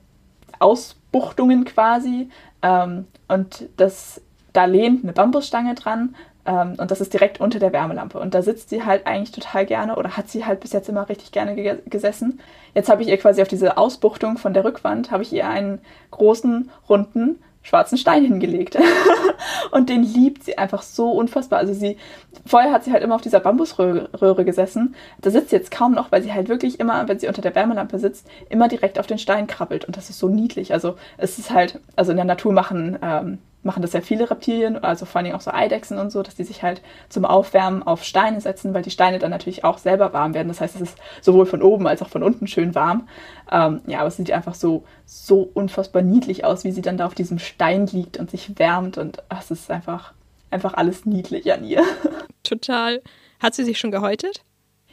Aus 0.63 0.95
Buchtungen 1.11 1.65
quasi. 1.65 2.29
Ähm, 2.61 3.05
und 3.27 3.65
das, 3.77 4.21
da 4.53 4.65
lehnt 4.65 5.03
eine 5.03 5.13
Bambusstange 5.13 5.75
dran. 5.75 6.15
Ähm, 6.45 6.75
und 6.77 6.91
das 6.91 7.01
ist 7.01 7.13
direkt 7.13 7.39
unter 7.39 7.59
der 7.59 7.73
Wärmelampe. 7.73 8.19
Und 8.19 8.33
da 8.33 8.41
sitzt 8.41 8.69
sie 8.69 8.83
halt 8.83 9.07
eigentlich 9.07 9.31
total 9.31 9.65
gerne 9.65 9.95
oder 9.95 10.17
hat 10.17 10.29
sie 10.29 10.45
halt 10.45 10.59
bis 10.59 10.73
jetzt 10.73 10.89
immer 10.89 11.07
richtig 11.09 11.31
gerne 11.31 11.55
ge 11.55 11.77
gesessen. 11.85 12.39
Jetzt 12.73 12.89
habe 12.89 13.01
ich 13.01 13.07
ihr 13.07 13.17
quasi 13.17 13.41
auf 13.41 13.47
diese 13.47 13.77
Ausbuchtung 13.77 14.37
von 14.37 14.53
der 14.53 14.65
Rückwand, 14.65 15.11
habe 15.11 15.23
ich 15.23 15.31
ihr 15.31 15.47
einen 15.47 15.79
großen, 16.11 16.69
runden 16.89 17.39
schwarzen 17.63 17.97
Stein 17.97 18.23
hingelegt. 18.23 18.77
und 19.71 19.89
den 19.89 20.03
liebt 20.03 20.43
sie 20.43 20.57
einfach 20.57 20.83
so 20.83 21.11
unfassbar. 21.11 21.59
Also 21.59 21.73
sie, 21.73 21.97
vorher 22.45 22.71
hat 22.71 22.83
sie 22.83 22.91
halt 22.91 23.03
immer 23.03 23.15
auf 23.15 23.21
dieser 23.21 23.39
Bambusröhre 23.39 24.45
gesessen. 24.45 24.95
Da 25.21 25.31
sitzt 25.31 25.49
sie 25.49 25.55
jetzt 25.55 25.71
kaum 25.71 25.93
noch, 25.93 26.11
weil 26.11 26.21
sie 26.21 26.33
halt 26.33 26.49
wirklich 26.49 26.79
immer, 26.79 27.07
wenn 27.07 27.19
sie 27.19 27.27
unter 27.27 27.41
der 27.41 27.55
Wärmelampe 27.55 27.97
sitzt, 27.97 28.27
immer 28.49 28.67
direkt 28.67 28.99
auf 28.99 29.07
den 29.07 29.17
Stein 29.17 29.47
krabbelt. 29.47 29.85
Und 29.85 29.97
das 29.97 30.09
ist 30.09 30.19
so 30.19 30.29
niedlich. 30.29 30.73
Also 30.73 30.95
es 31.17 31.39
ist 31.39 31.51
halt, 31.51 31.79
also 31.95 32.11
in 32.11 32.17
der 32.17 32.25
Natur 32.25 32.51
machen 32.51 32.99
ähm, 33.01 33.39
machen 33.63 33.81
das 33.81 33.93
ja 33.93 34.01
viele 34.01 34.29
Reptilien, 34.29 34.83
also 34.83 35.05
vor 35.05 35.21
allem 35.21 35.33
auch 35.33 35.41
so 35.41 35.51
Eidechsen 35.51 35.97
und 35.97 36.11
so, 36.11 36.21
dass 36.21 36.35
die 36.35 36.43
sich 36.43 36.63
halt 36.63 36.81
zum 37.09 37.25
Aufwärmen 37.25 37.83
auf 37.83 38.03
Steine 38.03 38.41
setzen, 38.41 38.73
weil 38.73 38.83
die 38.83 38.91
Steine 38.91 39.19
dann 39.19 39.31
natürlich 39.31 39.63
auch 39.63 39.77
selber 39.77 40.13
warm 40.13 40.33
werden. 40.33 40.49
Das 40.49 40.61
heißt, 40.61 40.75
es 40.75 40.81
ist 40.81 40.97
sowohl 41.21 41.45
von 41.45 41.61
oben 41.61 41.87
als 41.87 42.01
auch 42.01 42.09
von 42.09 42.23
unten 42.23 42.47
schön 42.47 42.75
warm. 42.75 43.07
Ähm, 43.51 43.81
ja, 43.87 43.99
aber 43.99 44.07
es 44.07 44.17
sieht 44.17 44.31
einfach 44.31 44.55
so, 44.55 44.83
so 45.05 45.49
unfassbar 45.53 46.01
niedlich 46.01 46.45
aus, 46.45 46.63
wie 46.63 46.71
sie 46.71 46.81
dann 46.81 46.97
da 46.97 47.05
auf 47.05 47.15
diesem 47.15 47.39
Stein 47.39 47.87
liegt 47.87 48.17
und 48.17 48.31
sich 48.31 48.57
wärmt 48.59 48.97
und 48.97 49.23
ach, 49.29 49.41
es 49.41 49.51
ist 49.51 49.71
einfach, 49.71 50.13
einfach 50.51 50.73
alles 50.73 51.05
niedlich 51.05 51.51
an 51.51 51.63
ihr. 51.63 51.83
Total. 52.43 53.01
Hat 53.39 53.55
sie 53.55 53.63
sich 53.63 53.79
schon 53.79 53.91
gehäutet? 53.91 54.43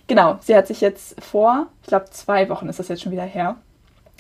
Genau, 0.07 0.39
sie 0.41 0.57
hat 0.57 0.67
sich 0.67 0.81
jetzt 0.81 1.23
vor, 1.23 1.69
ich 1.83 1.89
glaube 1.89 2.07
zwei 2.11 2.49
Wochen 2.49 2.69
ist 2.69 2.81
das 2.81 2.89
jetzt 2.89 3.03
schon 3.03 3.13
wieder 3.13 3.23
her, 3.23 3.57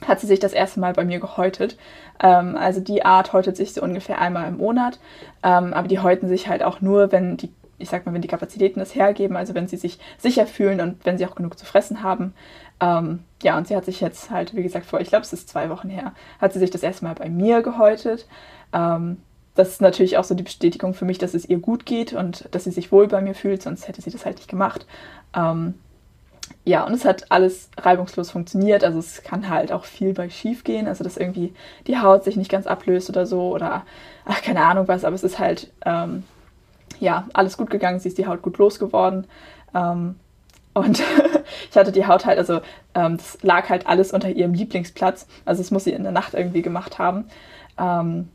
hat 0.06 0.20
sie 0.20 0.26
sich 0.26 0.40
das 0.40 0.52
erste 0.52 0.80
Mal 0.80 0.92
bei 0.92 1.04
mir 1.04 1.20
gehäutet. 1.20 1.76
Ähm, 2.22 2.56
also 2.56 2.80
die 2.80 3.04
Art 3.04 3.32
häutet 3.32 3.56
sich 3.56 3.72
so 3.72 3.82
ungefähr 3.82 4.20
einmal 4.20 4.48
im 4.48 4.58
Monat, 4.58 4.98
ähm, 5.42 5.72
aber 5.72 5.88
die 5.88 5.98
häuten 5.98 6.28
sich 6.28 6.48
halt 6.48 6.62
auch 6.62 6.80
nur, 6.80 7.12
wenn 7.12 7.36
die, 7.36 7.50
ich 7.78 7.88
sag 7.88 8.06
mal, 8.06 8.14
wenn 8.14 8.22
die 8.22 8.28
Kapazitäten 8.28 8.80
das 8.80 8.94
hergeben, 8.94 9.36
also 9.36 9.54
wenn 9.54 9.68
sie 9.68 9.76
sich 9.76 9.98
sicher 10.18 10.46
fühlen 10.46 10.80
und 10.80 11.04
wenn 11.04 11.18
sie 11.18 11.26
auch 11.26 11.34
genug 11.34 11.58
zu 11.58 11.64
fressen 11.64 12.02
haben. 12.02 12.34
Ähm, 12.80 13.20
ja, 13.42 13.56
und 13.56 13.68
sie 13.68 13.76
hat 13.76 13.84
sich 13.84 14.00
jetzt 14.00 14.30
halt, 14.30 14.54
wie 14.54 14.62
gesagt, 14.62 14.86
vor, 14.86 15.00
ich 15.00 15.08
glaube, 15.08 15.24
es 15.24 15.32
ist 15.32 15.48
zwei 15.48 15.70
Wochen 15.70 15.88
her, 15.88 16.12
hat 16.40 16.52
sie 16.52 16.58
sich 16.58 16.70
das 16.70 16.82
erste 16.82 17.04
Mal 17.04 17.14
bei 17.14 17.28
mir 17.28 17.62
gehäutet. 17.62 18.26
Ähm, 18.72 19.18
das 19.54 19.68
ist 19.70 19.82
natürlich 19.82 20.16
auch 20.16 20.24
so 20.24 20.34
die 20.34 20.42
Bestätigung 20.42 20.94
für 20.94 21.04
mich, 21.04 21.18
dass 21.18 21.34
es 21.34 21.48
ihr 21.48 21.58
gut 21.58 21.84
geht 21.84 22.12
und 22.12 22.48
dass 22.52 22.64
sie 22.64 22.70
sich 22.70 22.92
wohl 22.92 23.08
bei 23.08 23.20
mir 23.20 23.34
fühlt, 23.34 23.62
sonst 23.62 23.88
hätte 23.88 24.00
sie 24.00 24.10
das 24.10 24.24
halt 24.24 24.36
nicht 24.36 24.48
gemacht. 24.48 24.86
Ja, 26.64 26.84
und 26.84 26.92
es 26.92 27.04
hat 27.04 27.30
alles 27.32 27.70
reibungslos 27.78 28.30
funktioniert. 28.30 28.84
Also 28.84 28.98
es 28.98 29.22
kann 29.22 29.48
halt 29.48 29.72
auch 29.72 29.84
viel 29.84 30.12
bei 30.12 30.28
schief 30.28 30.62
gehen, 30.62 30.86
also 30.86 31.02
dass 31.04 31.16
irgendwie 31.16 31.54
die 31.86 31.98
Haut 31.98 32.24
sich 32.24 32.36
nicht 32.36 32.50
ganz 32.50 32.66
ablöst 32.66 33.08
oder 33.08 33.26
so 33.26 33.54
oder 33.54 33.84
ach, 34.26 34.42
keine 34.42 34.62
Ahnung 34.62 34.86
was, 34.86 35.04
aber 35.04 35.14
es 35.14 35.24
ist 35.24 35.38
halt 35.38 35.72
ähm, 35.86 36.24
ja 37.00 37.26
alles 37.32 37.56
gut 37.56 37.70
gegangen. 37.70 37.98
Sie 38.00 38.08
ist 38.08 38.18
die 38.18 38.26
Haut 38.26 38.42
gut 38.42 38.58
losgeworden. 38.58 39.26
Ähm, 39.74 40.16
und 40.74 41.02
ich 41.70 41.76
hatte 41.76 41.92
die 41.92 42.06
Haut 42.06 42.26
halt, 42.26 42.38
also 42.38 42.60
ähm, 42.94 43.16
das 43.16 43.38
lag 43.42 43.68
halt 43.70 43.86
alles 43.86 44.12
unter 44.12 44.28
ihrem 44.28 44.54
Lieblingsplatz. 44.54 45.26
Also 45.44 45.62
es 45.62 45.70
muss 45.70 45.84
sie 45.84 45.92
in 45.92 46.02
der 46.02 46.12
Nacht 46.12 46.34
irgendwie 46.34 46.62
gemacht 46.62 46.98
haben. 46.98 47.24
Ähm, 47.78 48.28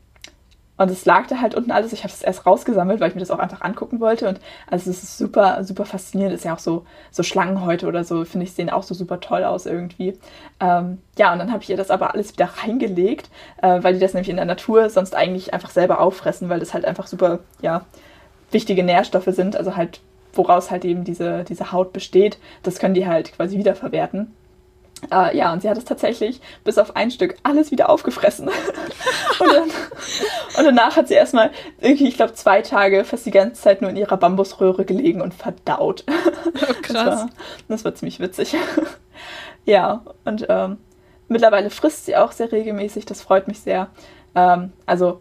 und 0.78 0.90
es 0.90 1.04
lag 1.06 1.26
da 1.26 1.40
halt 1.40 1.54
unten 1.54 1.70
alles. 1.70 1.92
Ich 1.92 2.04
habe 2.04 2.12
es 2.12 2.22
erst 2.22 2.44
rausgesammelt, 2.44 3.00
weil 3.00 3.08
ich 3.08 3.14
mir 3.14 3.20
das 3.20 3.30
auch 3.30 3.38
einfach 3.38 3.62
angucken 3.62 4.00
wollte. 4.00 4.28
Und 4.28 4.40
also 4.70 4.90
es 4.90 5.02
ist 5.02 5.18
super, 5.18 5.64
super 5.64 5.86
faszinierend. 5.86 6.34
Ist 6.34 6.44
ja 6.44 6.54
auch 6.54 6.58
so, 6.58 6.84
so 7.10 7.22
Schlangenhäute 7.22 7.86
oder 7.86 8.04
so, 8.04 8.24
finde 8.24 8.44
ich, 8.44 8.52
sehen 8.52 8.68
auch 8.68 8.82
so 8.82 8.94
super 8.94 9.20
toll 9.20 9.44
aus 9.44 9.64
irgendwie. 9.64 10.18
Ähm, 10.60 10.98
ja, 11.16 11.32
und 11.32 11.38
dann 11.38 11.50
habe 11.50 11.62
ich 11.62 11.70
ihr 11.70 11.76
das 11.76 11.90
aber 11.90 12.12
alles 12.12 12.32
wieder 12.34 12.50
reingelegt, 12.62 13.30
äh, 13.62 13.82
weil 13.82 13.94
die 13.94 14.00
das 14.00 14.12
nämlich 14.12 14.28
in 14.28 14.36
der 14.36 14.44
Natur 14.44 14.90
sonst 14.90 15.14
eigentlich 15.14 15.54
einfach 15.54 15.70
selber 15.70 16.00
auffressen, 16.00 16.48
weil 16.48 16.60
das 16.60 16.74
halt 16.74 16.84
einfach 16.84 17.06
super, 17.06 17.38
ja, 17.62 17.86
wichtige 18.50 18.82
Nährstoffe 18.84 19.28
sind. 19.28 19.56
Also 19.56 19.76
halt, 19.76 20.00
woraus 20.34 20.70
halt 20.70 20.84
eben 20.84 21.04
diese, 21.04 21.44
diese 21.44 21.72
Haut 21.72 21.94
besteht. 21.94 22.38
Das 22.62 22.78
können 22.78 22.94
die 22.94 23.06
halt 23.06 23.32
quasi 23.34 23.56
wiederverwerten. 23.56 24.34
Äh, 25.12 25.36
ja, 25.36 25.52
und 25.52 25.60
sie 25.62 25.68
hat 25.68 25.76
es 25.76 25.84
tatsächlich 25.84 26.40
bis 26.64 26.78
auf 26.78 26.96
ein 26.96 27.10
Stück 27.10 27.36
alles 27.42 27.70
wieder 27.70 27.90
aufgefressen. 27.90 28.48
und, 29.40 29.52
dann, 29.52 29.70
und, 30.58 30.64
danach 30.64 30.96
hat 30.96 31.08
sie 31.08 31.14
erstmal 31.14 31.50
irgendwie, 31.80 32.08
ich 32.08 32.16
glaube, 32.16 32.32
zwei 32.32 32.62
Tage 32.62 33.04
fast 33.04 33.26
die 33.26 33.30
ganze 33.30 33.60
Zeit 33.60 33.82
nur 33.82 33.90
in 33.90 33.96
ihrer 33.96 34.16
Bambusröhre 34.16 34.84
gelegen 34.84 35.20
und 35.20 35.34
verdaut. 35.34 36.04
Oh, 36.58 36.72
krass. 36.80 36.92
Das 36.92 37.06
war, 37.06 37.30
das 37.68 37.84
war 37.84 37.94
ziemlich 37.94 38.18
witzig. 38.18 38.56
ja, 39.66 40.02
und 40.24 40.46
ähm, 40.48 40.78
mittlerweile 41.28 41.68
frisst 41.68 42.06
sie 42.06 42.16
auch 42.16 42.32
sehr 42.32 42.50
regelmäßig, 42.50 43.04
das 43.04 43.20
freut 43.20 43.46
mich 43.46 43.60
sehr. 43.60 43.88
Ähm, 44.34 44.72
also 44.86 45.20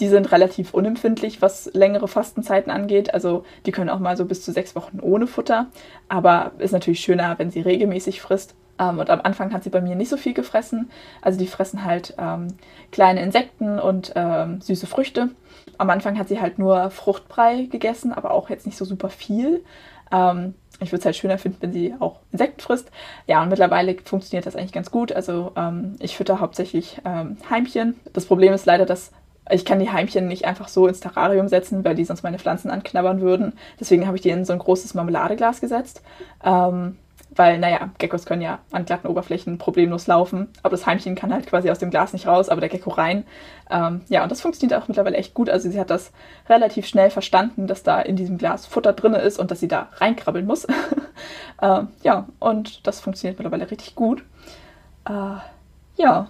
die 0.00 0.08
sind 0.08 0.32
relativ 0.32 0.74
unempfindlich, 0.74 1.40
was 1.40 1.70
längere 1.72 2.08
Fastenzeiten 2.08 2.72
angeht. 2.72 3.14
Also 3.14 3.44
die 3.64 3.72
können 3.72 3.90
auch 3.90 4.00
mal 4.00 4.16
so 4.16 4.24
bis 4.24 4.42
zu 4.42 4.50
sechs 4.50 4.74
Wochen 4.74 4.98
ohne 5.00 5.26
Futter. 5.26 5.68
Aber 6.08 6.52
ist 6.58 6.72
natürlich 6.72 7.00
schöner, 7.00 7.38
wenn 7.38 7.50
sie 7.50 7.60
regelmäßig 7.60 8.20
frisst. 8.20 8.54
Ähm, 8.78 8.98
und 8.98 9.10
am 9.10 9.20
Anfang 9.22 9.52
hat 9.52 9.64
sie 9.64 9.70
bei 9.70 9.80
mir 9.80 9.96
nicht 9.96 10.08
so 10.08 10.16
viel 10.16 10.34
gefressen. 10.34 10.90
Also 11.22 11.38
die 11.38 11.46
fressen 11.46 11.84
halt 11.84 12.14
ähm, 12.18 12.48
kleine 12.92 13.22
Insekten 13.22 13.78
und 13.78 14.12
ähm, 14.16 14.60
süße 14.60 14.86
Früchte. 14.86 15.30
Am 15.78 15.90
Anfang 15.90 16.18
hat 16.18 16.28
sie 16.28 16.40
halt 16.40 16.58
nur 16.58 16.90
Fruchtbrei 16.90 17.68
gegessen, 17.70 18.12
aber 18.12 18.30
auch 18.30 18.50
jetzt 18.50 18.66
nicht 18.66 18.78
so 18.78 18.84
super 18.84 19.08
viel. 19.08 19.64
Ähm, 20.12 20.54
ich 20.80 20.92
würde 20.92 21.00
es 21.00 21.04
halt 21.06 21.16
schöner 21.16 21.38
finden, 21.38 21.58
wenn 21.60 21.72
sie 21.72 21.94
auch 22.00 22.20
Insekten 22.32 22.60
frisst. 22.60 22.90
Ja, 23.26 23.42
und 23.42 23.48
mittlerweile 23.48 23.96
funktioniert 24.04 24.46
das 24.46 24.56
eigentlich 24.56 24.72
ganz 24.72 24.90
gut. 24.90 25.12
Also 25.12 25.52
ähm, 25.56 25.96
ich 26.00 26.16
fütter 26.16 26.40
hauptsächlich 26.40 27.00
ähm, 27.04 27.38
Heimchen. 27.48 27.98
Das 28.12 28.26
Problem 28.26 28.52
ist 28.52 28.66
leider, 28.66 28.84
dass 28.84 29.12
ich 29.48 29.64
kann 29.64 29.78
die 29.78 29.90
Heimchen 29.90 30.26
nicht 30.26 30.44
einfach 30.44 30.68
so 30.68 30.88
ins 30.88 31.00
Terrarium 31.00 31.48
setzen, 31.48 31.84
weil 31.84 31.94
die 31.94 32.04
sonst 32.04 32.24
meine 32.24 32.38
Pflanzen 32.38 32.68
anknabbern 32.70 33.20
würden. 33.20 33.52
Deswegen 33.78 34.06
habe 34.06 34.16
ich 34.16 34.22
die 34.22 34.30
in 34.30 34.44
so 34.44 34.52
ein 34.52 34.58
großes 34.58 34.94
Marmeladeglas 34.94 35.60
gesetzt. 35.60 36.02
Ähm, 36.44 36.96
weil, 37.36 37.58
naja, 37.58 37.90
Geckos 37.98 38.24
können 38.24 38.42
ja 38.42 38.58
an 38.72 38.84
glatten 38.84 39.06
Oberflächen 39.06 39.58
problemlos 39.58 40.06
laufen, 40.06 40.48
aber 40.62 40.70
das 40.70 40.86
Heimchen 40.86 41.14
kann 41.14 41.32
halt 41.32 41.46
quasi 41.46 41.70
aus 41.70 41.78
dem 41.78 41.90
Glas 41.90 42.12
nicht 42.12 42.26
raus, 42.26 42.48
aber 42.48 42.60
der 42.60 42.70
Gecko 42.70 42.90
rein. 42.90 43.24
Ähm, 43.70 44.02
ja, 44.08 44.22
und 44.22 44.30
das 44.30 44.40
funktioniert 44.40 44.80
auch 44.80 44.88
mittlerweile 44.88 45.16
echt 45.16 45.34
gut. 45.34 45.50
Also 45.50 45.70
sie 45.70 45.78
hat 45.78 45.90
das 45.90 46.12
relativ 46.48 46.86
schnell 46.86 47.10
verstanden, 47.10 47.66
dass 47.66 47.82
da 47.82 48.00
in 48.00 48.16
diesem 48.16 48.38
Glas 48.38 48.66
Futter 48.66 48.92
drin 48.92 49.14
ist 49.14 49.38
und 49.38 49.50
dass 49.50 49.60
sie 49.60 49.68
da 49.68 49.90
reinkrabbeln 49.96 50.46
muss. 50.46 50.66
ähm, 51.62 51.88
ja, 52.02 52.26
und 52.38 52.86
das 52.86 53.00
funktioniert 53.00 53.38
mittlerweile 53.38 53.70
richtig 53.70 53.94
gut. 53.94 54.24
Äh, 55.08 55.36
ja, 55.96 56.28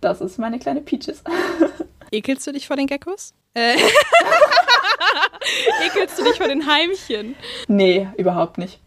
das 0.00 0.20
ist 0.20 0.38
meine 0.38 0.58
kleine 0.58 0.80
Peaches. 0.80 1.22
Ekelst 2.10 2.46
du 2.46 2.52
dich 2.52 2.66
vor 2.66 2.76
den 2.76 2.86
Geckos? 2.86 3.34
Äh. 3.54 3.76
Ekelst 5.86 6.18
du 6.18 6.24
dich 6.24 6.36
vor 6.36 6.48
den 6.48 6.66
Heimchen? 6.66 7.36
Nee, 7.68 8.08
überhaupt 8.16 8.58
nicht. 8.58 8.80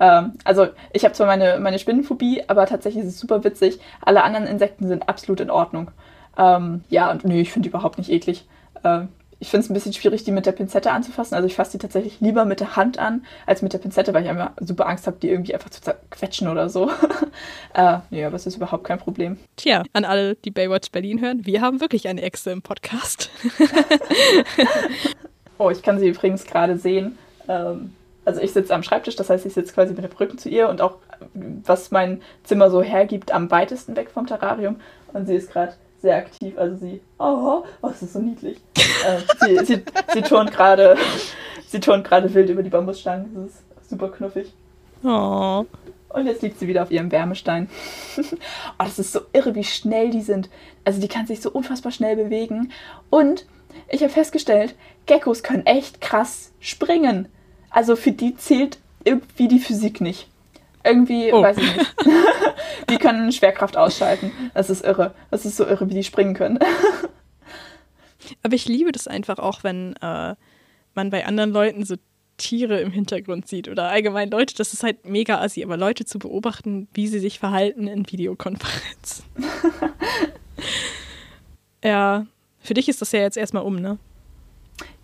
Ähm, 0.00 0.32
also 0.44 0.68
ich 0.92 1.04
habe 1.04 1.14
zwar 1.14 1.26
meine, 1.26 1.60
meine 1.60 1.78
Spinnenphobie, 1.78 2.42
aber 2.48 2.66
tatsächlich 2.66 3.04
ist 3.04 3.10
es 3.10 3.20
super 3.20 3.44
witzig. 3.44 3.78
Alle 4.00 4.24
anderen 4.24 4.46
Insekten 4.46 4.88
sind 4.88 5.08
absolut 5.08 5.40
in 5.40 5.50
Ordnung. 5.50 5.90
Ähm, 6.36 6.82
ja, 6.88 7.10
und 7.10 7.24
nee, 7.24 7.42
ich 7.42 7.52
finde 7.52 7.68
die 7.68 7.70
überhaupt 7.70 7.98
nicht 7.98 8.10
eklig. 8.10 8.46
Ähm, 8.82 9.08
ich 9.40 9.48
finde 9.48 9.64
es 9.64 9.70
ein 9.70 9.74
bisschen 9.74 9.94
schwierig, 9.94 10.22
die 10.22 10.32
mit 10.32 10.44
der 10.44 10.52
Pinzette 10.52 10.92
anzufassen. 10.92 11.34
Also 11.34 11.46
ich 11.46 11.54
fasse 11.54 11.72
die 11.72 11.78
tatsächlich 11.78 12.20
lieber 12.20 12.44
mit 12.44 12.60
der 12.60 12.76
Hand 12.76 12.98
an, 12.98 13.24
als 13.46 13.62
mit 13.62 13.72
der 13.72 13.78
Pinzette, 13.78 14.12
weil 14.12 14.22
ich 14.22 14.28
immer 14.28 14.52
super 14.60 14.86
Angst 14.86 15.06
habe, 15.06 15.16
die 15.20 15.30
irgendwie 15.30 15.54
einfach 15.54 15.70
zu 15.70 15.80
zerquetschen 15.80 16.46
oder 16.46 16.68
so. 16.68 16.90
äh, 17.74 17.98
ja, 18.10 18.26
aber 18.26 18.36
es 18.36 18.46
ist 18.46 18.56
überhaupt 18.56 18.84
kein 18.84 18.98
Problem. 18.98 19.38
Tja, 19.56 19.82
an 19.94 20.04
alle, 20.04 20.34
die 20.34 20.50
Baywatch 20.50 20.90
Berlin 20.90 21.22
hören, 21.22 21.46
wir 21.46 21.62
haben 21.62 21.80
wirklich 21.80 22.06
eine 22.06 22.20
Exe 22.20 22.50
im 22.50 22.60
Podcast. 22.60 23.30
oh, 25.58 25.70
ich 25.70 25.82
kann 25.82 25.98
sie 25.98 26.08
übrigens 26.08 26.44
gerade 26.44 26.76
sehen. 26.76 27.16
Ähm, 27.48 27.94
also 28.24 28.40
ich 28.40 28.52
sitze 28.52 28.74
am 28.74 28.82
Schreibtisch, 28.82 29.16
das 29.16 29.30
heißt, 29.30 29.46
ich 29.46 29.54
sitze 29.54 29.72
quasi 29.72 29.94
mit 29.94 30.04
dem 30.04 30.12
Rücken 30.12 30.38
zu 30.38 30.48
ihr 30.48 30.68
und 30.68 30.80
auch, 30.80 30.96
was 31.34 31.90
mein 31.90 32.20
Zimmer 32.44 32.70
so 32.70 32.82
hergibt, 32.82 33.32
am 33.32 33.50
weitesten 33.50 33.96
weg 33.96 34.10
vom 34.10 34.26
Terrarium. 34.26 34.76
Und 35.12 35.26
sie 35.26 35.34
ist 35.34 35.50
gerade 35.50 35.74
sehr 36.00 36.16
aktiv. 36.16 36.56
Also 36.58 36.76
sie, 36.76 37.00
oh, 37.18 37.62
oh 37.82 37.88
das 37.88 38.02
ist 38.02 38.12
so 38.12 38.20
niedlich. 38.20 38.58
äh, 39.06 39.18
sie, 39.46 39.64
sie, 39.64 39.82
sie 40.12 40.22
turnt 40.22 40.52
gerade, 40.52 40.96
sie 41.66 41.80
turnt 41.80 42.04
gerade 42.04 42.32
wild 42.34 42.50
über 42.50 42.62
die 42.62 42.70
Bambusstangen. 42.70 43.30
Das 43.34 43.44
ist 43.82 43.90
super 43.90 44.08
knuffig. 44.08 44.52
Oh. 45.02 45.64
Und 46.10 46.26
jetzt 46.26 46.42
liegt 46.42 46.58
sie 46.58 46.66
wieder 46.66 46.82
auf 46.82 46.90
ihrem 46.90 47.12
Wärmestein. 47.12 47.68
oh, 48.18 48.84
das 48.84 48.98
ist 48.98 49.12
so 49.12 49.20
irre, 49.32 49.54
wie 49.54 49.64
schnell 49.64 50.10
die 50.10 50.22
sind. 50.22 50.50
Also 50.84 51.00
die 51.00 51.08
kann 51.08 51.26
sich 51.26 51.40
so 51.40 51.50
unfassbar 51.50 51.92
schnell 51.92 52.16
bewegen. 52.16 52.72
Und 53.10 53.46
ich 53.88 54.02
habe 54.02 54.12
festgestellt, 54.12 54.74
Geckos 55.06 55.42
können 55.42 55.66
echt 55.66 56.00
krass 56.00 56.52
springen. 56.58 57.28
Also 57.70 57.96
für 57.96 58.12
die 58.12 58.36
zählt 58.36 58.78
irgendwie 59.04 59.48
die 59.48 59.60
Physik 59.60 60.00
nicht. 60.00 60.28
Irgendwie, 60.84 61.32
oh. 61.32 61.42
weiß 61.42 61.58
ich 61.58 61.76
nicht. 61.76 61.94
die 62.90 62.96
können 62.96 63.32
Schwerkraft 63.32 63.76
ausschalten. 63.76 64.32
Das 64.54 64.70
ist 64.70 64.84
irre. 64.84 65.14
Das 65.30 65.44
ist 65.44 65.56
so 65.56 65.66
irre, 65.66 65.88
wie 65.88 65.94
die 65.94 66.04
springen 66.04 66.34
können. 66.34 66.58
Aber 68.42 68.54
ich 68.54 68.66
liebe 68.66 68.92
das 68.92 69.06
einfach 69.06 69.38
auch, 69.38 69.64
wenn 69.64 69.94
äh, 70.00 70.34
man 70.94 71.10
bei 71.10 71.26
anderen 71.26 71.50
Leuten 71.50 71.84
so 71.84 71.96
Tiere 72.36 72.80
im 72.80 72.90
Hintergrund 72.90 73.46
sieht 73.46 73.68
oder 73.68 73.90
allgemein 73.90 74.30
Leute, 74.30 74.54
das 74.56 74.72
ist 74.72 74.82
halt 74.82 75.04
mega 75.04 75.40
assi, 75.40 75.62
aber 75.62 75.76
Leute 75.76 76.06
zu 76.06 76.18
beobachten, 76.18 76.88
wie 76.94 77.06
sie 77.06 77.18
sich 77.18 77.38
verhalten 77.38 77.86
in 77.86 78.10
Videokonferenz. 78.10 79.24
ja, 81.84 82.26
für 82.58 82.74
dich 82.74 82.88
ist 82.88 83.02
das 83.02 83.12
ja 83.12 83.20
jetzt 83.20 83.36
erstmal 83.36 83.62
um, 83.62 83.76
ne? 83.76 83.98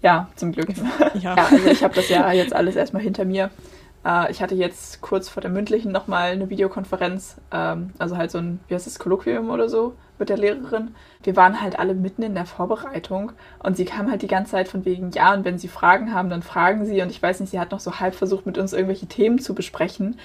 Ja, 0.03 0.29
zum 0.37 0.53
Glück. 0.53 0.69
Ja, 0.69 1.11
ja 1.35 1.35
also 1.35 1.69
ich 1.69 1.83
habe 1.83 1.95
das 1.95 2.09
ja 2.09 2.33
jetzt 2.33 2.55
alles 2.55 2.77
erstmal 2.77 3.03
hinter 3.03 3.25
mir. 3.25 3.51
Äh, 4.05 4.31
ich 4.31 4.41
hatte 4.41 4.55
jetzt 4.55 5.01
kurz 5.01 5.29
vor 5.29 5.41
der 5.41 5.51
mündlichen 5.51 5.93
nochmal 5.93 6.33
eine 6.33 6.49
Videokonferenz, 6.49 7.37
ähm, 7.53 7.91
also 7.99 8.17
halt 8.17 8.31
so 8.31 8.39
ein, 8.39 8.61
wie 8.69 8.75
heißt 8.75 8.87
das, 8.87 8.99
Kolloquium 8.99 9.51
oder 9.51 9.69
so 9.69 9.95
mit 10.19 10.29
der 10.29 10.39
Lehrerin. 10.39 10.95
Wir 11.23 11.37
waren 11.37 11.61
halt 11.61 11.79
alle 11.79 11.95
mitten 11.95 12.23
in 12.23 12.35
der 12.35 12.47
Vorbereitung 12.47 13.33
und 13.63 13.77
sie 13.77 13.85
kam 13.85 14.11
halt 14.11 14.23
die 14.23 14.29
ganze 14.29 14.53
Zeit 14.53 14.69
von 14.69 14.85
wegen, 14.85 15.11
ja, 15.11 15.35
und 15.35 15.45
wenn 15.45 15.59
sie 15.59 15.69
Fragen 15.69 16.15
haben, 16.15 16.31
dann 16.31 16.43
fragen 16.43 16.87
sie. 16.87 17.03
Und 17.03 17.11
ich 17.11 17.23
weiß 17.23 17.41
nicht, 17.41 17.51
sie 17.51 17.61
hat 17.61 17.73
noch 17.73 17.81
so 17.81 17.99
halb 18.01 18.15
versucht, 18.15 18.47
mit 18.47 18.59
uns 18.59 18.73
irgendwelche 18.73 19.07
Themen 19.07 19.39
zu 19.39 19.55
besprechen. 19.55 20.19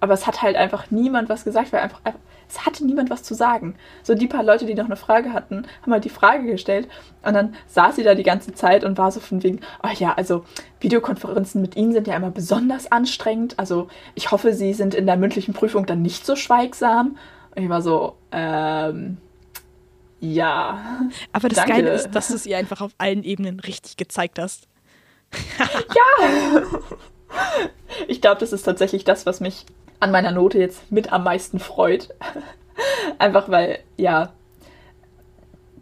Aber 0.00 0.14
es 0.14 0.26
hat 0.26 0.42
halt 0.42 0.56
einfach 0.56 0.90
niemand 0.90 1.28
was 1.28 1.44
gesagt, 1.44 1.72
weil 1.72 1.80
einfach, 1.80 2.00
einfach 2.04 2.20
es 2.48 2.64
hatte 2.64 2.84
niemand 2.84 3.10
was 3.10 3.22
zu 3.22 3.34
sagen. 3.34 3.74
So 4.02 4.14
die 4.14 4.28
paar 4.28 4.42
Leute, 4.42 4.66
die 4.66 4.74
noch 4.74 4.84
eine 4.86 4.96
Frage 4.96 5.32
hatten, 5.32 5.66
haben 5.82 5.92
halt 5.92 6.04
die 6.04 6.10
Frage 6.10 6.46
gestellt 6.46 6.88
und 7.22 7.34
dann 7.34 7.54
saß 7.66 7.96
sie 7.96 8.02
da 8.02 8.14
die 8.14 8.22
ganze 8.22 8.54
Zeit 8.54 8.84
und 8.84 8.98
war 8.98 9.10
so 9.10 9.20
von 9.20 9.42
wegen, 9.42 9.60
oh 9.82 9.90
ja, 9.98 10.14
also 10.14 10.44
Videokonferenzen 10.80 11.60
mit 11.60 11.76
Ihnen 11.76 11.92
sind 11.92 12.06
ja 12.06 12.14
immer 12.14 12.30
besonders 12.30 12.90
anstrengend. 12.92 13.58
Also 13.58 13.88
ich 14.14 14.30
hoffe, 14.30 14.52
Sie 14.52 14.74
sind 14.74 14.94
in 14.94 15.06
der 15.06 15.16
mündlichen 15.16 15.54
Prüfung 15.54 15.86
dann 15.86 16.02
nicht 16.02 16.24
so 16.24 16.36
schweigsam. 16.36 17.16
Und 17.54 17.62
ich 17.62 17.68
war 17.68 17.82
so, 17.82 18.16
ähm, 18.32 19.16
ja. 20.20 21.00
Aber 21.32 21.48
das 21.48 21.56
danke. 21.56 21.72
Geile 21.72 21.90
ist, 21.90 22.10
dass 22.10 22.28
du 22.28 22.34
es 22.34 22.46
ihr 22.46 22.58
einfach 22.58 22.80
auf 22.80 22.92
allen 22.98 23.24
Ebenen 23.24 23.60
richtig 23.60 23.96
gezeigt 23.96 24.38
hast. 24.38 24.68
ja! 25.68 26.62
Ich 28.08 28.20
glaube, 28.20 28.40
das 28.40 28.52
ist 28.52 28.62
tatsächlich 28.62 29.04
das, 29.04 29.26
was 29.26 29.40
mich 29.40 29.66
an 30.00 30.10
meiner 30.10 30.32
Note 30.32 30.58
jetzt 30.58 30.90
mit 30.90 31.12
am 31.12 31.24
meisten 31.24 31.58
freut. 31.58 32.08
Einfach 33.18 33.48
weil, 33.48 33.78
ja, 33.96 34.32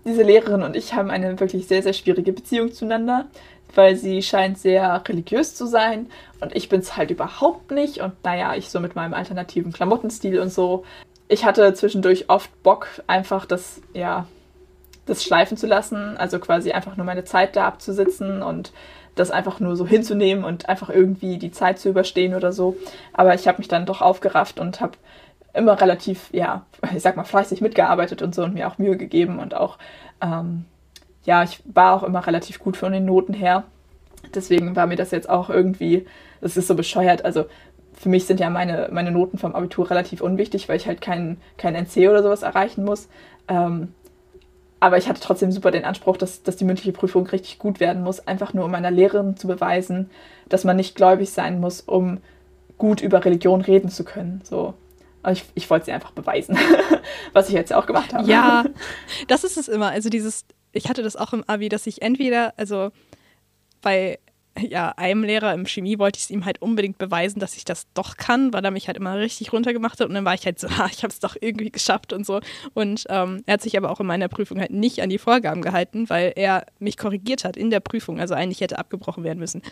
diese 0.05 0.22
Lehrerin 0.22 0.62
und 0.62 0.77
ich 0.77 0.94
haben 0.94 1.11
eine 1.11 1.40
wirklich 1.40 1.66
sehr, 1.66 1.83
sehr 1.83 1.92
schwierige 1.94 2.33
Beziehung 2.33 2.72
zueinander, 2.72 3.27
weil 3.74 3.96
sie 3.96 4.22
scheint 4.22 4.59
sehr 4.59 5.03
religiös 5.09 5.55
zu 5.55 5.66
sein 5.66 6.11
und 6.40 6.55
ich 6.55 6.68
bin 6.68 6.81
es 6.81 6.96
halt 6.96 7.11
überhaupt 7.11 7.70
nicht. 7.70 7.98
Und 7.98 8.12
naja, 8.22 8.55
ich 8.55 8.70
so 8.70 8.81
mit 8.81 8.94
meinem 8.94 9.14
alternativen 9.14 9.72
Klamottenstil 9.72 10.38
und 10.38 10.53
so. 10.53 10.85
Ich 11.29 11.44
hatte 11.44 11.72
zwischendurch 11.74 12.29
oft 12.29 12.62
Bock, 12.62 12.88
einfach 13.07 13.46
das, 13.46 13.81
ja, 13.94 14.27
das 15.07 15.24
schleifen 15.24 15.57
zu 15.57 15.66
lassen, 15.66 16.16
also 16.16 16.38
quasi 16.38 16.72
einfach 16.72 16.96
nur 16.96 17.07
meine 17.07 17.24
Zeit 17.24 17.57
da 17.57 17.66
abzusitzen 17.66 18.42
und 18.42 18.72
das 19.14 19.31
einfach 19.31 19.61
nur 19.61 19.77
so 19.77 19.87
hinzunehmen 19.87 20.44
und 20.44 20.68
einfach 20.68 20.90
irgendwie 20.90 21.38
die 21.38 21.53
Zeit 21.53 21.79
zu 21.79 21.88
überstehen 21.88 22.35
oder 22.35 22.53
so. 22.53 22.77
Aber 23.12 23.35
ich 23.35 23.46
habe 23.46 23.59
mich 23.59 23.68
dann 23.68 23.87
doch 23.87 24.00
aufgerafft 24.00 24.59
und 24.59 24.81
habe 24.81 24.92
immer 25.53 25.81
relativ, 25.81 26.29
ja, 26.33 26.66
ich 26.94 27.03
sag 27.03 27.16
mal, 27.16 27.24
fleißig 27.24 27.61
mitgearbeitet 27.61 28.22
und 28.22 28.35
so 28.35 28.42
und 28.42 28.55
mir 28.55 28.68
auch 28.68 28.79
Mühe 28.79 28.96
gegeben 28.96 29.38
und 29.38 29.55
auch, 29.55 29.79
ähm, 30.20 30.64
ja, 31.24 31.42
ich 31.42 31.62
war 31.64 31.94
auch 31.94 32.03
immer 32.03 32.27
relativ 32.27 32.59
gut 32.59 32.77
von 32.77 32.92
den 32.92 33.05
Noten 33.05 33.35
her. 33.35 33.64
Deswegen 34.35 34.77
war 34.77 34.87
mir 34.87 34.96
das 34.96 35.11
jetzt 35.11 35.29
auch 35.29 35.48
irgendwie, 35.48 36.07
das 36.40 36.57
ist 36.57 36.66
so 36.66 36.74
bescheuert. 36.74 37.24
Also 37.24 37.46
für 37.94 38.09
mich 38.09 38.27
sind 38.27 38.40
ja 38.40 38.50
meine, 38.50 38.88
meine 38.92 39.11
Noten 39.11 39.38
vom 39.38 39.55
Abitur 39.55 39.88
relativ 39.88 40.20
unwichtig, 40.20 40.68
weil 40.68 40.77
ich 40.77 40.87
halt 40.87 41.00
kein, 41.00 41.38
kein 41.57 41.74
NC 41.74 42.09
oder 42.09 42.22
sowas 42.22 42.42
erreichen 42.42 42.85
muss. 42.85 43.09
Ähm, 43.48 43.94
aber 44.85 44.99
ich 44.99 45.09
hatte 45.09 45.20
trotzdem 45.23 45.51
super 45.51 45.70
den 45.70 45.87
Anspruch, 45.87 46.18
dass, 46.18 46.42
dass 46.42 46.57
die 46.57 46.66
mündliche 46.66 46.92
Prüfung 46.92 47.27
richtig 47.27 47.59
gut 47.59 47.81
werden 47.81 48.03
muss, 48.03 48.27
einfach 48.27 48.53
nur 48.53 48.66
um 48.66 48.70
meiner 48.70 48.90
Lehrerin 48.90 49.35
zu 49.35 49.47
beweisen, 49.47 50.11
dass 50.51 50.64
man 50.64 50.77
nicht 50.77 50.94
gläubig 50.94 51.31
sein 51.31 51.59
muss, 51.59 51.81
um 51.81 52.18
gut 52.77 53.01
über 53.01 53.25
Religion 53.25 53.62
reden 53.62 53.88
zu 53.88 54.05
können. 54.05 54.42
So. 54.44 54.75
ich, 55.31 55.47
ich 55.55 55.70
wollte 55.70 55.87
sie 55.87 55.92
einfach 55.92 56.11
beweisen, 56.11 56.59
was 57.33 57.49
ich 57.49 57.55
jetzt 57.55 57.73
auch 57.73 57.87
gemacht 57.87 58.12
habe. 58.12 58.31
Ja, 58.31 58.66
das 59.29 59.42
ist 59.42 59.57
es 59.57 59.68
immer. 59.68 59.88
Also 59.88 60.11
dieses, 60.11 60.44
ich 60.73 60.90
hatte 60.90 61.03
das 61.03 61.16
auch 61.16 61.33
im 61.33 61.44
Abi, 61.44 61.70
dass 61.70 61.87
ich 61.87 62.03
entweder, 62.03 62.53
also 62.59 62.90
bei 63.81 64.18
ja, 64.61 64.90
einem 64.97 65.25
Lehrer 65.25 65.53
im 65.55 65.67
Chemie 65.67 65.99
wollte 65.99 66.19
ich 66.19 66.25
es 66.25 66.31
ihm 66.31 66.45
halt 66.45 66.62
unbedingt 66.62 66.99
beweisen, 66.99 67.40
dass 67.40 67.57
ich 67.57 67.64
das 67.64 67.87
doch 67.95 68.17
kann, 68.17 68.53
weil 68.53 68.64
er 68.64 68.71
mich 68.71 68.87
halt 68.87 68.97
immer 68.97 69.19
richtig 69.19 69.53
runtergemacht 69.53 70.01
hat. 70.01 70.09
Und 70.09 70.14
dann 70.14 70.25
war 70.25 70.35
ich 70.35 70.47
halt 70.47 70.59
so, 70.59 70.69
ah, 70.79 70.88
ich 70.90 71.03
habe 71.03 71.12
es 71.12 71.21
doch 71.21 71.37
irgendwie 71.40 71.71
geschafft 71.71 72.12
und 72.12 72.25
so. 72.25 72.40
Und 72.75 73.05
ähm, 73.09 73.43
er 73.47 73.55
hat 73.55 73.62
sich 73.62 73.77
aber 73.77 73.90
auch 73.90 74.01
in 74.01 74.07
meiner 74.07 74.29
Prüfung 74.29 74.61
halt 74.61 74.71
nicht 74.71 75.03
an 75.03 75.11
die 75.11 75.19
Vorgaben 75.19 75.62
gehalten, 75.62 76.09
weil 76.09 76.33
er 76.37 76.67
mich 76.79 76.97
korrigiert 76.97 77.45
hat 77.45 77.57
in 77.57 77.71
der 77.71 77.81
Prüfung. 77.81 78.21
Also 78.21 78.35
eigentlich 78.35 78.61
hätte 78.61 78.79
abgebrochen 78.79 79.25
werden 79.25 79.38
müssen. 79.38 79.62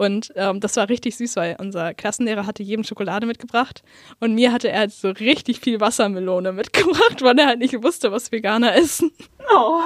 Und 0.00 0.32
ähm, 0.34 0.60
das 0.60 0.76
war 0.76 0.88
richtig 0.88 1.14
süß, 1.18 1.36
weil 1.36 1.56
unser 1.60 1.92
Klassenlehrer 1.92 2.46
hatte 2.46 2.62
jedem 2.62 2.84
Schokolade 2.84 3.26
mitgebracht 3.26 3.82
und 4.18 4.34
mir 4.34 4.50
hatte 4.50 4.70
er 4.70 4.88
so 4.88 5.10
richtig 5.10 5.60
viel 5.60 5.78
Wassermelone 5.78 6.52
mitgebracht, 6.54 7.20
weil 7.20 7.38
er 7.38 7.48
halt 7.48 7.58
nicht 7.58 7.82
wusste, 7.82 8.10
was 8.10 8.32
Veganer 8.32 8.74
essen. 8.74 9.12
Oh. 9.54 9.78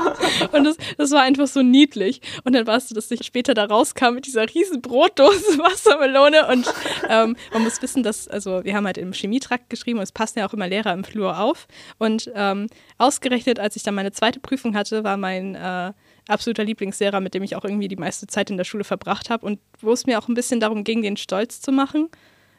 Und 0.52 0.62
das, 0.62 0.76
das 0.98 1.10
war 1.10 1.22
einfach 1.22 1.48
so 1.48 1.62
niedlich. 1.62 2.20
Und 2.44 2.52
dann 2.52 2.64
war 2.64 2.76
es 2.76 2.88
so, 2.88 2.94
dass 2.94 3.10
ich 3.10 3.26
später 3.26 3.54
da 3.54 3.64
rauskam 3.64 4.14
mit 4.14 4.26
dieser 4.26 4.46
riesen 4.54 4.82
Brotdose 4.82 5.58
Wassermelone. 5.58 6.46
Und 6.46 6.72
ähm, 7.08 7.34
man 7.52 7.64
muss 7.64 7.82
wissen, 7.82 8.04
dass, 8.04 8.28
also 8.28 8.64
wir 8.64 8.76
haben 8.76 8.86
halt 8.86 8.98
im 8.98 9.12
Chemietrakt 9.12 9.68
geschrieben 9.68 9.98
und 9.98 10.04
es 10.04 10.12
passen 10.12 10.38
ja 10.38 10.46
auch 10.46 10.52
immer 10.52 10.68
Lehrer 10.68 10.92
im 10.92 11.02
Flur 11.02 11.40
auf. 11.40 11.66
Und 11.98 12.30
ähm, 12.36 12.68
ausgerechnet, 12.98 13.58
als 13.58 13.74
ich 13.74 13.82
dann 13.82 13.96
meine 13.96 14.12
zweite 14.12 14.38
Prüfung 14.38 14.76
hatte, 14.76 15.02
war 15.02 15.16
mein 15.16 15.56
äh, 15.56 15.92
absoluter 16.28 16.64
Lieblingslehrer, 16.64 17.20
mit 17.20 17.34
dem 17.34 17.42
ich 17.42 17.56
auch 17.56 17.64
irgendwie 17.64 17.88
die 17.88 17.96
meiste 17.96 18.26
Zeit 18.26 18.50
in 18.50 18.56
der 18.56 18.64
Schule 18.64 18.84
verbracht 18.84 19.30
habe 19.30 19.44
und 19.44 19.60
wo 19.80 19.92
es 19.92 20.06
mir 20.06 20.18
auch 20.18 20.28
ein 20.28 20.34
bisschen 20.34 20.60
darum 20.60 20.84
ging, 20.84 21.02
den 21.02 21.16
stolz 21.16 21.60
zu 21.60 21.72
machen, 21.72 22.08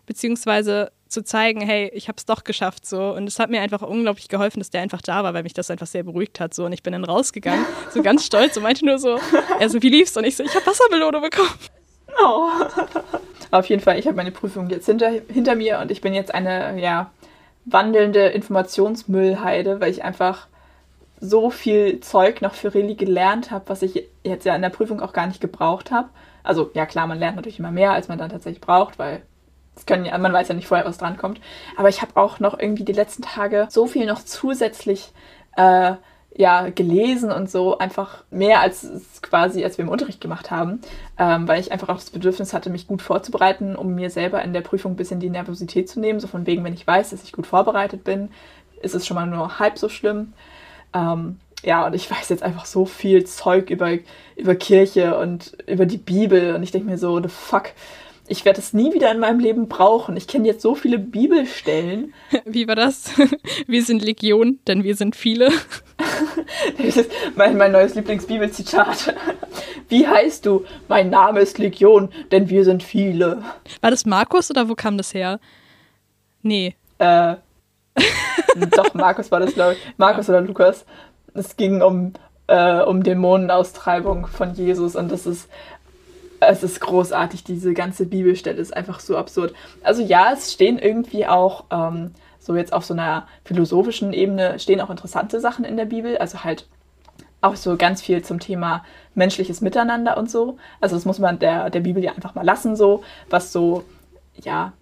beziehungsweise 0.05 0.91
zu 1.07 1.23
zeigen, 1.23 1.61
hey, 1.61 1.89
ich 1.93 2.07
habe 2.07 2.17
es 2.17 2.25
doch 2.25 2.43
geschafft 2.43 2.85
so 2.85 3.13
und 3.13 3.27
es 3.27 3.39
hat 3.39 3.49
mir 3.49 3.61
einfach 3.61 3.81
unglaublich 3.81 4.27
geholfen, 4.27 4.59
dass 4.59 4.69
der 4.69 4.81
einfach 4.81 5.01
da 5.01 5.23
war, 5.23 5.33
weil 5.33 5.43
mich 5.43 5.53
das 5.53 5.71
einfach 5.71 5.87
sehr 5.87 6.03
beruhigt 6.03 6.39
hat 6.39 6.53
so 6.53 6.65
und 6.65 6.73
ich 6.73 6.83
bin 6.83 6.93
dann 6.93 7.05
rausgegangen, 7.05 7.65
so 7.93 8.01
ganz 8.01 8.25
stolz 8.25 8.57
und 8.57 8.63
meinte 8.63 8.85
nur 8.85 8.99
so, 8.99 9.19
er 9.59 9.69
so, 9.69 9.81
wie 9.81 9.89
lief's? 9.89 10.17
Und 10.17 10.25
ich 10.25 10.35
so, 10.35 10.43
ich 10.43 10.53
habe 10.53 10.65
Wassermelone 10.65 11.21
bekommen. 11.21 11.49
Oh. 12.21 12.49
Auf 13.51 13.67
jeden 13.67 13.81
Fall, 13.81 13.99
ich 13.99 14.05
habe 14.07 14.17
meine 14.17 14.31
Prüfung 14.31 14.69
jetzt 14.69 14.85
hinter, 14.85 15.09
hinter 15.09 15.55
mir 15.55 15.79
und 15.79 15.91
ich 15.91 16.01
bin 16.01 16.13
jetzt 16.13 16.33
eine, 16.33 16.79
ja, 16.79 17.11
wandelnde 17.65 18.27
Informationsmüllheide, 18.27 19.79
weil 19.79 19.91
ich 19.91 20.03
einfach 20.03 20.47
so 21.19 21.49
viel 21.49 21.99
Zeug 22.01 22.41
noch 22.41 22.53
für 22.53 22.73
Reli 22.73 22.95
gelernt 22.95 23.51
habe, 23.51 23.65
was 23.67 23.81
ich 23.81 24.07
jetzt 24.23 24.45
ja 24.45 24.55
in 24.55 24.61
der 24.61 24.69
Prüfung 24.69 25.01
auch 25.01 25.13
gar 25.13 25.27
nicht 25.27 25.41
gebraucht 25.41 25.91
habe. 25.91 26.09
Also 26.43 26.71
ja 26.73 26.85
klar, 26.85 27.07
man 27.07 27.19
lernt 27.19 27.35
natürlich 27.35 27.59
immer 27.59 27.71
mehr, 27.71 27.91
als 27.91 28.07
man 28.07 28.17
dann 28.17 28.29
tatsächlich 28.29 28.61
braucht, 28.61 28.99
weil 28.99 29.21
es 29.75 29.85
können 29.85 30.05
ja, 30.05 30.17
man 30.17 30.33
weiß 30.33 30.47
ja 30.47 30.55
nicht 30.55 30.67
vorher, 30.67 30.85
was 30.85 30.97
drankommt. 30.97 31.41
Aber 31.77 31.89
ich 31.89 32.01
habe 32.01 32.15
auch 32.15 32.39
noch 32.39 32.57
irgendwie 32.57 32.85
die 32.85 32.93
letzten 32.93 33.23
Tage 33.23 33.67
so 33.69 33.87
viel 33.87 34.05
noch 34.05 34.23
zusätzlich 34.23 35.11
äh, 35.57 35.93
ja 36.37 36.69
gelesen 36.69 37.31
und 37.31 37.49
so 37.49 37.77
einfach 37.77 38.23
mehr 38.29 38.59
als 38.59 38.89
quasi 39.21 39.63
als 39.63 39.77
wir 39.77 39.85
im 39.85 39.91
Unterricht 39.91 40.19
gemacht 40.19 40.51
haben, 40.51 40.81
ähm, 41.17 41.47
weil 41.47 41.61
ich 41.61 41.71
einfach 41.71 41.89
auch 41.89 41.95
das 41.95 42.09
Bedürfnis 42.09 42.53
hatte, 42.53 42.69
mich 42.69 42.87
gut 42.87 43.01
vorzubereiten, 43.01 43.75
um 43.75 43.95
mir 43.95 44.09
selber 44.09 44.41
in 44.43 44.53
der 44.53 44.61
Prüfung 44.61 44.93
ein 44.93 44.97
bisschen 44.97 45.21
die 45.21 45.29
Nervosität 45.29 45.89
zu 45.89 45.99
nehmen. 45.99 46.19
So 46.19 46.27
von 46.27 46.45
wegen, 46.45 46.63
wenn 46.63 46.73
ich 46.73 46.85
weiß, 46.85 47.11
dass 47.11 47.23
ich 47.23 47.31
gut 47.31 47.47
vorbereitet 47.47 48.03
bin, 48.03 48.29
ist 48.81 48.95
es 48.95 49.07
schon 49.07 49.15
mal 49.15 49.25
nur 49.25 49.59
halb 49.59 49.77
so 49.77 49.87
schlimm. 49.87 50.33
Ähm, 50.95 51.37
ja, 51.63 51.85
und 51.85 51.93
ich 51.93 52.09
weiß 52.09 52.29
jetzt 52.29 52.43
einfach 52.43 52.65
so 52.65 52.85
viel 52.85 53.25
Zeug 53.25 53.69
über, 53.69 53.97
über 54.35 54.55
Kirche 54.55 55.17
und 55.17 55.57
über 55.67 55.85
die 55.85 55.97
Bibel 55.97 56.55
und 56.55 56.63
ich 56.63 56.71
denke 56.71 56.89
mir 56.89 56.97
so, 56.97 57.21
the 57.21 57.27
fuck, 57.27 57.71
ich 58.27 58.45
werde 58.45 58.59
es 58.59 58.73
nie 58.73 58.93
wieder 58.93 59.11
in 59.11 59.19
meinem 59.19 59.39
Leben 59.39 59.67
brauchen. 59.67 60.17
Ich 60.17 60.27
kenne 60.27 60.47
jetzt 60.47 60.61
so 60.61 60.73
viele 60.73 60.97
Bibelstellen. 60.97 62.13
Wie 62.45 62.67
war 62.67 62.75
das? 62.75 63.11
Wir 63.67 63.83
sind 63.83 64.03
Legion, 64.03 64.59
denn 64.67 64.83
wir 64.83 64.95
sind 64.95 65.15
viele. 65.15 65.51
das 66.77 66.97
ist 66.97 67.11
mein, 67.35 67.57
mein 67.57 67.71
neues 67.71 67.93
Lieblingsbibelzitat. 67.95 69.15
Wie 69.89 70.07
heißt 70.07 70.45
du? 70.45 70.65
Mein 70.87 71.09
Name 71.09 71.41
ist 71.41 71.57
Legion, 71.57 72.09
denn 72.31 72.49
wir 72.49 72.63
sind 72.63 72.81
viele. 72.81 73.43
War 73.81 73.91
das 73.91 74.05
Markus 74.05 74.49
oder 74.49 74.67
wo 74.67 74.75
kam 74.75 74.97
das 74.97 75.13
her? 75.13 75.39
Nee. 76.41 76.75
Äh, 76.97 77.35
doch, 78.71 78.93
Markus 78.93 79.31
war 79.31 79.39
das, 79.39 79.53
glaube 79.53 79.73
ich. 79.73 79.79
Markus 79.97 80.29
oder 80.29 80.41
Lukas. 80.41 80.85
Es 81.33 81.57
ging 81.57 81.81
um, 81.81 82.13
äh, 82.47 82.81
um 82.81 83.03
Dämonenaustreibung 83.03 84.27
von 84.27 84.53
Jesus 84.53 84.95
und 84.95 85.11
das 85.11 85.25
ist, 85.25 85.49
es 86.39 86.63
ist 86.63 86.79
großartig. 86.79 87.43
Diese 87.43 87.73
ganze 87.73 88.05
Bibelstelle 88.05 88.59
ist 88.59 88.75
einfach 88.75 88.99
so 88.99 89.17
absurd. 89.17 89.53
Also 89.83 90.01
ja, 90.01 90.31
es 90.33 90.53
stehen 90.53 90.79
irgendwie 90.79 91.27
auch 91.27 91.65
ähm, 91.71 92.11
so 92.39 92.55
jetzt 92.55 92.73
auf 92.73 92.85
so 92.85 92.93
einer 92.93 93.27
philosophischen 93.43 94.13
Ebene 94.13 94.59
stehen 94.59 94.79
auch 94.79 94.89
interessante 94.89 95.39
Sachen 95.39 95.65
in 95.65 95.77
der 95.77 95.85
Bibel. 95.85 96.17
Also 96.17 96.43
halt 96.43 96.67
auch 97.41 97.55
so 97.55 97.75
ganz 97.75 98.01
viel 98.01 98.23
zum 98.23 98.39
Thema 98.39 98.83
menschliches 99.13 99.61
Miteinander 99.61 100.17
und 100.17 100.29
so. 100.29 100.57
Also 100.79 100.95
das 100.95 101.05
muss 101.05 101.19
man 101.19 101.39
der, 101.39 101.69
der 101.69 101.79
Bibel 101.79 102.03
ja 102.03 102.11
einfach 102.13 102.35
mal 102.35 102.45
lassen, 102.45 102.75
so, 102.75 103.03
was 103.29 103.51
so, 103.51 103.83
ja, 104.43 104.73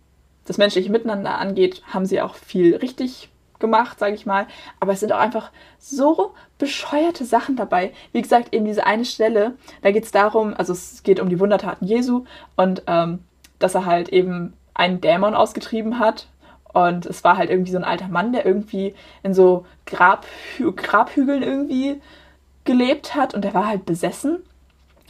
das 0.45 0.57
menschliche 0.57 0.91
Miteinander 0.91 1.37
angeht, 1.37 1.83
haben 1.87 2.05
sie 2.05 2.21
auch 2.21 2.35
viel 2.35 2.75
richtig 2.75 3.29
gemacht, 3.63 3.97
sage 3.97 4.13
ich 4.13 4.27
mal. 4.27 4.45
Aber 4.79 4.91
es 4.91 4.99
sind 4.99 5.13
auch 5.13 5.19
einfach 5.19 5.49
so 5.79 6.33
bescheuerte 6.59 7.25
Sachen 7.25 7.55
dabei. 7.55 7.93
Wie 8.11 8.21
gesagt, 8.21 8.53
eben 8.53 8.65
diese 8.65 8.85
eine 8.85 9.05
Stelle, 9.05 9.53
da 9.81 9.91
geht 9.91 10.03
es 10.03 10.11
darum, 10.11 10.53
also 10.55 10.73
es 10.73 11.01
geht 11.01 11.19
um 11.19 11.29
die 11.29 11.39
Wundertaten 11.39 11.87
Jesu 11.87 12.25
und 12.57 12.83
ähm, 12.85 13.19
dass 13.57 13.73
er 13.73 13.85
halt 13.85 14.09
eben 14.09 14.53
einen 14.73 14.99
Dämon 15.01 15.33
ausgetrieben 15.33 15.97
hat. 15.97 16.27
Und 16.73 17.05
es 17.05 17.23
war 17.23 17.37
halt 17.37 17.49
irgendwie 17.49 17.71
so 17.71 17.77
ein 17.77 17.83
alter 17.83 18.09
Mann, 18.09 18.33
der 18.33 18.45
irgendwie 18.45 18.95
in 19.21 19.33
so 19.33 19.65
Grabhü 19.85 20.73
Grabhügeln 20.75 21.41
irgendwie 21.41 22.01
gelebt 22.65 23.15
hat 23.15 23.33
und 23.33 23.43
der 23.43 23.53
war 23.53 23.67
halt 23.67 23.85
besessen. 23.85 24.43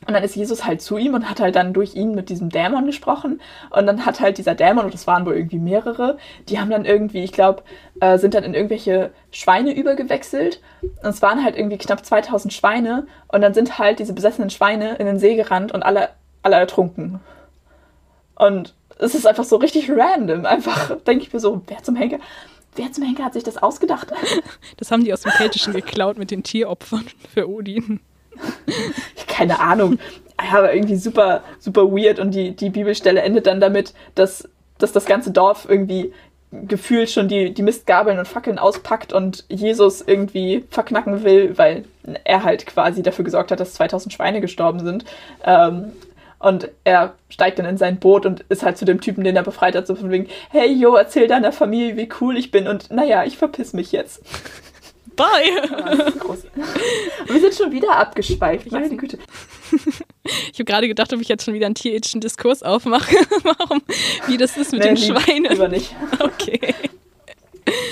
Und 0.08 0.14
dann 0.14 0.24
ist 0.24 0.36
Jesus 0.36 0.66
halt 0.66 0.82
zu 0.82 0.98
ihm 0.98 1.14
und 1.14 1.30
hat 1.30 1.40
halt 1.40 1.56
dann 1.56 1.74
durch 1.74 1.96
ihn 1.96 2.14
mit 2.16 2.30
diesem 2.30 2.50
Dämon 2.50 2.86
gesprochen. 2.86 3.42
Und 3.70 3.86
dann 3.86 4.06
hat 4.06 4.20
halt 4.20 4.38
dieser 4.38 4.56
Dämon, 4.56 4.86
und 4.86 4.94
das 4.94 5.08
waren 5.08 5.26
wohl 5.26 5.36
irgendwie 5.36 5.60
mehrere, 5.60 6.18
die 6.50 6.60
haben 6.60 6.70
dann 6.70 6.86
irgendwie, 6.86 7.24
ich 7.24 7.32
glaube, 7.32 7.64
äh, 8.00 8.18
sind 8.18 8.34
dann 8.34 8.44
in 8.44 8.54
irgendwelche 8.54 9.12
Schweine 9.32 9.74
übergewechselt. 9.74 10.62
Und 10.82 11.10
es 11.10 11.22
waren 11.22 11.44
halt 11.44 11.56
irgendwie 11.56 11.78
knapp 11.78 12.06
2000 12.06 12.54
Schweine. 12.54 13.08
Und 13.28 13.42
dann 13.42 13.54
sind 13.54 13.80
halt 13.80 14.00
diese 14.00 14.14
besessenen 14.14 14.50
Schweine 14.50 14.96
in 14.96 15.06
den 15.06 15.20
See 15.20 15.36
gerannt 15.36 15.72
und 15.72 15.84
alle, 15.84 16.10
alle 16.42 16.56
ertrunken. 16.58 17.20
Und 18.36 18.74
es 19.00 19.16
ist 19.16 19.28
einfach 19.28 19.44
so 19.44 19.58
richtig 19.58 19.90
random. 19.90 20.46
Einfach 20.46 20.98
denke 21.08 21.26
ich 21.26 21.34
mir 21.34 21.40
so, 21.40 21.62
wer 21.68 21.84
zum 21.84 21.96
Henker, 21.96 22.20
wer 22.76 22.92
zum 22.92 23.04
Henker 23.04 23.26
hat 23.26 23.34
sich 23.34 23.44
das 23.44 23.58
ausgedacht? 23.58 24.12
Das 24.78 24.92
haben 24.92 25.04
die 25.04 25.14
aus 25.14 25.22
dem 25.22 25.32
Keltischen 25.32 25.74
geklaut 25.74 26.18
mit 26.18 26.32
den 26.32 26.44
Tieropfern 26.44 27.06
für 27.34 27.48
Odin. 27.48 28.02
Keine 29.28 29.60
Ahnung. 29.60 30.00
Aber 30.38 30.74
irgendwie 30.74 30.96
super, 30.96 31.44
super 31.60 31.92
weird 31.92 32.20
und 32.20 32.32
die, 32.32 32.56
die 32.56 32.70
Bibelstelle 32.70 33.22
endet 33.22 33.48
dann 33.48 33.60
damit, 33.60 33.94
dass, 34.16 34.50
dass 34.78 34.92
das 34.92 35.06
ganze 35.06 35.32
Dorf 35.32 35.68
irgendwie 35.70 36.12
gefühlt 36.52 37.10
schon 37.10 37.28
die, 37.28 37.54
die 37.54 37.64
Mistgabeln 37.64 38.20
und 38.20 38.28
Fackeln 38.28 38.60
auspackt 38.60 39.12
und 39.12 39.46
Jesus 39.50 40.02
irgendwie 40.02 40.66
verknacken 40.70 41.24
will, 41.24 41.58
weil 41.58 41.86
er 42.24 42.44
halt 42.44 42.66
quasi 42.66 43.02
dafür 43.02 43.26
gesorgt 43.26 43.52
hat, 43.52 43.60
dass 43.60 43.74
2000 43.74 44.14
Schweine 44.14 44.42
gestorben 44.42 44.80
sind. 44.80 45.06
Ähm, 45.44 45.94
und 46.40 46.70
er 46.84 47.14
steigt 47.30 47.58
dann 47.58 47.66
in 47.66 47.78
sein 47.78 47.98
Boot 48.00 48.26
und 48.26 48.42
ist 48.50 48.64
halt 48.64 48.78
zu 48.78 48.86
dem 48.86 49.00
Typen, 49.00 49.24
den 49.24 49.36
er 49.36 49.44
befreit 49.44 49.76
hat, 49.76 49.88
so 49.88 49.96
von 49.96 50.12
wegen, 50.12 50.28
hey, 50.50 50.72
yo, 50.72 50.96
erzähl 50.96 51.28
deiner 51.28 51.54
Familie, 51.54 51.96
wie 51.96 52.10
cool 52.20 52.38
ich 52.38 52.52
bin 52.52 52.68
und 52.68 52.92
naja, 52.92 53.24
ich 53.24 53.38
verpiss 53.38 53.74
mich 53.74 53.92
jetzt. 53.92 54.22
Bye. 55.16 55.26
wir 57.28 57.40
sind 57.40 57.54
schon 57.54 57.72
wieder 57.72 57.96
abgeschweift, 57.98 58.72
meine 58.72 58.96
Güte. 58.96 59.18
Ich 60.26 60.60
habe 60.60 60.66
gerade 60.66 60.88
gedacht, 60.88 61.12
ob 61.12 61.20
ich 61.20 61.28
jetzt 61.28 61.44
schon 61.44 61.54
wieder 61.54 61.66
einen 61.66 61.76
tierethischen 61.76 62.22
Diskurs 62.22 62.64
aufmache, 62.64 63.14
warum, 63.44 63.82
wie 64.28 64.38
das 64.38 64.56
ist 64.56 64.72
mit 64.72 64.82
nee, 64.82 64.94
den 64.94 64.98
Schweinen. 64.98 65.52
Lieber 65.52 65.68
nicht. 65.68 65.94
Okay. 66.20 66.74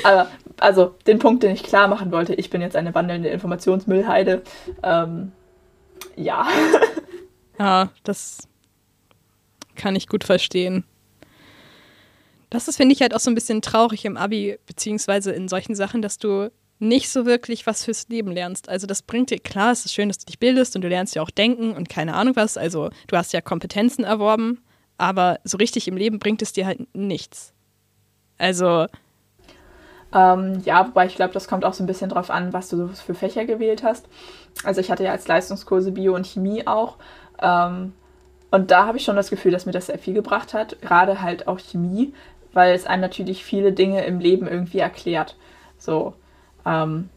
Aber, 0.04 0.30
also, 0.60 0.96
den 1.08 1.20
Punkt, 1.20 1.44
den 1.44 1.52
ich 1.52 1.64
klar 1.64 1.88
machen 1.88 2.12
wollte, 2.12 2.34
ich 2.36 2.50
bin 2.50 2.62
jetzt 2.62 2.76
eine 2.76 2.94
wandelnde 2.94 3.30
Informationsmüllheide. 3.30 4.44
Ähm, 4.84 5.32
ja. 6.16 6.48
Ja, 7.60 7.90
das 8.04 8.48
kann 9.76 9.96
ich 9.96 10.08
gut 10.08 10.24
verstehen. 10.24 10.84
Das 12.50 12.68
ist, 12.68 12.78
finde 12.78 12.94
ich, 12.94 13.02
halt 13.02 13.16
auch 13.16 13.20
so 13.20 13.32
ein 13.32 13.36
bisschen 13.36 13.62
traurig 13.62 14.06
im 14.06 14.18
Abi, 14.18 14.58
beziehungsweise 14.68 15.32
in 15.32 15.48
solchen 15.48 15.74
Sachen, 15.74 16.02
dass 16.02 16.18
du 16.18 16.52
nicht 16.82 17.10
so 17.10 17.26
wirklich 17.26 17.68
was 17.68 17.86
fürs 17.86 18.10
Leben 18.10 18.32
lernst. 18.32 18.68
Also 18.68 18.88
das 18.88 19.04
bringt 19.04 19.30
dir, 19.30 19.38
klar, 19.38 19.72
es 19.72 19.86
ist 19.86 19.94
schön, 19.94 20.10
dass 20.10 20.18
du 20.18 20.26
dich 20.26 20.40
bildest 20.40 20.76
und 20.76 20.82
du 20.82 20.88
lernst 20.88 21.16
ja 21.16 21.22
auch 21.22 21.30
denken 21.30 21.74
und 21.74 21.90
keine 21.90 22.16
Ahnung 22.16 22.36
was. 22.36 22.58
Also 22.58 22.90
du 23.08 23.16
hast 23.16 23.34
ja 23.34 23.42
Kompetenzen 23.42 24.04
erworben, 24.04 24.64
aber 24.98 25.40
so 25.44 25.58
richtig 25.58 25.88
im 25.88 25.96
Leben 25.96 26.18
bringt 26.20 26.42
es 26.42 26.54
dir 26.54 26.66
halt 26.66 26.94
nichts. 26.96 27.54
Also. 28.40 28.88
Ähm, 30.14 30.62
ja, 30.66 30.88
wobei 30.88 31.06
ich 31.06 31.16
glaube, 31.16 31.34
das 31.34 31.48
kommt 31.48 31.64
auch 31.64 31.74
so 31.74 31.84
ein 31.84 31.88
bisschen 31.88 32.10
drauf 32.10 32.32
an, 32.32 32.52
was 32.52 32.70
du 32.70 32.88
für 32.90 33.14
Fächer 33.14 33.46
gewählt 33.46 33.84
hast. 33.84 34.08
Also 34.64 34.82
ich 34.82 34.90
hatte 34.90 35.04
ja 35.04 35.12
als 35.12 35.28
Leistungskurse 35.28 35.92
Bio 35.92 36.16
und 36.16 36.26
Chemie 36.26 36.66
auch. 36.66 36.98
Ähm, 37.42 37.94
und 38.50 38.72
da 38.72 38.88
habe 38.88 38.98
ich 38.98 39.04
schon 39.04 39.16
das 39.16 39.30
Gefühl, 39.30 39.52
dass 39.52 39.68
mir 39.68 39.72
das 39.72 39.86
sehr 39.86 40.00
viel 40.00 40.16
gebracht 40.16 40.56
hat. 40.56 40.82
Gerade 40.82 41.22
halt 41.22 41.48
auch 41.48 41.60
Chemie, 41.60 42.14
weil 42.54 42.74
es 42.74 42.88
einem 42.88 43.02
natürlich 43.02 43.46
viele 43.46 43.72
Dinge 43.72 44.04
im 44.06 44.20
Leben 44.20 44.48
irgendwie 44.48 44.80
erklärt. 44.80 45.38
So, 45.78 46.16
ähm, 46.66 47.10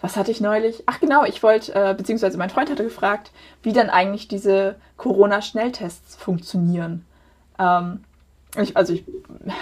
was 0.00 0.16
hatte 0.16 0.30
ich 0.32 0.40
neulich? 0.40 0.82
Ach 0.86 0.98
genau, 1.00 1.24
ich 1.24 1.42
wollte, 1.42 1.74
äh, 1.74 1.94
beziehungsweise 1.94 2.36
mein 2.36 2.50
Freund 2.50 2.70
hatte 2.70 2.84
gefragt, 2.84 3.30
wie 3.62 3.72
dann 3.72 3.88
eigentlich 3.88 4.26
diese 4.26 4.76
Corona-Schnelltests 4.96 6.16
funktionieren. 6.16 7.06
Ähm, 7.58 8.04
ich, 8.60 8.76
also 8.76 8.92
ich 8.92 9.04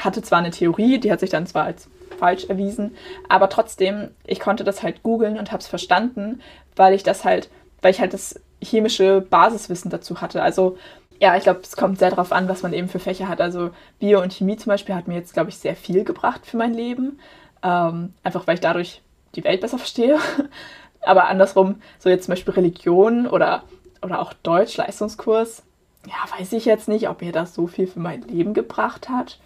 hatte 0.02 0.22
zwar 0.22 0.38
eine 0.38 0.50
Theorie, 0.50 0.98
die 0.98 1.12
hat 1.12 1.20
sich 1.20 1.30
dann 1.30 1.46
zwar 1.46 1.64
als 1.64 1.88
falsch 2.18 2.44
erwiesen, 2.46 2.96
aber 3.28 3.48
trotzdem, 3.48 4.10
ich 4.24 4.40
konnte 4.40 4.64
das 4.64 4.82
halt 4.82 5.02
googeln 5.02 5.38
und 5.38 5.52
habe 5.52 5.60
es 5.60 5.68
verstanden, 5.68 6.40
weil 6.74 6.94
ich 6.94 7.02
das 7.02 7.24
halt, 7.24 7.50
weil 7.82 7.92
ich 7.92 8.00
halt 8.00 8.14
das 8.14 8.40
chemische 8.62 9.20
Basiswissen 9.20 9.90
dazu 9.90 10.20
hatte. 10.20 10.42
Also 10.42 10.76
ja, 11.20 11.36
ich 11.36 11.42
glaube, 11.42 11.60
es 11.62 11.76
kommt 11.76 11.98
sehr 11.98 12.10
darauf 12.10 12.32
an, 12.32 12.48
was 12.48 12.62
man 12.62 12.72
eben 12.72 12.88
für 12.88 12.98
Fächer 12.98 13.28
hat. 13.28 13.40
Also 13.40 13.70
Bio 13.98 14.22
und 14.22 14.32
Chemie 14.32 14.56
zum 14.56 14.70
Beispiel 14.70 14.94
hat 14.94 15.06
mir 15.06 15.14
jetzt, 15.14 15.34
glaube 15.34 15.50
ich, 15.50 15.58
sehr 15.58 15.76
viel 15.76 16.04
gebracht 16.04 16.46
für 16.46 16.56
mein 16.56 16.72
Leben. 16.72 17.18
Ähm, 17.62 18.14
einfach 18.22 18.46
weil 18.46 18.54
ich 18.54 18.60
dadurch 18.60 19.02
die 19.34 19.44
Welt 19.44 19.60
besser 19.60 19.78
verstehe. 19.78 20.18
Aber 21.02 21.28
andersrum, 21.28 21.80
so 21.98 22.08
jetzt 22.08 22.24
zum 22.26 22.32
Beispiel 22.32 22.54
Religion 22.54 23.26
oder, 23.26 23.64
oder 24.02 24.20
auch 24.20 24.32
Deutsch, 24.34 24.76
Leistungskurs, 24.76 25.62
ja, 26.06 26.38
weiß 26.38 26.52
ich 26.52 26.64
jetzt 26.64 26.88
nicht, 26.88 27.08
ob 27.08 27.20
mir 27.20 27.32
das 27.32 27.54
so 27.54 27.66
viel 27.66 27.86
für 27.86 28.00
mein 28.00 28.22
Leben 28.22 28.54
gebracht 28.54 29.08
hat. 29.08 29.38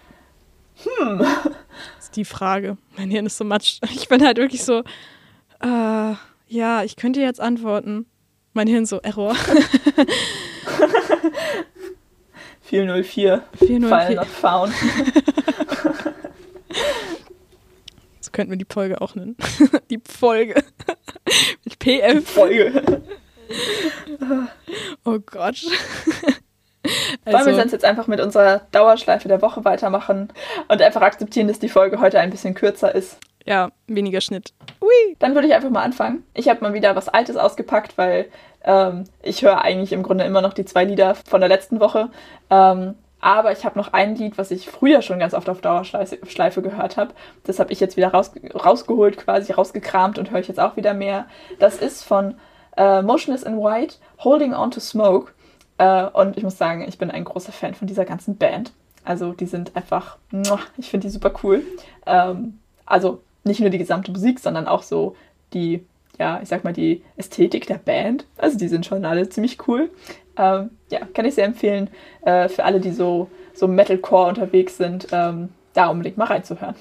Hm. 0.82 1.24
Das 1.96 2.06
ist 2.06 2.16
die 2.16 2.24
Frage. 2.24 2.76
Mein 2.96 3.10
Hirn 3.10 3.26
ist 3.26 3.36
so 3.36 3.44
matsch. 3.44 3.80
Ich 3.90 4.08
bin 4.08 4.24
halt 4.24 4.36
wirklich 4.36 4.62
so, 4.64 4.84
äh, 5.60 6.14
ja, 6.46 6.84
ich 6.84 6.94
könnte 6.94 7.20
jetzt 7.20 7.40
antworten. 7.40 8.06
Mein 8.52 8.68
Hirn 8.68 8.86
so, 8.86 9.00
Error. 9.00 9.34
404. 12.62 13.42
404. 13.58 13.88
File 13.88 14.14
not 14.14 14.26
found 14.26 14.72
könnten 18.34 18.50
wir 18.50 18.58
die 18.58 18.66
Folge 18.70 19.00
auch 19.00 19.14
nennen. 19.14 19.36
die 19.90 20.00
Folge. 20.06 20.62
Mit 21.64 21.78
PF. 21.78 22.28
Folge. 22.28 23.02
oh 25.04 25.18
Gott. 25.24 25.64
Also, 27.24 27.38
Wollen 27.38 27.46
wir 27.46 27.54
sonst 27.54 27.72
jetzt 27.72 27.84
einfach 27.84 28.06
mit 28.08 28.20
unserer 28.20 28.66
Dauerschleife 28.72 29.28
der 29.28 29.40
Woche 29.40 29.64
weitermachen 29.64 30.28
und 30.68 30.82
einfach 30.82 31.00
akzeptieren, 31.00 31.48
dass 31.48 31.58
die 31.58 31.70
Folge 31.70 32.00
heute 32.00 32.20
ein 32.20 32.30
bisschen 32.30 32.54
kürzer 32.54 32.94
ist? 32.94 33.18
Ja, 33.46 33.70
weniger 33.86 34.20
Schnitt. 34.20 34.52
Ui. 34.82 35.16
Dann 35.18 35.34
würde 35.34 35.46
ich 35.46 35.54
einfach 35.54 35.70
mal 35.70 35.82
anfangen. 35.82 36.24
Ich 36.34 36.48
habe 36.48 36.60
mal 36.60 36.74
wieder 36.74 36.96
was 36.96 37.08
Altes 37.08 37.36
ausgepackt, 37.36 37.96
weil 37.96 38.26
ähm, 38.64 39.04
ich 39.22 39.42
höre 39.42 39.62
eigentlich 39.62 39.92
im 39.92 40.02
Grunde 40.02 40.24
immer 40.24 40.42
noch 40.42 40.54
die 40.54 40.64
zwei 40.64 40.84
Lieder 40.84 41.14
von 41.14 41.40
der 41.40 41.48
letzten 41.48 41.80
Woche. 41.80 42.10
Ähm, 42.50 42.94
aber 43.24 43.52
ich 43.52 43.64
habe 43.64 43.78
noch 43.78 43.94
ein 43.94 44.16
Lied, 44.16 44.36
was 44.36 44.50
ich 44.50 44.68
früher 44.68 45.00
schon 45.00 45.18
ganz 45.18 45.32
oft 45.32 45.48
auf 45.48 45.62
Dauerschleife 45.62 46.60
gehört 46.60 46.98
habe. 46.98 47.14
Das 47.44 47.58
habe 47.58 47.72
ich 47.72 47.80
jetzt 47.80 47.96
wieder 47.96 48.08
raus, 48.08 48.32
rausgeholt, 48.54 49.16
quasi 49.16 49.50
rausgekramt 49.50 50.18
und 50.18 50.30
höre 50.30 50.40
ich 50.40 50.48
jetzt 50.48 50.60
auch 50.60 50.76
wieder 50.76 50.92
mehr. 50.92 51.24
Das 51.58 51.78
ist 51.78 52.04
von 52.04 52.34
äh, 52.76 53.00
Motionless 53.00 53.42
in 53.42 53.56
White, 53.56 53.96
Holding 54.22 54.52
On 54.52 54.70
to 54.70 54.78
Smoke. 54.78 55.32
Äh, 55.78 56.04
und 56.08 56.36
ich 56.36 56.42
muss 56.42 56.58
sagen, 56.58 56.84
ich 56.86 56.98
bin 56.98 57.10
ein 57.10 57.24
großer 57.24 57.50
Fan 57.50 57.72
von 57.72 57.88
dieser 57.88 58.04
ganzen 58.04 58.36
Band. 58.36 58.72
Also 59.04 59.32
die 59.32 59.46
sind 59.46 59.74
einfach, 59.74 60.18
ich 60.76 60.90
finde 60.90 61.06
die 61.06 61.10
super 61.10 61.32
cool. 61.42 61.62
Ähm, 62.04 62.58
also 62.84 63.22
nicht 63.42 63.60
nur 63.60 63.70
die 63.70 63.78
gesamte 63.78 64.12
Musik, 64.12 64.38
sondern 64.38 64.68
auch 64.68 64.82
so 64.82 65.16
die, 65.54 65.82
ja, 66.18 66.40
ich 66.42 66.50
sag 66.50 66.62
mal, 66.62 66.74
die 66.74 67.02
Ästhetik 67.16 67.66
der 67.68 67.78
Band. 67.78 68.26
Also 68.36 68.58
die 68.58 68.68
sind 68.68 68.84
schon 68.84 69.06
alle 69.06 69.30
ziemlich 69.30 69.66
cool. 69.66 69.88
Ähm, 70.36 70.70
ja, 70.90 71.00
kann 71.14 71.24
ich 71.24 71.34
sehr 71.34 71.44
empfehlen 71.44 71.88
äh, 72.22 72.48
für 72.48 72.64
alle, 72.64 72.80
die 72.80 72.90
so, 72.90 73.30
so 73.54 73.68
Metalcore 73.68 74.28
unterwegs 74.28 74.76
sind, 74.76 75.08
ähm, 75.12 75.50
da 75.74 75.88
unbedingt 75.88 76.16
mal 76.16 76.26
reinzuhören. 76.26 76.74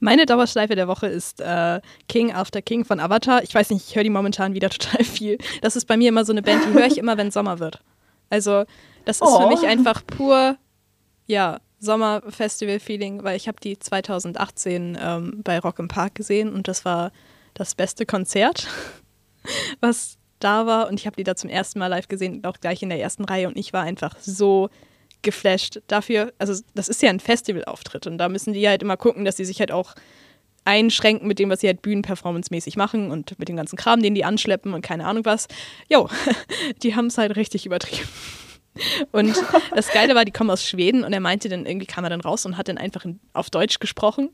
Meine 0.00 0.26
Dauerschleife 0.26 0.74
der 0.74 0.88
Woche 0.88 1.06
ist 1.06 1.40
äh, 1.40 1.80
King 2.08 2.32
After 2.32 2.62
King 2.62 2.84
von 2.84 3.00
Avatar. 3.00 3.42
Ich 3.42 3.54
weiß 3.54 3.70
nicht, 3.70 3.88
ich 3.88 3.96
höre 3.96 4.02
die 4.02 4.10
momentan 4.10 4.54
wieder 4.54 4.70
total 4.70 5.04
viel. 5.04 5.38
Das 5.62 5.76
ist 5.76 5.86
bei 5.86 5.96
mir 5.96 6.08
immer 6.08 6.24
so 6.24 6.32
eine 6.32 6.42
Band, 6.42 6.64
die 6.64 6.72
höre 6.72 6.86
ich 6.86 6.98
immer, 6.98 7.16
wenn 7.16 7.30
Sommer 7.30 7.58
wird. 7.58 7.80
Also, 8.30 8.64
das 9.04 9.20
ist 9.20 9.22
oh. 9.22 9.40
für 9.40 9.48
mich 9.48 9.66
einfach 9.66 10.04
pur, 10.06 10.56
ja, 11.26 11.60
Sommerfestival-Feeling, 11.80 13.22
weil 13.22 13.36
ich 13.36 13.48
habe 13.48 13.60
die 13.60 13.78
2018 13.78 14.98
ähm, 15.00 15.40
bei 15.44 15.58
Rock 15.60 15.78
im 15.78 15.88
Park 15.88 16.16
gesehen 16.16 16.52
und 16.52 16.68
das 16.68 16.84
war 16.84 17.12
das 17.54 17.74
beste 17.74 18.04
Konzert, 18.04 18.66
was 19.80 20.17
da 20.38 20.66
war. 20.66 20.88
Und 20.88 20.98
ich 21.00 21.06
habe 21.06 21.16
die 21.16 21.24
da 21.24 21.34
zum 21.34 21.50
ersten 21.50 21.78
Mal 21.78 21.88
live 21.88 22.08
gesehen, 22.08 22.44
auch 22.44 22.58
gleich 22.60 22.82
in 22.82 22.88
der 22.88 23.00
ersten 23.00 23.24
Reihe. 23.24 23.48
Und 23.48 23.56
ich 23.56 23.72
war 23.72 23.82
einfach 23.82 24.16
so 24.20 24.70
geflasht 25.22 25.80
dafür. 25.86 26.32
Also, 26.38 26.62
das 26.74 26.88
ist 26.88 27.02
ja 27.02 27.10
ein 27.10 27.20
Festivalauftritt 27.20 28.06
und 28.06 28.18
da 28.18 28.28
müssen 28.28 28.52
die 28.52 28.68
halt 28.68 28.82
immer 28.82 28.96
gucken, 28.96 29.24
dass 29.24 29.36
sie 29.36 29.44
sich 29.44 29.60
halt 29.60 29.72
auch 29.72 29.94
einschränken 30.64 31.26
mit 31.26 31.38
dem, 31.38 31.50
was 31.50 31.60
sie 31.60 31.66
halt 31.66 31.82
bühnenperformancemäßig 31.82 32.76
machen 32.76 33.10
und 33.10 33.38
mit 33.38 33.48
dem 33.48 33.56
ganzen 33.56 33.76
Kram, 33.76 34.02
den 34.02 34.14
die 34.14 34.24
anschleppen 34.24 34.74
und 34.74 34.82
keine 34.82 35.06
Ahnung 35.06 35.24
was. 35.24 35.48
Jo, 35.90 36.08
die 36.82 36.94
haben 36.94 37.06
es 37.06 37.18
halt 37.18 37.36
richtig 37.36 37.66
übertrieben. 37.66 38.08
Und 39.10 39.34
das 39.74 39.90
Geile 39.90 40.14
war, 40.14 40.24
die 40.24 40.30
kommen 40.30 40.50
aus 40.50 40.64
Schweden 40.64 41.04
und 41.04 41.12
er 41.12 41.20
meinte 41.20 41.48
dann, 41.48 41.66
irgendwie 41.66 41.86
kam 41.86 42.04
er 42.04 42.10
dann 42.10 42.20
raus 42.20 42.46
und 42.46 42.56
hat 42.56 42.68
dann 42.68 42.78
einfach 42.78 43.04
in, 43.04 43.18
auf 43.32 43.50
Deutsch 43.50 43.80
gesprochen 43.80 44.30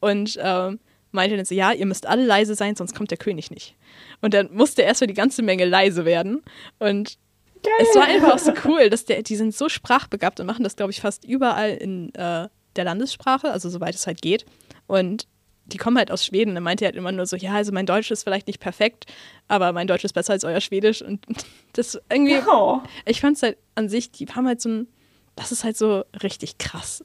und 0.00 0.36
äh, 0.36 0.72
meinte 1.10 1.36
dann 1.36 1.44
so, 1.44 1.54
ja, 1.54 1.72
ihr 1.72 1.86
müsst 1.86 2.06
alle 2.06 2.24
leise 2.24 2.54
sein, 2.54 2.76
sonst 2.76 2.94
kommt 2.94 3.10
der 3.10 3.18
König 3.18 3.50
nicht. 3.50 3.76
Und 4.20 4.34
dann 4.34 4.52
musste 4.52 4.82
erstmal 4.82 5.06
die 5.06 5.14
ganze 5.14 5.42
Menge 5.42 5.64
leise 5.64 6.04
werden 6.04 6.42
und 6.78 7.18
Geil. 7.62 7.72
es 7.80 7.94
war 7.96 8.04
einfach 8.04 8.34
auch 8.34 8.38
so 8.38 8.52
cool, 8.64 8.88
dass 8.90 9.04
der, 9.04 9.22
die 9.22 9.36
sind 9.36 9.54
so 9.54 9.68
sprachbegabt 9.68 10.38
und 10.40 10.46
machen 10.46 10.64
das, 10.64 10.76
glaube 10.76 10.92
ich, 10.92 11.00
fast 11.00 11.24
überall 11.24 11.70
in 11.70 12.14
äh, 12.14 12.48
der 12.76 12.84
Landessprache, 12.84 13.50
also 13.50 13.68
soweit 13.68 13.94
es 13.94 14.06
halt 14.06 14.22
geht. 14.22 14.46
Und 14.86 15.26
die 15.66 15.76
kommen 15.76 15.98
halt 15.98 16.10
aus 16.10 16.24
Schweden. 16.24 16.54
Er 16.54 16.60
meinte 16.60 16.84
halt 16.84 16.96
immer 16.96 17.12
nur 17.12 17.26
so, 17.26 17.36
ja, 17.36 17.52
also 17.52 17.72
mein 17.72 17.86
Deutsch 17.86 18.10
ist 18.10 18.22
vielleicht 18.24 18.46
nicht 18.46 18.60
perfekt, 18.60 19.06
aber 19.48 19.72
mein 19.72 19.86
Deutsch 19.86 20.04
ist 20.04 20.14
besser 20.14 20.32
als 20.32 20.44
euer 20.44 20.60
Schwedisch. 20.60 21.02
Und 21.02 21.26
das 21.74 22.00
irgendwie, 22.10 22.38
oh. 22.50 22.80
ich 23.04 23.20
fand 23.20 23.36
es 23.36 23.42
halt 23.42 23.58
an 23.74 23.88
sich, 23.88 24.10
die 24.10 24.26
haben 24.26 24.46
halt 24.46 24.60
so 24.60 24.68
ein, 24.68 24.88
das 25.36 25.52
ist 25.52 25.64
halt 25.64 25.76
so 25.76 26.04
richtig 26.22 26.58
krass. 26.58 27.04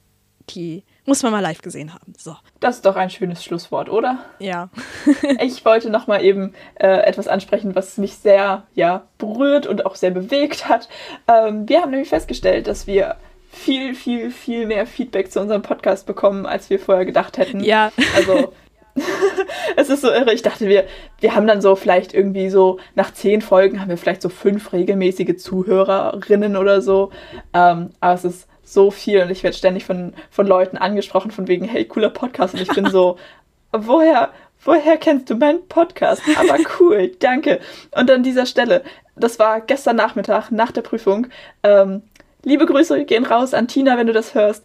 Die 0.50 0.84
muss 1.06 1.22
man 1.22 1.32
mal 1.32 1.40
live 1.40 1.62
gesehen 1.62 1.92
haben. 1.92 2.14
So. 2.16 2.36
Das 2.60 2.76
ist 2.76 2.86
doch 2.86 2.96
ein 2.96 3.10
schönes 3.10 3.44
Schlusswort, 3.44 3.90
oder? 3.90 4.18
Ja. 4.38 4.70
ich 5.40 5.64
wollte 5.64 5.90
noch 5.90 6.06
mal 6.06 6.22
eben 6.22 6.54
äh, 6.76 7.04
etwas 7.04 7.28
ansprechen, 7.28 7.74
was 7.74 7.98
mich 7.98 8.14
sehr 8.14 8.64
ja, 8.74 9.04
berührt 9.18 9.66
und 9.66 9.84
auch 9.86 9.96
sehr 9.96 10.10
bewegt 10.10 10.68
hat. 10.68 10.88
Ähm, 11.28 11.68
wir 11.68 11.82
haben 11.82 11.90
nämlich 11.90 12.08
festgestellt, 12.08 12.66
dass 12.66 12.86
wir 12.86 13.16
viel, 13.50 13.94
viel, 13.94 14.30
viel 14.30 14.66
mehr 14.66 14.86
Feedback 14.86 15.30
zu 15.30 15.40
unserem 15.40 15.62
Podcast 15.62 16.06
bekommen, 16.06 16.46
als 16.46 16.70
wir 16.70 16.80
vorher 16.80 17.04
gedacht 17.04 17.38
hätten. 17.38 17.60
Ja. 17.60 17.92
Also 18.16 18.52
es 19.76 19.90
ist 19.90 20.02
so 20.02 20.08
irre. 20.10 20.32
Ich 20.32 20.42
dachte, 20.42 20.68
wir, 20.68 20.84
wir 21.20 21.34
haben 21.34 21.46
dann 21.46 21.60
so 21.60 21.76
vielleicht 21.76 22.14
irgendwie 22.14 22.48
so 22.48 22.78
nach 22.94 23.12
zehn 23.12 23.42
Folgen 23.42 23.80
haben 23.80 23.88
wir 23.88 23.98
vielleicht 23.98 24.22
so 24.22 24.28
fünf 24.28 24.72
regelmäßige 24.72 25.36
Zuhörerinnen 25.36 26.56
oder 26.56 26.80
so. 26.82 27.10
Ähm, 27.52 27.90
aber 28.00 28.14
es 28.14 28.24
ist 28.24 28.48
so 28.64 28.90
viel 28.90 29.22
und 29.22 29.30
ich 29.30 29.42
werde 29.42 29.56
ständig 29.56 29.84
von, 29.84 30.14
von 30.30 30.46
Leuten 30.46 30.76
angesprochen, 30.76 31.30
von 31.30 31.48
wegen, 31.48 31.64
hey, 31.66 31.84
cooler 31.84 32.10
Podcast. 32.10 32.54
Und 32.54 32.62
ich 32.62 32.68
bin 32.68 32.90
so, 32.90 33.18
woher, 33.72 34.30
woher 34.64 34.96
kennst 34.96 35.30
du 35.30 35.36
meinen 35.36 35.66
Podcast? 35.68 36.22
Aber 36.38 36.58
cool, 36.80 37.08
danke. 37.18 37.60
Und 37.92 38.10
an 38.10 38.22
dieser 38.22 38.46
Stelle, 38.46 38.82
das 39.16 39.38
war 39.38 39.60
gestern 39.60 39.96
Nachmittag 39.96 40.50
nach 40.50 40.72
der 40.72 40.82
Prüfung. 40.82 41.28
Ähm, 41.62 42.02
liebe 42.42 42.66
Grüße 42.66 43.04
gehen 43.04 43.26
raus 43.26 43.54
an 43.54 43.68
Tina, 43.68 43.96
wenn 43.96 44.06
du 44.06 44.12
das 44.12 44.34
hörst 44.34 44.64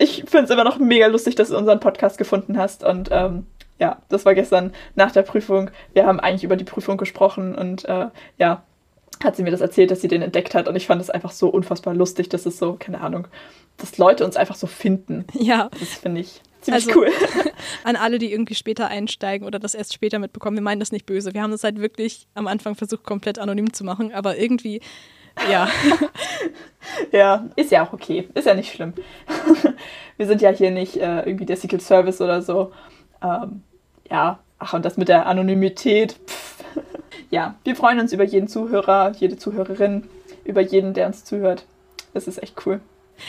ich 0.00 0.24
finde 0.26 0.44
es 0.44 0.50
immer 0.50 0.64
noch 0.64 0.78
mega 0.78 1.06
lustig, 1.08 1.34
dass 1.34 1.50
du 1.50 1.58
unseren 1.58 1.78
Podcast 1.78 2.16
gefunden 2.16 2.56
hast. 2.56 2.82
Und 2.82 3.10
ähm, 3.12 3.46
ja, 3.78 3.98
das 4.08 4.24
war 4.24 4.34
gestern 4.34 4.72
nach 4.94 5.12
der 5.12 5.22
Prüfung. 5.22 5.70
Wir 5.92 6.06
haben 6.06 6.20
eigentlich 6.20 6.42
über 6.42 6.56
die 6.56 6.64
Prüfung 6.64 6.96
gesprochen 6.96 7.54
und 7.54 7.84
äh, 7.84 8.06
ja, 8.38 8.62
hat 9.22 9.36
sie 9.36 9.42
mir 9.42 9.50
das 9.50 9.60
erzählt, 9.60 9.90
dass 9.90 10.00
sie 10.00 10.08
den 10.08 10.22
entdeckt 10.22 10.54
hat. 10.54 10.68
Und 10.68 10.76
ich 10.76 10.86
fand 10.86 11.00
es 11.00 11.10
einfach 11.10 11.30
so 11.30 11.48
unfassbar 11.48 11.94
lustig, 11.94 12.28
dass 12.28 12.46
es 12.46 12.58
so, 12.58 12.76
keine 12.78 13.00
Ahnung, 13.00 13.28
dass 13.76 13.98
Leute 13.98 14.24
uns 14.24 14.36
einfach 14.36 14.56
so 14.56 14.66
finden. 14.66 15.26
Ja. 15.32 15.70
Das 15.78 15.94
finde 15.94 16.22
ich 16.22 16.40
ziemlich 16.60 16.86
also, 16.88 17.00
cool. 17.00 17.10
An 17.84 17.96
alle, 17.96 18.18
die 18.18 18.32
irgendwie 18.32 18.54
später 18.54 18.88
einsteigen 18.88 19.46
oder 19.46 19.58
das 19.58 19.74
erst 19.74 19.94
später 19.94 20.18
mitbekommen, 20.18 20.56
wir 20.56 20.62
meinen 20.62 20.80
das 20.80 20.92
nicht 20.92 21.06
böse. 21.06 21.34
Wir 21.34 21.42
haben 21.42 21.50
das 21.50 21.64
halt 21.64 21.78
wirklich 21.78 22.26
am 22.34 22.46
Anfang 22.46 22.74
versucht, 22.74 23.04
komplett 23.04 23.38
anonym 23.38 23.72
zu 23.72 23.84
machen, 23.84 24.12
aber 24.12 24.38
irgendwie 24.38 24.80
ja. 25.48 25.68
ja, 27.12 27.48
ist 27.56 27.70
ja 27.70 27.86
auch 27.86 27.92
okay. 27.92 28.28
Ist 28.34 28.46
ja 28.46 28.54
nicht 28.54 28.72
schlimm. 28.72 28.94
Wir 30.16 30.26
sind 30.26 30.42
ja 30.42 30.50
hier 30.50 30.70
nicht 30.70 30.96
äh, 30.96 31.20
irgendwie 31.20 31.46
der 31.46 31.56
Secret 31.56 31.82
Service 31.82 32.20
oder 32.20 32.42
so. 32.42 32.72
Ähm, 33.22 33.62
ja, 34.10 34.40
ach, 34.58 34.74
und 34.74 34.84
das 34.84 34.96
mit 34.96 35.08
der 35.08 35.26
Anonymität. 35.26 36.16
Pff. 36.26 36.59
Ja, 37.30 37.54
wir 37.64 37.76
freuen 37.76 38.00
uns 38.00 38.12
über 38.12 38.24
jeden 38.24 38.48
Zuhörer, 38.48 39.12
jede 39.18 39.36
Zuhörerin, 39.36 40.08
über 40.44 40.60
jeden, 40.60 40.94
der 40.94 41.06
uns 41.06 41.24
zuhört. 41.24 41.64
Das 42.12 42.26
ist 42.26 42.42
echt 42.42 42.66
cool. 42.66 42.80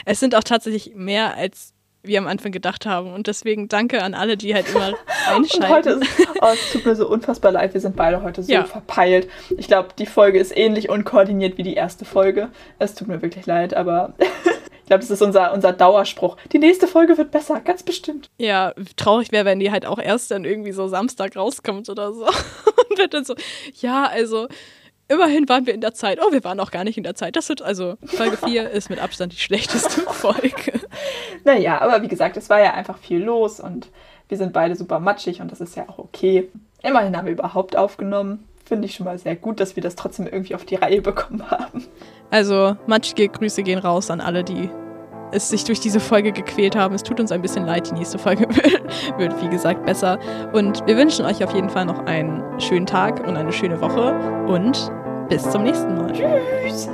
Es 0.04 0.20
sind 0.20 0.34
auch 0.34 0.42
tatsächlich 0.42 0.94
mehr 0.94 1.36
als 1.36 1.72
wir 2.02 2.18
am 2.18 2.26
Anfang 2.26 2.52
gedacht 2.52 2.84
haben. 2.84 3.12
Und 3.12 3.26
deswegen 3.26 3.68
danke 3.68 4.02
an 4.02 4.14
alle, 4.14 4.36
die 4.36 4.54
halt 4.54 4.68
immer 4.68 4.92
einschalten. 5.28 5.62
Und 5.62 5.68
heute 5.68 5.90
ist, 5.90 6.28
oh, 6.40 6.48
es 6.52 6.72
tut 6.72 6.86
mir 6.86 6.96
so 6.96 7.08
unfassbar 7.08 7.52
leid, 7.52 7.74
wir 7.74 7.80
sind 7.80 7.96
beide 7.96 8.22
heute 8.22 8.42
so 8.42 8.52
ja. 8.52 8.64
verpeilt. 8.64 9.28
Ich 9.56 9.68
glaube, 9.68 9.90
die 9.98 10.06
Folge 10.06 10.38
ist 10.38 10.56
ähnlich 10.56 10.88
unkoordiniert 10.88 11.58
wie 11.58 11.62
die 11.62 11.74
erste 11.74 12.04
Folge. 12.04 12.48
Es 12.78 12.94
tut 12.94 13.08
mir 13.08 13.22
wirklich 13.22 13.46
leid, 13.46 13.74
aber 13.74 14.14
glaube, 14.92 15.04
das 15.04 15.10
ist 15.10 15.22
unser, 15.22 15.54
unser 15.54 15.72
Dauerspruch. 15.72 16.36
Die 16.52 16.58
nächste 16.58 16.86
Folge 16.86 17.16
wird 17.16 17.30
besser, 17.30 17.60
ganz 17.60 17.82
bestimmt. 17.82 18.28
Ja, 18.36 18.74
traurig 18.96 19.32
wäre, 19.32 19.46
wenn 19.46 19.58
die 19.58 19.70
halt 19.70 19.86
auch 19.86 19.98
erst 19.98 20.30
dann 20.30 20.44
irgendwie 20.44 20.72
so 20.72 20.86
Samstag 20.86 21.34
rauskommt 21.34 21.88
oder 21.88 22.12
so. 22.12 22.26
Und 22.90 22.98
wird 22.98 23.14
dann 23.14 23.24
so, 23.24 23.34
ja, 23.80 24.04
also 24.04 24.48
immerhin 25.08 25.48
waren 25.48 25.64
wir 25.64 25.72
in 25.72 25.80
der 25.80 25.94
Zeit. 25.94 26.18
Oh, 26.22 26.30
wir 26.30 26.44
waren 26.44 26.60
auch 26.60 26.70
gar 26.70 26.84
nicht 26.84 26.98
in 26.98 27.04
der 27.04 27.14
Zeit. 27.14 27.36
Das 27.36 27.48
wird 27.48 27.62
also, 27.62 27.94
Folge 28.04 28.36
4 28.36 28.68
ist 28.72 28.90
mit 28.90 29.00
Abstand 29.00 29.32
die 29.32 29.38
schlechteste 29.38 30.00
Folge. 30.12 30.78
Naja, 31.44 31.80
aber 31.80 32.02
wie 32.02 32.08
gesagt, 32.08 32.36
es 32.36 32.50
war 32.50 32.60
ja 32.60 32.74
einfach 32.74 32.98
viel 32.98 33.22
los 33.22 33.60
und 33.60 33.88
wir 34.28 34.36
sind 34.36 34.52
beide 34.52 34.76
super 34.76 35.00
matschig 35.00 35.40
und 35.40 35.50
das 35.50 35.62
ist 35.62 35.74
ja 35.74 35.88
auch 35.88 35.98
okay. 35.98 36.50
Immerhin 36.82 37.16
haben 37.16 37.24
wir 37.24 37.32
überhaupt 37.32 37.76
aufgenommen. 37.76 38.46
Finde 38.66 38.84
ich 38.86 38.94
schon 38.94 39.06
mal 39.06 39.18
sehr 39.18 39.36
gut, 39.36 39.58
dass 39.58 39.74
wir 39.74 39.82
das 39.82 39.96
trotzdem 39.96 40.26
irgendwie 40.26 40.54
auf 40.54 40.66
die 40.66 40.74
Reihe 40.74 41.00
bekommen 41.00 41.50
haben. 41.50 41.86
Also, 42.30 42.76
matschige 42.86 43.28
Grüße 43.28 43.62
gehen 43.62 43.78
raus 43.78 44.10
an 44.10 44.20
alle, 44.20 44.44
die 44.44 44.70
es 45.32 45.48
sich 45.48 45.64
durch 45.64 45.80
diese 45.80 45.98
Folge 45.98 46.30
gequält 46.32 46.76
haben. 46.76 46.94
Es 46.94 47.02
tut 47.02 47.18
uns 47.18 47.32
ein 47.32 47.42
bisschen 47.42 47.66
leid. 47.66 47.90
Die 47.90 47.94
nächste 47.94 48.18
Folge 48.18 48.46
wird, 49.18 49.42
wie 49.42 49.48
gesagt, 49.48 49.84
besser. 49.84 50.18
Und 50.52 50.86
wir 50.86 50.96
wünschen 50.96 51.24
euch 51.24 51.42
auf 51.42 51.54
jeden 51.54 51.70
Fall 51.70 51.86
noch 51.86 52.06
einen 52.06 52.42
schönen 52.60 52.86
Tag 52.86 53.26
und 53.26 53.36
eine 53.36 53.52
schöne 53.52 53.80
Woche. 53.80 54.12
Und 54.46 54.92
bis 55.28 55.48
zum 55.50 55.64
nächsten 55.64 55.94
Mal. 55.96 56.12
Tschüss. 56.12 56.88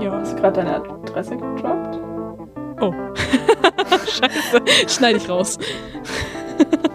Ja. 0.00 0.12
Hast 0.20 0.32
du 0.32 0.36
gerade 0.36 0.64
deine 0.64 0.76
Adresse 0.76 1.36
gedroppt? 1.36 1.98
Oh. 2.80 2.92
Scheiße. 4.06 4.88
Schneide 4.88 5.18
ich 5.18 5.28
raus. 5.28 5.58